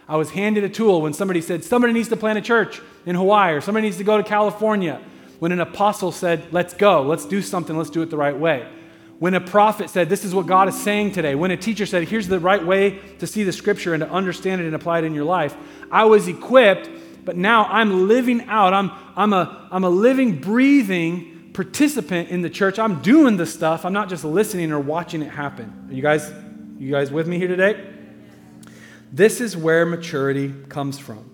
I 0.08 0.16
was 0.16 0.30
handed 0.30 0.64
a 0.64 0.68
tool 0.68 1.00
when 1.02 1.12
somebody 1.12 1.40
said, 1.40 1.64
Somebody 1.64 1.92
needs 1.92 2.08
to 2.08 2.16
plant 2.16 2.38
a 2.38 2.42
church 2.42 2.80
in 3.06 3.16
Hawaii 3.16 3.54
or 3.54 3.60
somebody 3.60 3.86
needs 3.86 3.98
to 3.98 4.04
go 4.04 4.16
to 4.16 4.22
California. 4.22 5.00
When 5.38 5.52
an 5.52 5.60
apostle 5.60 6.12
said, 6.12 6.52
Let's 6.52 6.74
go, 6.74 7.02
let's 7.02 7.24
do 7.24 7.42
something, 7.42 7.76
let's 7.76 7.90
do 7.90 8.02
it 8.02 8.10
the 8.10 8.16
right 8.16 8.36
way. 8.36 8.68
When 9.18 9.34
a 9.34 9.40
prophet 9.40 9.88
said, 9.88 10.08
This 10.08 10.24
is 10.24 10.34
what 10.34 10.46
God 10.46 10.68
is 10.68 10.80
saying 10.80 11.12
today. 11.12 11.34
When 11.34 11.50
a 11.50 11.56
teacher 11.56 11.86
said, 11.86 12.08
Here's 12.08 12.28
the 12.28 12.40
right 12.40 12.64
way 12.64 12.98
to 13.20 13.26
see 13.26 13.42
the 13.42 13.52
scripture 13.52 13.94
and 13.94 14.02
to 14.02 14.10
understand 14.10 14.60
it 14.60 14.66
and 14.66 14.74
apply 14.74 14.98
it 14.98 15.04
in 15.04 15.14
your 15.14 15.24
life. 15.24 15.56
I 15.90 16.04
was 16.04 16.28
equipped, 16.28 16.90
but 17.24 17.36
now 17.36 17.64
I'm 17.64 18.08
living 18.08 18.44
out. 18.48 18.74
I'm, 18.74 18.90
I'm, 19.16 19.32
a, 19.32 19.68
I'm 19.70 19.84
a 19.84 19.90
living, 19.90 20.40
breathing, 20.40 21.31
participant 21.52 22.30
in 22.30 22.42
the 22.42 22.50
church. 22.50 22.78
I'm 22.78 23.02
doing 23.02 23.36
the 23.36 23.46
stuff. 23.46 23.84
I'm 23.84 23.92
not 23.92 24.08
just 24.08 24.24
listening 24.24 24.72
or 24.72 24.80
watching 24.80 25.22
it 25.22 25.30
happen. 25.30 25.86
Are 25.88 25.94
you 25.94 26.02
guys, 26.02 26.32
you 26.78 26.90
guys 26.90 27.10
with 27.10 27.26
me 27.28 27.38
here 27.38 27.48
today? 27.48 27.88
This 29.12 29.40
is 29.40 29.56
where 29.56 29.84
maturity 29.84 30.54
comes 30.68 30.98
from. 30.98 31.30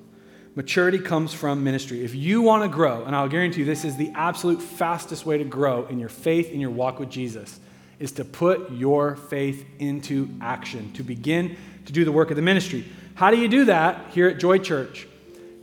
Maturity 0.57 0.99
comes 0.99 1.33
from 1.33 1.63
ministry. 1.63 2.05
If 2.05 2.17
you 2.17 2.43
want 2.43 2.65
to 2.65 2.69
grow, 2.69 3.05
and 3.05 3.15
I'll 3.15 3.29
guarantee 3.29 3.61
you 3.61 3.65
this 3.65 3.85
is 3.85 3.97
the 3.97 4.11
absolute 4.17 4.61
fastest 4.61 5.25
way 5.25 5.39
to 5.39 5.45
grow 5.45 5.87
in 5.87 6.01
your 6.01 6.09
faith, 6.09 6.51
in 6.51 6.59
your 6.59 6.71
walk 6.71 6.99
with 6.99 7.11
Jesus, 7.11 7.61
is 8.01 8.11
to 8.13 8.25
put 8.25 8.73
your 8.73 9.15
faith 9.15 9.65
into 9.79 10.29
action, 10.41 10.93
to 10.95 11.05
begin 11.05 11.57
to 11.87 11.93
do 11.93 12.05
the 12.05 12.11
work 12.11 12.31
of 12.31 12.37
the 12.37 12.43
ministry. 12.43 12.85
How 13.15 13.31
do 13.31 13.37
you 13.37 13.47
do 13.47 13.67
that 13.67 14.11
here 14.11 14.29
at 14.29 14.41
Joy 14.41 14.59
Church? 14.59 15.07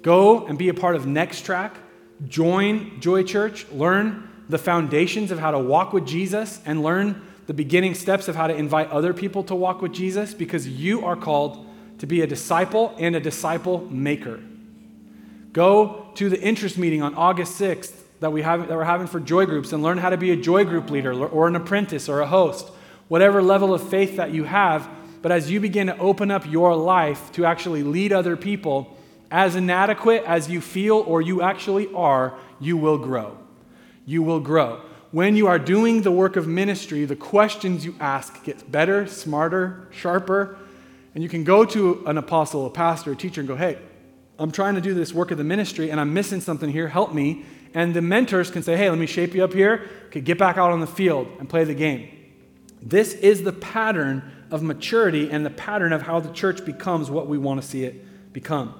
Go 0.01 0.45
and 0.45 0.57
be 0.57 0.69
a 0.69 0.73
part 0.73 0.95
of 0.95 1.05
Next 1.05 1.41
Track. 1.41 1.75
Join 2.25 3.01
Joy 3.01 3.23
Church. 3.23 3.67
Learn 3.71 4.29
the 4.49 4.58
foundations 4.58 5.31
of 5.31 5.39
how 5.39 5.51
to 5.51 5.60
walk 5.60 5.93
with 5.93 6.05
Jesus 6.05 6.62
and 6.65 6.84
learn 6.84 7.21
the 7.47 7.53
beginning 7.53 7.93
steps 7.93 8.27
of 8.27 8.36
how 8.36 8.47
to 8.47 8.55
invite 8.55 8.89
other 8.89 9.13
people 9.13 9.43
to 9.43 9.55
walk 9.55 9.81
with 9.81 9.93
Jesus 9.93 10.34
because 10.34 10.67
you 10.67 11.05
are 11.05 11.15
called 11.15 11.65
to 11.99 12.08
be 12.08 12.21
a 12.21 12.27
disciple 12.27 12.93
and 12.97 13.15
a 13.15 13.19
disciple 13.19 13.88
maker. 13.89 14.39
Go 15.53 16.08
to 16.15 16.29
the 16.29 16.41
interest 16.41 16.77
meeting 16.77 17.01
on 17.01 17.15
August 17.15 17.60
6th 17.60 17.93
that, 18.19 18.31
we 18.31 18.41
have, 18.41 18.67
that 18.67 18.75
we're 18.75 18.84
having 18.84 19.08
for 19.08 19.19
joy 19.19 19.45
groups 19.45 19.71
and 19.73 19.81
learn 19.81 19.97
how 19.97 20.10
to 20.10 20.17
be 20.17 20.31
a 20.31 20.36
joy 20.36 20.65
group 20.65 20.89
leader 20.89 21.13
or 21.13 21.47
an 21.47 21.55
apprentice 21.55 22.10
or 22.10 22.21
a 22.21 22.27
host, 22.27 22.69
whatever 23.08 23.41
level 23.41 23.73
of 23.73 23.88
faith 23.88 24.17
that 24.17 24.31
you 24.31 24.43
have. 24.43 24.89
But 25.21 25.31
as 25.31 25.49
you 25.49 25.60
begin 25.60 25.88
to 25.88 25.97
open 25.97 26.31
up 26.31 26.45
your 26.45 26.75
life 26.75 27.31
to 27.34 27.45
actually 27.45 27.84
lead 27.84 28.12
other 28.12 28.36
people, 28.36 28.95
as 29.31 29.55
inadequate 29.55 30.23
as 30.25 30.49
you 30.49 30.62
feel 30.62 30.97
or 30.97 31.21
you 31.21 31.41
actually 31.41 31.91
are, 31.93 32.38
you 32.60 32.77
will 32.77 32.97
grow 32.97 33.38
you 34.05 34.23
will 34.23 34.39
grow. 34.39 34.81
When 35.11 35.35
you 35.35 35.47
are 35.47 35.59
doing 35.59 36.01
the 36.01 36.11
work 36.11 36.35
of 36.35 36.47
ministry, 36.47 37.05
the 37.05 37.15
questions 37.15 37.85
you 37.85 37.95
ask 37.99 38.43
get 38.43 38.69
better, 38.71 39.07
smarter, 39.07 39.87
sharper, 39.91 40.57
and 41.13 41.23
you 41.23 41.29
can 41.29 41.43
go 41.43 41.63
to 41.65 42.03
an 42.05 42.17
apostle, 42.17 42.65
a 42.65 42.69
pastor, 42.69 43.13
a 43.13 43.15
teacher, 43.15 43.41
and 43.41 43.47
go, 43.47 43.55
hey, 43.55 43.77
I'm 44.37 44.51
trying 44.51 44.75
to 44.75 44.81
do 44.81 44.93
this 44.93 45.13
work 45.13 45.31
of 45.31 45.37
the 45.37 45.43
ministry 45.43 45.89
and 45.89 45.99
I'm 45.99 46.13
missing 46.13 46.41
something 46.41 46.69
here. 46.69 46.89
Help 46.89 47.13
me. 47.13 47.45
And 47.73 47.93
the 47.93 48.01
mentors 48.01 48.51
can 48.51 48.63
say, 48.63 48.75
hey, 48.75 48.89
let 48.89 48.99
me 48.99 49.05
shape 49.05 49.33
you 49.33 49.43
up 49.43 49.53
here. 49.53 49.89
Okay, 50.07 50.21
get 50.21 50.37
back 50.37 50.57
out 50.57 50.71
on 50.71 50.81
the 50.81 50.87
field 50.87 51.27
and 51.39 51.49
play 51.49 51.63
the 51.63 51.73
game. 51.73 52.09
This 52.81 53.13
is 53.13 53.43
the 53.43 53.53
pattern 53.53 54.29
of 54.51 54.61
maturity 54.61 55.29
and 55.31 55.45
the 55.45 55.49
pattern 55.49 55.93
of 55.93 56.01
how 56.01 56.19
the 56.19 56.31
church 56.31 56.65
becomes 56.65 57.09
what 57.09 57.27
we 57.27 57.37
want 57.37 57.61
to 57.61 57.67
see 57.67 57.85
it 57.85 58.33
become. 58.33 58.73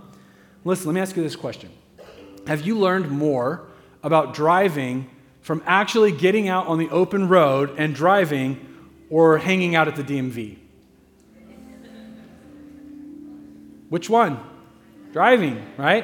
Listen, 0.64 0.88
let 0.88 0.96
me 0.96 1.02
ask 1.02 1.16
you 1.16 1.24
this 1.24 1.36
question 1.36 1.72
Have 2.48 2.66
you 2.66 2.78
learned 2.78 3.10
more 3.10 3.68
about 4.04 4.34
driving 4.34 5.10
from 5.46 5.62
actually 5.68 6.12
getting 6.12 6.48
out 6.48 6.66
on 6.66 6.80
the 6.80 6.90
open 6.90 7.30
road 7.30 7.76
and 7.78 7.94
driving 7.94 8.66
or 9.12 9.38
hanging 9.38 9.76
out 9.76 9.88
at 9.88 9.96
the 9.96 10.04
DMV? 10.04 10.58
Which 13.90 14.10
one? 14.10 14.40
Driving, 15.14 15.64
right? 15.78 16.04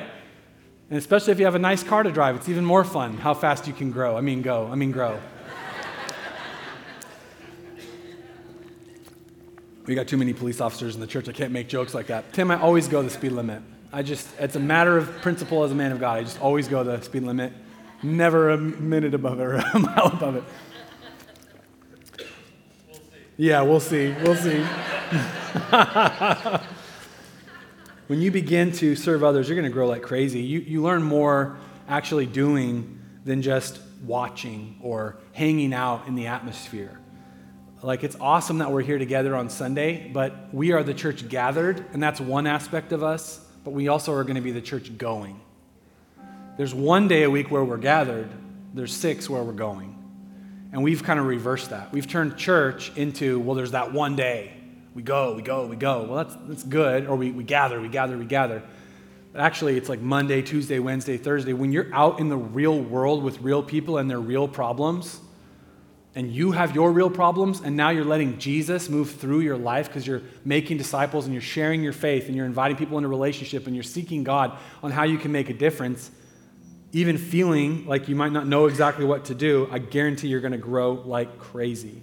And 0.91 0.99
especially 0.99 1.31
if 1.31 1.39
you 1.39 1.45
have 1.45 1.55
a 1.55 1.59
nice 1.59 1.81
car 1.81 2.03
to 2.03 2.11
drive, 2.11 2.35
it's 2.35 2.49
even 2.49 2.63
more 2.63 2.83
fun 2.83 3.17
how 3.17 3.33
fast 3.33 3.65
you 3.65 3.73
can 3.73 3.89
grow. 3.89 4.15
I 4.15 4.21
mean, 4.21 4.43
go. 4.43 4.67
I 4.71 4.75
mean, 4.75 4.91
grow. 4.91 5.19
we 9.87 9.95
got 9.95 10.07
too 10.07 10.17
many 10.17 10.33
police 10.33 10.61
officers 10.61 10.93
in 10.93 11.01
the 11.01 11.07
church. 11.07 11.27
I 11.27 11.31
can't 11.31 11.51
make 11.51 11.67
jokes 11.67 11.95
like 11.95 12.05
that. 12.07 12.31
Tim, 12.31 12.51
I 12.51 12.59
always 12.59 12.87
go 12.87 13.01
the 13.01 13.09
speed 13.09 13.31
limit. 13.31 13.63
I 13.91 14.03
just, 14.03 14.27
it's 14.39 14.55
a 14.55 14.59
matter 14.59 14.97
of 14.97 15.09
principle 15.23 15.63
as 15.63 15.71
a 15.71 15.75
man 15.75 15.91
of 15.91 15.99
God. 15.99 16.19
I 16.19 16.21
just 16.21 16.39
always 16.39 16.67
go 16.67 16.83
the 16.83 17.01
speed 17.01 17.23
limit 17.23 17.53
never 18.03 18.49
a 18.49 18.57
minute 18.57 19.13
above 19.13 19.39
it 19.39 19.43
or 19.43 19.55
a 19.55 19.79
mile 19.79 20.07
above 20.07 20.35
it. 20.35 20.43
yeah, 23.37 23.61
we'll 23.61 23.79
see. 23.79 24.13
We'll 24.21 24.35
see. 24.35 24.61
when 28.07 28.21
you 28.21 28.31
begin 28.31 28.71
to 28.73 28.95
serve 28.95 29.23
others, 29.23 29.47
you're 29.47 29.55
going 29.55 29.69
to 29.69 29.73
grow 29.73 29.87
like 29.87 30.01
crazy. 30.01 30.41
You, 30.41 30.59
you 30.59 30.81
learn 30.81 31.03
more 31.03 31.57
actually 31.87 32.25
doing 32.25 32.99
than 33.25 33.41
just 33.41 33.79
watching 34.03 34.79
or 34.81 35.17
hanging 35.33 35.73
out 35.73 36.07
in 36.07 36.15
the 36.15 36.27
atmosphere. 36.27 36.97
Like, 37.83 38.03
it's 38.03 38.15
awesome 38.19 38.59
that 38.59 38.71
we're 38.71 38.81
here 38.81 38.99
together 38.99 39.35
on 39.35 39.49
Sunday, 39.49 40.07
but 40.13 40.53
we 40.53 40.71
are 40.71 40.83
the 40.83 40.93
church 40.93 41.27
gathered, 41.27 41.83
and 41.93 42.01
that's 42.01 42.21
one 42.21 42.45
aspect 42.45 42.91
of 42.91 43.01
us, 43.01 43.43
but 43.63 43.71
we 43.71 43.87
also 43.87 44.13
are 44.13 44.23
going 44.23 44.35
to 44.35 44.41
be 44.41 44.51
the 44.51 44.61
church 44.61 44.95
going. 44.99 45.39
There's 46.57 46.73
one 46.73 47.07
day 47.07 47.23
a 47.23 47.29
week 47.29 47.49
where 47.49 47.63
we're 47.63 47.77
gathered, 47.77 48.29
there's 48.73 48.95
six 48.95 49.29
where 49.29 49.43
we're 49.43 49.53
going. 49.53 49.97
And 50.71 50.83
we've 50.83 51.03
kind 51.03 51.19
of 51.19 51.25
reversed 51.25 51.71
that. 51.71 51.91
We've 51.91 52.07
turned 52.07 52.37
church 52.37 52.91
into, 52.95 53.39
well, 53.39 53.55
there's 53.55 53.71
that 53.71 53.91
one 53.91 54.15
day. 54.15 54.53
We 54.93 55.01
go, 55.01 55.35
we 55.35 55.41
go, 55.41 55.65
we 55.65 55.75
go. 55.75 56.03
Well, 56.03 56.23
that's, 56.23 56.37
that's 56.47 56.63
good. 56.63 57.07
Or 57.07 57.15
we, 57.15 57.31
we 57.31 57.43
gather, 57.43 57.79
we 57.79 57.87
gather, 57.87 58.17
we 58.17 58.25
gather. 58.25 58.61
But 59.31 59.41
actually, 59.41 59.77
it's 59.77 59.89
like 59.89 60.01
Monday, 60.01 60.41
Tuesday, 60.41 60.79
Wednesday, 60.79 61.17
Thursday. 61.17 61.53
When 61.53 61.71
you're 61.71 61.93
out 61.93 62.19
in 62.19 62.29
the 62.29 62.37
real 62.37 62.79
world 62.79 63.23
with 63.23 63.39
real 63.41 63.63
people 63.63 63.97
and 63.97 64.09
their 64.09 64.19
real 64.19 64.47
problems, 64.47 65.21
and 66.13 66.29
you 66.29 66.51
have 66.51 66.75
your 66.75 66.91
real 66.91 67.09
problems, 67.09 67.61
and 67.61 67.77
now 67.77 67.89
you're 67.89 68.03
letting 68.03 68.37
Jesus 68.37 68.89
move 68.89 69.11
through 69.11 69.39
your 69.39 69.57
life 69.57 69.87
because 69.87 70.05
you're 70.05 70.21
making 70.43 70.77
disciples 70.77 71.25
and 71.25 71.33
you're 71.33 71.41
sharing 71.41 71.81
your 71.81 71.93
faith 71.93 72.27
and 72.27 72.35
you're 72.35 72.45
inviting 72.45 72.75
people 72.75 72.97
into 72.97 73.07
relationship 73.07 73.65
and 73.65 73.75
you're 73.75 73.83
seeking 73.83 74.25
God 74.25 74.57
on 74.83 74.91
how 74.91 75.03
you 75.03 75.17
can 75.17 75.31
make 75.31 75.49
a 75.49 75.53
difference, 75.53 76.11
even 76.93 77.17
feeling 77.17 77.85
like 77.85 78.09
you 78.09 78.15
might 78.15 78.31
not 78.31 78.47
know 78.47 78.65
exactly 78.65 79.05
what 79.05 79.25
to 79.25 79.35
do, 79.35 79.67
I 79.71 79.79
guarantee 79.79 80.27
you're 80.27 80.41
going 80.41 80.51
to 80.51 80.57
grow 80.57 80.93
like 81.05 81.39
crazy. 81.39 82.01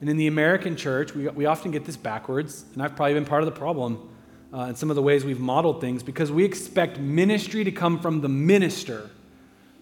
And 0.00 0.08
in 0.08 0.16
the 0.16 0.26
American 0.26 0.76
church, 0.76 1.14
we, 1.14 1.28
we 1.28 1.46
often 1.46 1.70
get 1.70 1.84
this 1.84 1.96
backwards, 1.96 2.64
and 2.72 2.82
I've 2.82 2.96
probably 2.96 3.14
been 3.14 3.26
part 3.26 3.42
of 3.42 3.46
the 3.46 3.58
problem 3.58 4.08
uh, 4.52 4.60
in 4.62 4.74
some 4.74 4.90
of 4.90 4.96
the 4.96 5.02
ways 5.02 5.24
we've 5.24 5.40
modeled 5.40 5.80
things 5.80 6.02
because 6.02 6.32
we 6.32 6.44
expect 6.44 6.98
ministry 6.98 7.64
to 7.64 7.70
come 7.70 8.00
from 8.00 8.20
the 8.20 8.28
minister. 8.28 9.10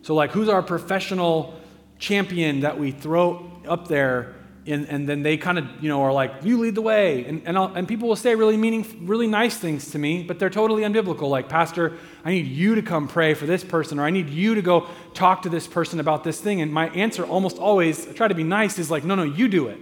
So, 0.02 0.14
like, 0.14 0.30
who's 0.30 0.48
our 0.48 0.62
professional 0.62 1.58
champion 1.98 2.60
that 2.60 2.78
we 2.78 2.90
throw 2.90 3.50
up 3.66 3.88
there? 3.88 4.34
And, 4.70 4.86
and 4.88 5.08
then 5.08 5.22
they 5.22 5.36
kind 5.36 5.58
of, 5.58 5.64
you 5.80 5.88
know, 5.88 6.02
are 6.02 6.12
like, 6.12 6.32
you 6.42 6.58
lead 6.58 6.74
the 6.74 6.82
way. 6.82 7.24
And, 7.24 7.42
and, 7.46 7.56
and 7.56 7.88
people 7.88 8.08
will 8.08 8.16
say 8.16 8.34
really 8.34 8.56
meaning, 8.56 8.86
really 9.02 9.26
nice 9.26 9.56
things 9.56 9.90
to 9.92 9.98
me, 9.98 10.22
but 10.22 10.38
they're 10.38 10.50
totally 10.50 10.82
unbiblical. 10.82 11.30
Like, 11.30 11.48
Pastor, 11.48 11.96
I 12.24 12.30
need 12.30 12.46
you 12.46 12.74
to 12.74 12.82
come 12.82 13.08
pray 13.08 13.34
for 13.34 13.46
this 13.46 13.64
person, 13.64 13.98
or 13.98 14.04
I 14.04 14.10
need 14.10 14.28
you 14.28 14.54
to 14.54 14.62
go 14.62 14.86
talk 15.14 15.42
to 15.42 15.48
this 15.48 15.66
person 15.66 16.00
about 16.00 16.22
this 16.22 16.40
thing. 16.40 16.60
And 16.60 16.72
my 16.72 16.88
answer 16.90 17.24
almost 17.24 17.58
always, 17.58 18.06
I 18.06 18.12
try 18.12 18.28
to 18.28 18.34
be 18.34 18.44
nice, 18.44 18.78
is 18.78 18.90
like, 18.90 19.04
no, 19.04 19.14
no, 19.14 19.24
you 19.24 19.48
do 19.48 19.68
it. 19.68 19.78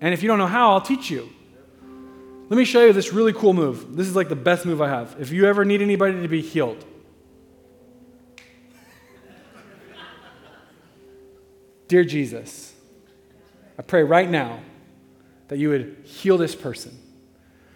And 0.00 0.12
if 0.12 0.22
you 0.22 0.28
don't 0.28 0.38
know 0.38 0.46
how, 0.46 0.72
I'll 0.72 0.80
teach 0.80 1.10
you. 1.10 1.28
Let 2.48 2.56
me 2.56 2.64
show 2.64 2.84
you 2.84 2.92
this 2.92 3.12
really 3.12 3.32
cool 3.32 3.52
move. 3.52 3.96
This 3.96 4.08
is 4.08 4.16
like 4.16 4.28
the 4.28 4.36
best 4.36 4.66
move 4.66 4.82
I 4.82 4.88
have. 4.88 5.14
If 5.20 5.30
you 5.30 5.46
ever 5.46 5.64
need 5.64 5.80
anybody 5.82 6.20
to 6.20 6.28
be 6.28 6.40
healed, 6.40 6.84
Dear 11.90 12.04
Jesus, 12.04 12.69
I 13.80 13.82
pray 13.82 14.02
right 14.02 14.28
now 14.28 14.60
that 15.48 15.58
you 15.58 15.70
would 15.70 15.96
heal 16.04 16.36
this 16.36 16.54
person. 16.54 16.92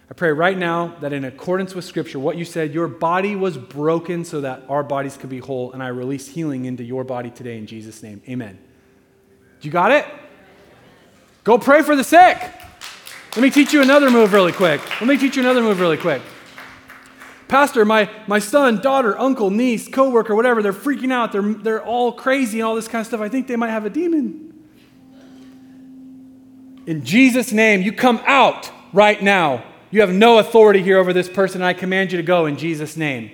I 0.07 0.13
pray 0.13 0.31
right 0.31 0.55
now 0.55 0.95
that 1.01 1.13
in 1.13 1.25
accordance 1.25 1.73
with 1.73 1.83
Scripture, 1.83 2.19
what 2.19 2.37
you 2.37 2.45
said, 2.45 2.75
your 2.75 2.87
body 2.87 3.35
was 3.35 3.57
broken 3.57 4.23
so 4.23 4.41
that 4.41 4.61
our 4.69 4.83
bodies 4.83 5.17
could 5.17 5.31
be 5.31 5.39
whole, 5.39 5.71
and 5.71 5.81
I 5.81 5.87
release 5.87 6.27
healing 6.27 6.65
into 6.65 6.83
your 6.83 7.03
body 7.03 7.31
today 7.31 7.57
in 7.57 7.65
Jesus' 7.65 8.03
name. 8.03 8.21
Amen. 8.29 8.59
You 9.61 9.71
got 9.71 9.91
it? 9.91 10.05
Go 11.43 11.57
pray 11.57 11.81
for 11.81 11.95
the 11.95 12.03
sick. 12.03 12.37
Let 13.35 13.41
me 13.41 13.49
teach 13.49 13.73
you 13.73 13.81
another 13.81 14.11
move 14.11 14.31
really 14.31 14.51
quick. 14.51 14.81
Let 15.01 15.07
me 15.07 15.17
teach 15.17 15.37
you 15.37 15.41
another 15.41 15.63
move 15.63 15.79
really 15.79 15.97
quick. 15.97 16.21
Pastor, 17.47 17.83
my, 17.83 18.11
my 18.27 18.37
son, 18.37 18.79
daughter, 18.79 19.17
uncle, 19.17 19.49
niece, 19.49 19.87
coworker, 19.87 20.35
whatever, 20.35 20.61
they're 20.61 20.71
freaking 20.71 21.11
out. 21.11 21.31
They're, 21.31 21.41
they're 21.41 21.83
all 21.83 22.11
crazy 22.11 22.59
and 22.59 22.67
all 22.67 22.75
this 22.75 22.87
kind 22.87 23.01
of 23.01 23.07
stuff. 23.07 23.21
I 23.21 23.29
think 23.29 23.47
they 23.47 23.55
might 23.55 23.71
have 23.71 23.85
a 23.85 23.89
demon. 23.89 24.54
In 26.85 27.03
Jesus' 27.03 27.51
name, 27.51 27.81
you 27.81 27.91
come 27.91 28.21
out 28.25 28.71
right 28.93 29.21
now. 29.21 29.63
You 29.91 30.01
have 30.01 30.11
no 30.11 30.39
authority 30.39 30.81
here 30.81 30.97
over 30.97 31.13
this 31.13 31.29
person. 31.29 31.61
I 31.61 31.73
command 31.73 32.11
you 32.11 32.17
to 32.17 32.23
go 32.23 32.45
in 32.45 32.57
Jesus' 32.57 32.97
name. 32.97 33.31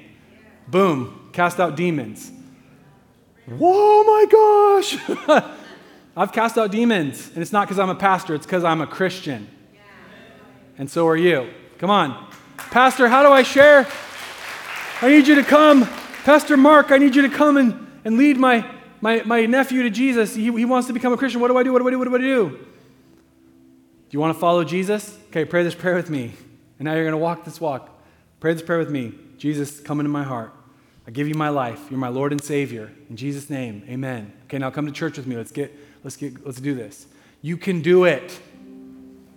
Boom, 0.68 1.30
cast 1.34 1.60
out 1.60 1.76
demons. 1.76 2.32
Whoa, 3.48 4.04
my 4.04 4.26
gosh. 4.32 5.50
I've 6.16 6.32
cast 6.32 6.58
out 6.58 6.72
demons, 6.72 7.30
and 7.30 7.40
it's 7.40 7.52
not 7.52 7.68
because 7.68 7.80
I'm 7.80 7.90
a 7.90 7.96
pastor, 7.96 8.36
it's 8.36 8.46
because 8.46 8.64
I'm 8.64 8.82
a 8.82 8.88
Christian. 8.88 9.50
And 10.78 10.90
so 10.90 11.08
are 11.08 11.18
you. 11.18 11.50
Come 11.78 11.90
on. 11.90 12.28
Pastor, 12.58 13.08
how 13.08 13.24
do 13.24 13.30
I 13.30 13.44
share? 13.44 13.88
I 15.02 15.10
need 15.10 15.28
you 15.28 15.36
to 15.36 15.44
come. 15.44 15.86
Pastor 16.24 16.56
Mark, 16.56 16.92
I 16.92 16.98
need 16.98 17.16
you 17.16 17.24
to 17.24 17.30
come 17.30 17.58
and, 17.58 17.88
and 18.06 18.18
lead 18.18 18.38
my, 18.38 18.70
my, 19.02 19.24
my 19.24 19.46
nephew 19.46 19.84
to 19.84 19.90
Jesus. 19.90 20.36
He, 20.36 20.44
he 20.44 20.66
wants 20.66 20.88
to 20.88 20.94
become 20.94 21.12
a 21.12 21.18
Christian. 21.18 21.42
What 21.42 21.48
do 21.48 21.58
I 21.58 21.64
do? 21.64 21.74
What 21.74 21.80
do 21.80 21.88
I 21.88 21.92
do? 21.92 22.00
What 22.00 22.08
do 22.08 22.16
I 22.16 22.20
do? 22.20 22.60
Do 24.12 24.18
you 24.18 24.20
want 24.20 24.36
to 24.36 24.40
follow 24.40 24.64
Jesus? 24.64 25.18
Okay, 25.30 25.46
pray 25.46 25.64
this 25.64 25.74
prayer 25.74 25.96
with 25.96 26.10
me. 26.10 26.34
And 26.78 26.86
now 26.86 26.94
you're 26.94 27.04
going 27.06 27.14
to 27.14 27.18
walk 27.18 27.46
this 27.46 27.60
walk. 27.60 27.90
Pray 28.40 28.54
this 28.54 28.62
prayer 28.62 28.78
with 28.78 28.92
me. 28.92 29.14
Jesus, 29.38 29.80
come 29.80 30.00
into 30.00 30.12
my 30.12 30.24
heart. 30.24 30.54
I 31.08 31.12
give 31.12 31.28
you 31.28 31.34
my 31.34 31.50
life. 31.50 31.80
You're 31.90 32.00
my 32.00 32.10
Lord 32.10 32.32
and 32.32 32.44
Savior. 32.44 32.92
In 33.10 33.16
Jesus' 33.16 33.50
name, 33.50 33.84
amen. 33.90 34.32
Okay, 34.44 34.60
now 34.60 34.70
come 34.70 34.86
to 34.86 34.92
church 34.92 35.18
with 35.18 35.26
me. 35.26 35.36
Let's 35.36 35.52
get 35.52 35.74
Let's, 36.04 36.16
get, 36.16 36.46
let's 36.46 36.60
do 36.60 36.74
this. 36.74 37.08
You 37.42 37.58
can 37.58 37.82
do 37.82 38.06
it. 38.06 38.40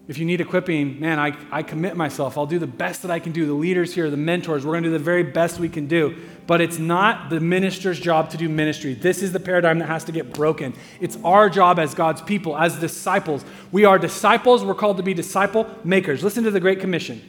If 0.06 0.18
you 0.18 0.26
need 0.26 0.42
equipping, 0.42 1.00
man, 1.00 1.18
I, 1.18 1.34
I 1.50 1.62
commit 1.62 1.96
myself. 1.96 2.36
I'll 2.36 2.44
do 2.44 2.58
the 2.58 2.66
best 2.66 3.02
that 3.02 3.10
I 3.10 3.18
can 3.18 3.32
do. 3.32 3.46
The 3.46 3.54
leaders 3.54 3.94
here, 3.94 4.10
the 4.10 4.18
mentors, 4.18 4.64
we're 4.66 4.72
going 4.72 4.82
to 4.82 4.90
do 4.90 4.92
the 4.92 4.98
very 4.98 5.22
best 5.22 5.58
we 5.58 5.70
can 5.70 5.86
do. 5.86 6.14
But 6.46 6.60
it's 6.60 6.78
not 6.78 7.30
the 7.30 7.40
minister's 7.40 7.98
job 7.98 8.28
to 8.30 8.36
do 8.36 8.50
ministry. 8.50 8.92
This 8.92 9.22
is 9.22 9.32
the 9.32 9.40
paradigm 9.40 9.78
that 9.78 9.86
has 9.86 10.04
to 10.04 10.12
get 10.12 10.34
broken. 10.34 10.74
It's 11.00 11.16
our 11.24 11.48
job 11.48 11.78
as 11.78 11.94
God's 11.94 12.20
people, 12.20 12.54
as 12.58 12.78
disciples. 12.78 13.46
We 13.72 13.86
are 13.86 13.98
disciples. 13.98 14.62
We're 14.62 14.74
called 14.74 14.98
to 14.98 15.02
be 15.02 15.14
disciple 15.14 15.74
makers. 15.84 16.22
Listen 16.22 16.44
to 16.44 16.50
the 16.50 16.60
Great 16.60 16.80
Commission. 16.80 17.22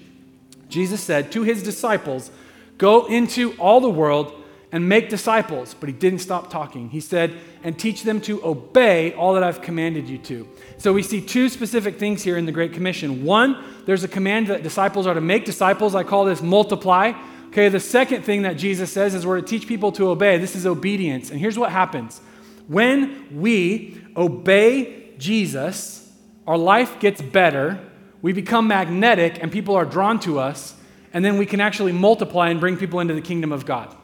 Jesus 0.67 1.01
said 1.01 1.31
to 1.31 1.43
his 1.43 1.63
disciples, 1.63 2.29
Go 2.77 3.05
into 3.05 3.53
all 3.53 3.79
the 3.79 3.89
world 3.89 4.43
and 4.75 4.89
make 4.89 5.07
disciples. 5.07 5.73
But 5.73 5.87
he 5.87 5.93
didn't 5.93 6.19
stop 6.19 6.51
talking. 6.51 6.89
He 6.89 6.99
said, 6.99 7.33
and 7.63 7.79
teach 7.79 8.03
them 8.03 8.19
to 8.21 8.45
obey 8.45 9.13
all 9.13 9.33
that 9.35 9.41
I've 9.41 9.61
commanded 9.61 10.09
you 10.09 10.17
to. 10.17 10.45
So 10.77 10.91
we 10.91 11.01
see 11.01 11.21
two 11.21 11.47
specific 11.47 11.97
things 11.97 12.23
here 12.23 12.37
in 12.37 12.45
the 12.45 12.51
Great 12.51 12.73
Commission. 12.73 13.23
One, 13.23 13.63
there's 13.85 14.03
a 14.03 14.09
command 14.09 14.47
that 14.47 14.63
disciples 14.63 15.07
are 15.07 15.13
to 15.13 15.21
make 15.21 15.45
disciples. 15.45 15.95
I 15.95 16.03
call 16.03 16.25
this 16.25 16.41
multiply. 16.41 17.13
Okay, 17.47 17.69
the 17.69 17.79
second 17.79 18.23
thing 18.23 18.41
that 18.41 18.57
Jesus 18.57 18.91
says 18.91 19.15
is 19.15 19.25
we're 19.25 19.39
to 19.39 19.47
teach 19.47 19.65
people 19.65 19.93
to 19.93 20.09
obey. 20.09 20.37
This 20.39 20.57
is 20.57 20.65
obedience. 20.65 21.31
And 21.31 21.39
here's 21.39 21.57
what 21.57 21.71
happens 21.71 22.19
when 22.67 23.39
we 23.39 24.01
obey 24.17 25.13
Jesus, 25.17 26.11
our 26.45 26.57
life 26.57 26.99
gets 26.99 27.21
better, 27.21 27.79
we 28.21 28.33
become 28.33 28.67
magnetic, 28.67 29.41
and 29.41 29.53
people 29.53 29.73
are 29.75 29.85
drawn 29.85 30.19
to 30.19 30.37
us, 30.37 30.75
and 31.13 31.23
then 31.23 31.37
we 31.37 31.45
can 31.45 31.61
actually 31.61 31.93
multiply 31.93 32.49
and 32.49 32.59
bring 32.59 32.75
people 32.75 32.99
into 32.99 33.13
the 33.13 33.21
kingdom 33.21 33.53
of 33.53 33.65
God. 33.65 33.95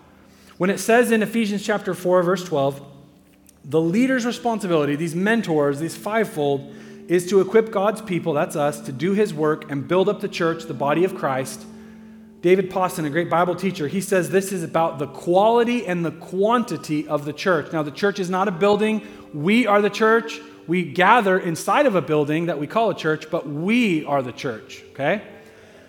When 0.62 0.70
it 0.70 0.80
says 0.80 1.12
in 1.12 1.24
Ephesians 1.24 1.66
chapter 1.66 1.95
4, 1.95 2.22
verse 2.22 2.43
12, 2.43 2.86
the 3.66 3.82
leader's 3.82 4.28
responsibility, 4.28 4.95
these 4.95 5.16
mentors, 5.16 5.80
these 5.80 5.97
fivefold, 5.97 6.72
is 7.07 7.28
to 7.32 7.41
equip 7.41 7.72
God's 7.72 7.99
people, 7.99 8.34
that's 8.34 8.55
us, 8.55 8.80
to 8.82 8.91
do 8.91 9.14
his 9.14 9.34
work 9.34 9.72
and 9.72 9.88
build 9.88 10.07
up 10.07 10.22
the 10.22 10.28
church, 10.28 10.66
the 10.66 10.76
body 10.76 11.03
of 11.03 11.16
Christ. 11.16 11.66
David 12.41 12.70
Pawson, 12.70 13.05
a 13.05 13.09
great 13.09 13.28
Bible 13.28 13.55
teacher, 13.55 13.88
he 13.88 14.01
says 14.01 14.30
this 14.30 14.51
is 14.51 14.62
about 14.62 14.99
the 14.99 15.07
quality 15.07 15.88
and 15.88 16.05
the 16.05 16.12
quantity 16.12 17.07
of 17.07 17.26
the 17.26 17.34
church. 17.34 17.74
Now, 17.74 17.82
the 17.82 17.89
church 17.89 18.20
is 18.20 18.30
not 18.30 18.47
a 18.47 18.51
building. 18.51 19.01
We 19.34 19.66
are 19.66 19.82
the 19.82 19.89
church. 19.89 20.41
We 20.68 20.84
gather 20.84 21.39
inside 21.39 21.88
of 21.88 21.95
a 21.95 22.03
building 22.03 22.45
that 22.45 22.59
we 22.59 22.68
call 22.68 22.91
a 22.91 22.95
church, 22.95 23.32
but 23.32 23.49
we 23.49 24.05
are 24.05 24.22
the 24.22 24.32
church, 24.32 24.84
okay? 24.91 25.24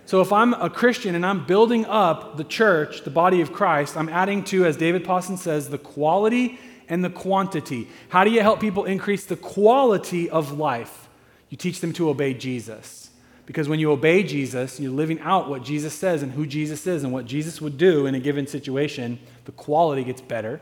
So 0.05 0.21
if 0.21 0.33
I'm 0.33 0.53
a 0.55 0.69
Christian 0.69 1.15
and 1.15 1.25
I'm 1.25 1.47
building 1.47 1.87
up 1.87 2.37
the 2.37 2.45
church, 2.45 3.05
the 3.05 3.11
body 3.11 3.41
of 3.41 3.53
Christ, 3.53 3.97
I'm 3.97 4.09
adding 4.09 4.45
to, 4.45 4.67
as 4.67 4.77
David 4.77 5.05
Pawson 5.05 5.37
says, 5.37 5.69
the 5.69 5.79
quality 5.79 6.59
and 6.89 7.05
the 7.05 7.11
quantity. 7.11 7.89
How 8.09 8.25
do 8.25 8.31
you 8.31 8.41
help 8.41 8.61
people 8.61 8.85
increase 8.85 9.25
the 9.25 9.37
quality 9.37 10.29
of 10.29 10.59
life? 10.59 11.09
You 11.49 11.57
teach 11.57 11.81
them 11.81 11.93
to 11.95 12.09
obey 12.09 12.35
Jesus. 12.35 13.11
Because 13.47 13.69
when 13.69 13.81
you 13.81 13.91
obey 13.91 14.23
Jesus, 14.23 14.79
you're 14.79 14.93
living 14.93 15.21
out 15.21 15.49
what 15.49 15.65
Jesus 15.65 15.95
says 15.95 16.23
and 16.23 16.33
who 16.33 16.47
Jesus 16.47 16.87
is 16.87 17.05
and 17.05 17.13
what 17.13 17.27
Jesus 17.27 17.61
would 17.61 17.77
do 17.77 18.07
in 18.07 18.15
a 18.15 18.21
given 18.21 18.47
situation, 18.47 19.19
the 19.45 19.53
quality 19.53 20.05
gets 20.05 20.21
better. 20.21 20.61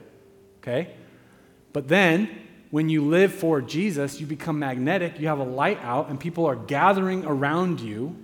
Okay? 0.59 0.95
But 1.73 1.89
then, 1.89 2.29
when 2.71 2.89
you 2.89 3.03
live 3.05 3.33
for 3.33 3.61
Jesus, 3.61 4.21
you 4.21 4.27
become 4.27 4.59
magnetic, 4.59 5.19
you 5.19 5.29
have 5.29 5.39
a 5.39 5.45
light 5.45 5.79
out, 5.83 6.09
and 6.09 6.19
people 6.19 6.47
are 6.47 6.57
gathering 6.57 7.25
around 7.25 7.81
you 7.81 8.17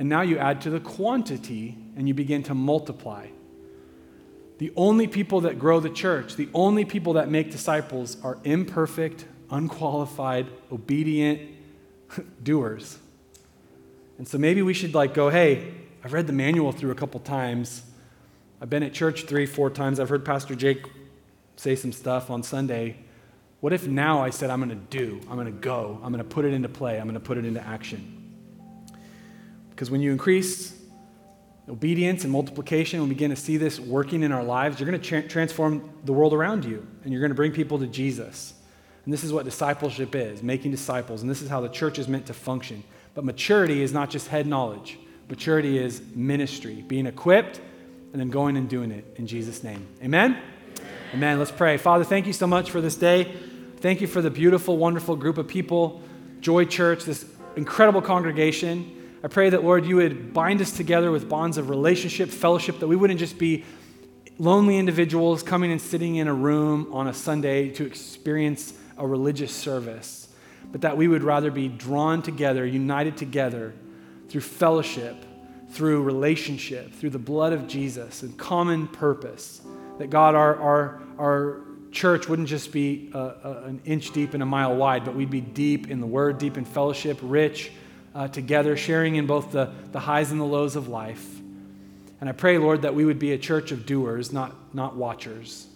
and 0.00 0.08
now 0.08 0.22
you 0.22 0.38
add 0.38 0.62
to 0.62 0.70
the 0.70 0.80
quantity 0.80 1.76
and 1.94 2.08
you 2.08 2.14
begin 2.14 2.42
to 2.44 2.54
multiply. 2.54 3.26
The 4.56 4.72
only 4.74 5.06
people 5.06 5.42
that 5.42 5.58
grow 5.58 5.78
the 5.78 5.90
church, 5.90 6.36
the 6.36 6.48
only 6.54 6.86
people 6.86 7.12
that 7.12 7.28
make 7.28 7.50
disciples 7.50 8.16
are 8.24 8.38
imperfect, 8.42 9.26
unqualified, 9.50 10.46
obedient 10.72 11.42
doers. 12.42 12.98
And 14.16 14.26
so 14.26 14.38
maybe 14.38 14.62
we 14.62 14.72
should 14.72 14.94
like 14.94 15.12
go, 15.12 15.28
hey, 15.28 15.70
I've 16.02 16.14
read 16.14 16.26
the 16.26 16.32
manual 16.32 16.72
through 16.72 16.92
a 16.92 16.94
couple 16.94 17.20
times. 17.20 17.82
I've 18.58 18.70
been 18.70 18.82
at 18.82 18.94
church 18.94 19.24
three, 19.24 19.44
four 19.44 19.68
times. 19.68 20.00
I've 20.00 20.08
heard 20.08 20.24
Pastor 20.24 20.54
Jake 20.54 20.82
say 21.56 21.76
some 21.76 21.92
stuff 21.92 22.30
on 22.30 22.42
Sunday. 22.42 22.96
What 23.60 23.74
if 23.74 23.86
now 23.86 24.22
I 24.22 24.30
said, 24.30 24.48
I'm 24.48 24.60
going 24.60 24.70
to 24.70 24.76
do, 24.76 25.20
I'm 25.28 25.36
going 25.36 25.44
to 25.44 25.52
go, 25.52 26.00
I'm 26.02 26.10
going 26.10 26.24
to 26.24 26.30
put 26.30 26.46
it 26.46 26.54
into 26.54 26.70
play, 26.70 26.98
I'm 26.98 27.04
going 27.04 27.12
to 27.12 27.20
put 27.20 27.36
it 27.36 27.44
into 27.44 27.62
action? 27.62 28.19
Because 29.80 29.90
when 29.90 30.02
you 30.02 30.12
increase 30.12 30.78
obedience 31.66 32.24
and 32.24 32.30
multiplication, 32.30 33.00
we 33.00 33.08
begin 33.08 33.30
to 33.30 33.36
see 33.36 33.56
this 33.56 33.80
working 33.80 34.22
in 34.22 34.30
our 34.30 34.44
lives, 34.44 34.78
you're 34.78 34.86
going 34.86 35.00
to 35.00 35.08
tra- 35.08 35.26
transform 35.26 35.88
the 36.04 36.12
world 36.12 36.34
around 36.34 36.66
you 36.66 36.86
and 37.02 37.10
you're 37.10 37.22
going 37.22 37.30
to 37.30 37.34
bring 37.34 37.50
people 37.50 37.78
to 37.78 37.86
Jesus. 37.86 38.52
And 39.06 39.14
this 39.14 39.24
is 39.24 39.32
what 39.32 39.46
discipleship 39.46 40.14
is 40.14 40.42
making 40.42 40.70
disciples. 40.70 41.22
And 41.22 41.30
this 41.30 41.40
is 41.40 41.48
how 41.48 41.62
the 41.62 41.70
church 41.70 41.98
is 41.98 42.08
meant 42.08 42.26
to 42.26 42.34
function. 42.34 42.84
But 43.14 43.24
maturity 43.24 43.82
is 43.82 43.90
not 43.90 44.10
just 44.10 44.28
head 44.28 44.46
knowledge, 44.46 44.98
maturity 45.30 45.78
is 45.78 46.02
ministry, 46.14 46.84
being 46.86 47.06
equipped 47.06 47.62
and 48.12 48.20
then 48.20 48.28
going 48.28 48.58
and 48.58 48.68
doing 48.68 48.90
it 48.90 49.06
in 49.16 49.26
Jesus' 49.26 49.64
name. 49.64 49.88
Amen? 50.02 50.32
Amen. 50.32 50.42
Amen. 51.14 51.38
Let's 51.38 51.52
pray. 51.52 51.78
Father, 51.78 52.04
thank 52.04 52.26
you 52.26 52.34
so 52.34 52.46
much 52.46 52.70
for 52.70 52.82
this 52.82 52.96
day. 52.96 53.34
Thank 53.78 54.02
you 54.02 54.06
for 54.06 54.20
the 54.20 54.30
beautiful, 54.30 54.76
wonderful 54.76 55.16
group 55.16 55.38
of 55.38 55.48
people, 55.48 56.02
Joy 56.42 56.66
Church, 56.66 57.04
this 57.04 57.24
incredible 57.56 58.02
congregation. 58.02 58.98
I 59.22 59.28
pray 59.28 59.50
that, 59.50 59.62
Lord, 59.62 59.84
you 59.84 59.96
would 59.96 60.32
bind 60.32 60.62
us 60.62 60.70
together 60.70 61.10
with 61.10 61.28
bonds 61.28 61.58
of 61.58 61.68
relationship, 61.68 62.30
fellowship, 62.30 62.78
that 62.78 62.88
we 62.88 62.96
wouldn't 62.96 63.20
just 63.20 63.38
be 63.38 63.64
lonely 64.38 64.78
individuals 64.78 65.42
coming 65.42 65.70
and 65.70 65.80
sitting 65.80 66.16
in 66.16 66.26
a 66.26 66.32
room 66.32 66.88
on 66.90 67.06
a 67.06 67.12
Sunday 67.12 67.68
to 67.68 67.84
experience 67.84 68.72
a 68.96 69.06
religious 69.06 69.54
service, 69.54 70.28
but 70.72 70.80
that 70.80 70.96
we 70.96 71.06
would 71.06 71.22
rather 71.22 71.50
be 71.50 71.68
drawn 71.68 72.22
together, 72.22 72.64
united 72.64 73.18
together 73.18 73.74
through 74.30 74.40
fellowship, 74.40 75.16
through 75.68 76.02
relationship, 76.02 76.94
through 76.94 77.10
the 77.10 77.18
blood 77.18 77.52
of 77.52 77.68
Jesus 77.68 78.22
and 78.22 78.38
common 78.38 78.88
purpose. 78.88 79.60
That 79.98 80.08
God, 80.08 80.34
our, 80.34 80.56
our, 80.56 81.02
our 81.18 81.60
church 81.92 82.26
wouldn't 82.26 82.48
just 82.48 82.72
be 82.72 83.10
a, 83.12 83.18
a, 83.18 83.62
an 83.66 83.82
inch 83.84 84.12
deep 84.12 84.32
and 84.32 84.42
a 84.42 84.46
mile 84.46 84.74
wide, 84.74 85.04
but 85.04 85.14
we'd 85.14 85.28
be 85.28 85.42
deep 85.42 85.90
in 85.90 86.00
the 86.00 86.06
Word, 86.06 86.38
deep 86.38 86.56
in 86.56 86.64
fellowship, 86.64 87.18
rich 87.20 87.70
uh, 88.14 88.28
together, 88.28 88.76
sharing 88.76 89.16
in 89.16 89.26
both 89.26 89.52
the, 89.52 89.72
the 89.92 90.00
highs 90.00 90.32
and 90.32 90.40
the 90.40 90.44
lows 90.44 90.76
of 90.76 90.88
life. 90.88 91.40
And 92.20 92.28
I 92.28 92.32
pray, 92.32 92.58
Lord, 92.58 92.82
that 92.82 92.94
we 92.94 93.04
would 93.04 93.18
be 93.18 93.32
a 93.32 93.38
church 93.38 93.72
of 93.72 93.86
doers, 93.86 94.32
not, 94.32 94.74
not 94.74 94.96
watchers. 94.96 95.66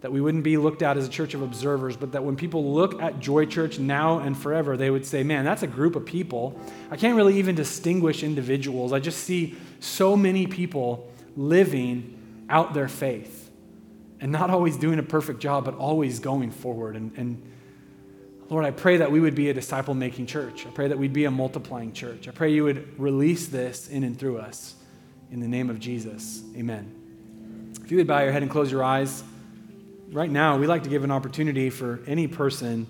That 0.00 0.10
we 0.10 0.20
wouldn't 0.20 0.42
be 0.42 0.56
looked 0.56 0.82
at 0.82 0.96
as 0.96 1.06
a 1.06 1.10
church 1.10 1.34
of 1.34 1.42
observers, 1.42 1.96
but 1.96 2.12
that 2.12 2.24
when 2.24 2.34
people 2.34 2.72
look 2.74 3.00
at 3.00 3.20
Joy 3.20 3.46
Church 3.46 3.78
now 3.78 4.18
and 4.18 4.36
forever, 4.36 4.76
they 4.76 4.90
would 4.90 5.06
say, 5.06 5.22
man, 5.22 5.44
that's 5.44 5.62
a 5.62 5.68
group 5.68 5.94
of 5.94 6.04
people. 6.04 6.58
I 6.90 6.96
can't 6.96 7.16
really 7.16 7.38
even 7.38 7.54
distinguish 7.54 8.24
individuals. 8.24 8.92
I 8.92 8.98
just 8.98 9.18
see 9.18 9.56
so 9.78 10.16
many 10.16 10.48
people 10.48 11.08
living 11.36 12.18
out 12.48 12.74
their 12.74 12.88
faith 12.88 13.50
and 14.20 14.32
not 14.32 14.50
always 14.50 14.76
doing 14.76 14.98
a 14.98 15.04
perfect 15.04 15.40
job, 15.40 15.64
but 15.64 15.74
always 15.76 16.18
going 16.18 16.50
forward 16.50 16.96
and, 16.96 17.12
and 17.16 17.51
Lord, 18.52 18.66
I 18.66 18.70
pray 18.70 18.98
that 18.98 19.10
we 19.10 19.18
would 19.18 19.34
be 19.34 19.48
a 19.48 19.54
disciple 19.54 19.94
making 19.94 20.26
church. 20.26 20.66
I 20.66 20.70
pray 20.70 20.88
that 20.88 20.98
we'd 20.98 21.14
be 21.14 21.24
a 21.24 21.30
multiplying 21.30 21.94
church. 21.94 22.28
I 22.28 22.32
pray 22.32 22.52
you 22.52 22.64
would 22.64 23.00
release 23.00 23.46
this 23.46 23.88
in 23.88 24.04
and 24.04 24.18
through 24.18 24.40
us. 24.40 24.74
In 25.30 25.40
the 25.40 25.48
name 25.48 25.70
of 25.70 25.80
Jesus, 25.80 26.42
amen. 26.54 27.72
If 27.82 27.90
you 27.90 27.96
would 27.96 28.06
bow 28.06 28.20
your 28.20 28.30
head 28.30 28.42
and 28.42 28.50
close 28.50 28.70
your 28.70 28.84
eyes, 28.84 29.24
right 30.10 30.30
now, 30.30 30.58
we'd 30.58 30.66
like 30.66 30.82
to 30.82 30.90
give 30.90 31.02
an 31.02 31.10
opportunity 31.10 31.70
for 31.70 32.00
any 32.06 32.28
person 32.28 32.86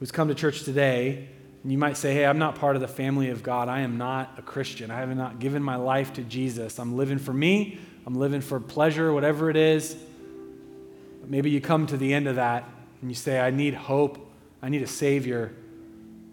who's 0.00 0.10
come 0.10 0.26
to 0.26 0.34
church 0.34 0.64
today. 0.64 1.28
And 1.62 1.70
you 1.70 1.78
might 1.78 1.96
say, 1.96 2.12
Hey, 2.12 2.26
I'm 2.26 2.38
not 2.38 2.56
part 2.56 2.74
of 2.74 2.82
the 2.82 2.88
family 2.88 3.30
of 3.30 3.44
God. 3.44 3.68
I 3.68 3.82
am 3.82 3.98
not 3.98 4.34
a 4.38 4.42
Christian. 4.42 4.90
I 4.90 4.98
have 4.98 5.16
not 5.16 5.38
given 5.38 5.62
my 5.62 5.76
life 5.76 6.14
to 6.14 6.22
Jesus. 6.22 6.80
I'm 6.80 6.96
living 6.96 7.18
for 7.18 7.32
me, 7.32 7.78
I'm 8.06 8.16
living 8.16 8.40
for 8.40 8.58
pleasure, 8.58 9.12
whatever 9.12 9.50
it 9.50 9.56
is. 9.56 9.94
But 11.20 11.30
maybe 11.30 11.50
you 11.50 11.60
come 11.60 11.86
to 11.86 11.96
the 11.96 12.12
end 12.12 12.26
of 12.26 12.34
that 12.34 12.68
and 13.00 13.08
you 13.08 13.14
say, 13.14 13.38
I 13.38 13.50
need 13.50 13.74
hope 13.74 14.25
I 14.66 14.68
need 14.68 14.82
a 14.82 14.86
Savior. 14.88 15.52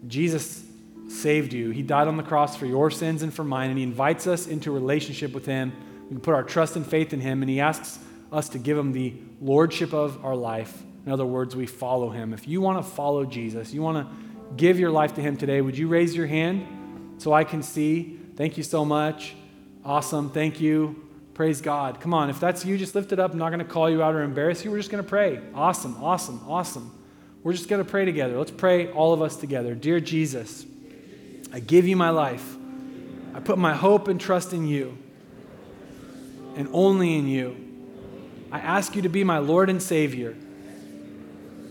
Jesus 0.08 0.64
saved 1.08 1.52
you. 1.52 1.70
He 1.70 1.82
died 1.82 2.08
on 2.08 2.16
the 2.16 2.24
cross 2.24 2.56
for 2.56 2.66
your 2.66 2.90
sins 2.90 3.22
and 3.22 3.32
for 3.32 3.44
mine, 3.44 3.70
and 3.70 3.78
He 3.78 3.84
invites 3.84 4.26
us 4.26 4.48
into 4.48 4.72
a 4.72 4.74
relationship 4.74 5.32
with 5.32 5.46
Him. 5.46 5.72
We 6.02 6.08
can 6.08 6.20
put 6.20 6.34
our 6.34 6.42
trust 6.42 6.74
and 6.74 6.84
faith 6.84 7.12
in 7.12 7.20
Him, 7.20 7.42
and 7.42 7.48
He 7.48 7.60
asks 7.60 8.00
us 8.32 8.48
to 8.48 8.58
give 8.58 8.76
Him 8.76 8.90
the 8.90 9.14
lordship 9.40 9.94
of 9.94 10.24
our 10.24 10.34
life. 10.34 10.82
In 11.06 11.12
other 11.12 11.24
words, 11.24 11.54
we 11.54 11.66
follow 11.66 12.10
Him. 12.10 12.32
If 12.32 12.48
you 12.48 12.60
want 12.60 12.84
to 12.84 12.90
follow 12.90 13.24
Jesus, 13.24 13.72
you 13.72 13.82
want 13.82 14.04
to 14.04 14.54
give 14.56 14.80
your 14.80 14.90
life 14.90 15.14
to 15.14 15.20
Him 15.20 15.36
today, 15.36 15.60
would 15.60 15.78
you 15.78 15.86
raise 15.86 16.16
your 16.16 16.26
hand 16.26 17.14
so 17.18 17.32
I 17.32 17.44
can 17.44 17.62
see? 17.62 18.18
Thank 18.34 18.56
you 18.56 18.64
so 18.64 18.84
much. 18.84 19.36
Awesome. 19.84 20.30
Thank 20.30 20.60
you. 20.60 21.08
Praise 21.34 21.60
God. 21.60 22.00
Come 22.00 22.12
on, 22.12 22.30
if 22.30 22.40
that's 22.40 22.64
you, 22.64 22.78
just 22.78 22.96
lift 22.96 23.12
it 23.12 23.20
up. 23.20 23.30
I'm 23.30 23.38
not 23.38 23.50
going 23.50 23.64
to 23.64 23.64
call 23.64 23.88
you 23.88 24.02
out 24.02 24.16
or 24.16 24.22
embarrass 24.22 24.64
you. 24.64 24.72
We're 24.72 24.78
just 24.78 24.90
going 24.90 25.04
to 25.04 25.08
pray. 25.08 25.38
Awesome, 25.54 26.02
awesome, 26.02 26.40
awesome. 26.48 26.90
We're 27.44 27.52
just 27.52 27.68
going 27.68 27.84
to 27.84 27.88
pray 27.88 28.06
together. 28.06 28.38
Let's 28.38 28.50
pray, 28.50 28.90
all 28.90 29.12
of 29.12 29.20
us 29.20 29.36
together. 29.36 29.74
Dear 29.74 30.00
Jesus, 30.00 30.64
I 31.52 31.60
give 31.60 31.86
you 31.86 31.94
my 31.94 32.08
life. 32.08 32.56
I 33.34 33.40
put 33.40 33.58
my 33.58 33.74
hope 33.74 34.08
and 34.08 34.18
trust 34.18 34.54
in 34.54 34.66
you 34.66 34.96
and 36.56 36.68
only 36.72 37.16
in 37.16 37.28
you. 37.28 37.56
I 38.50 38.60
ask 38.60 38.96
you 38.96 39.02
to 39.02 39.08
be 39.10 39.24
my 39.24 39.38
Lord 39.38 39.68
and 39.68 39.82
Savior. 39.82 40.34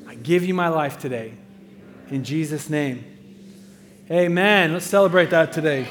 I 0.07 0.15
give 0.15 0.45
you 0.45 0.53
my 0.53 0.67
life 0.67 0.99
today. 0.99 1.33
In 2.09 2.23
Jesus' 2.23 2.69
name. 2.69 3.03
Amen. 4.11 4.73
Let's 4.73 4.85
celebrate 4.85 5.31
that 5.31 5.53
today. 5.53 5.87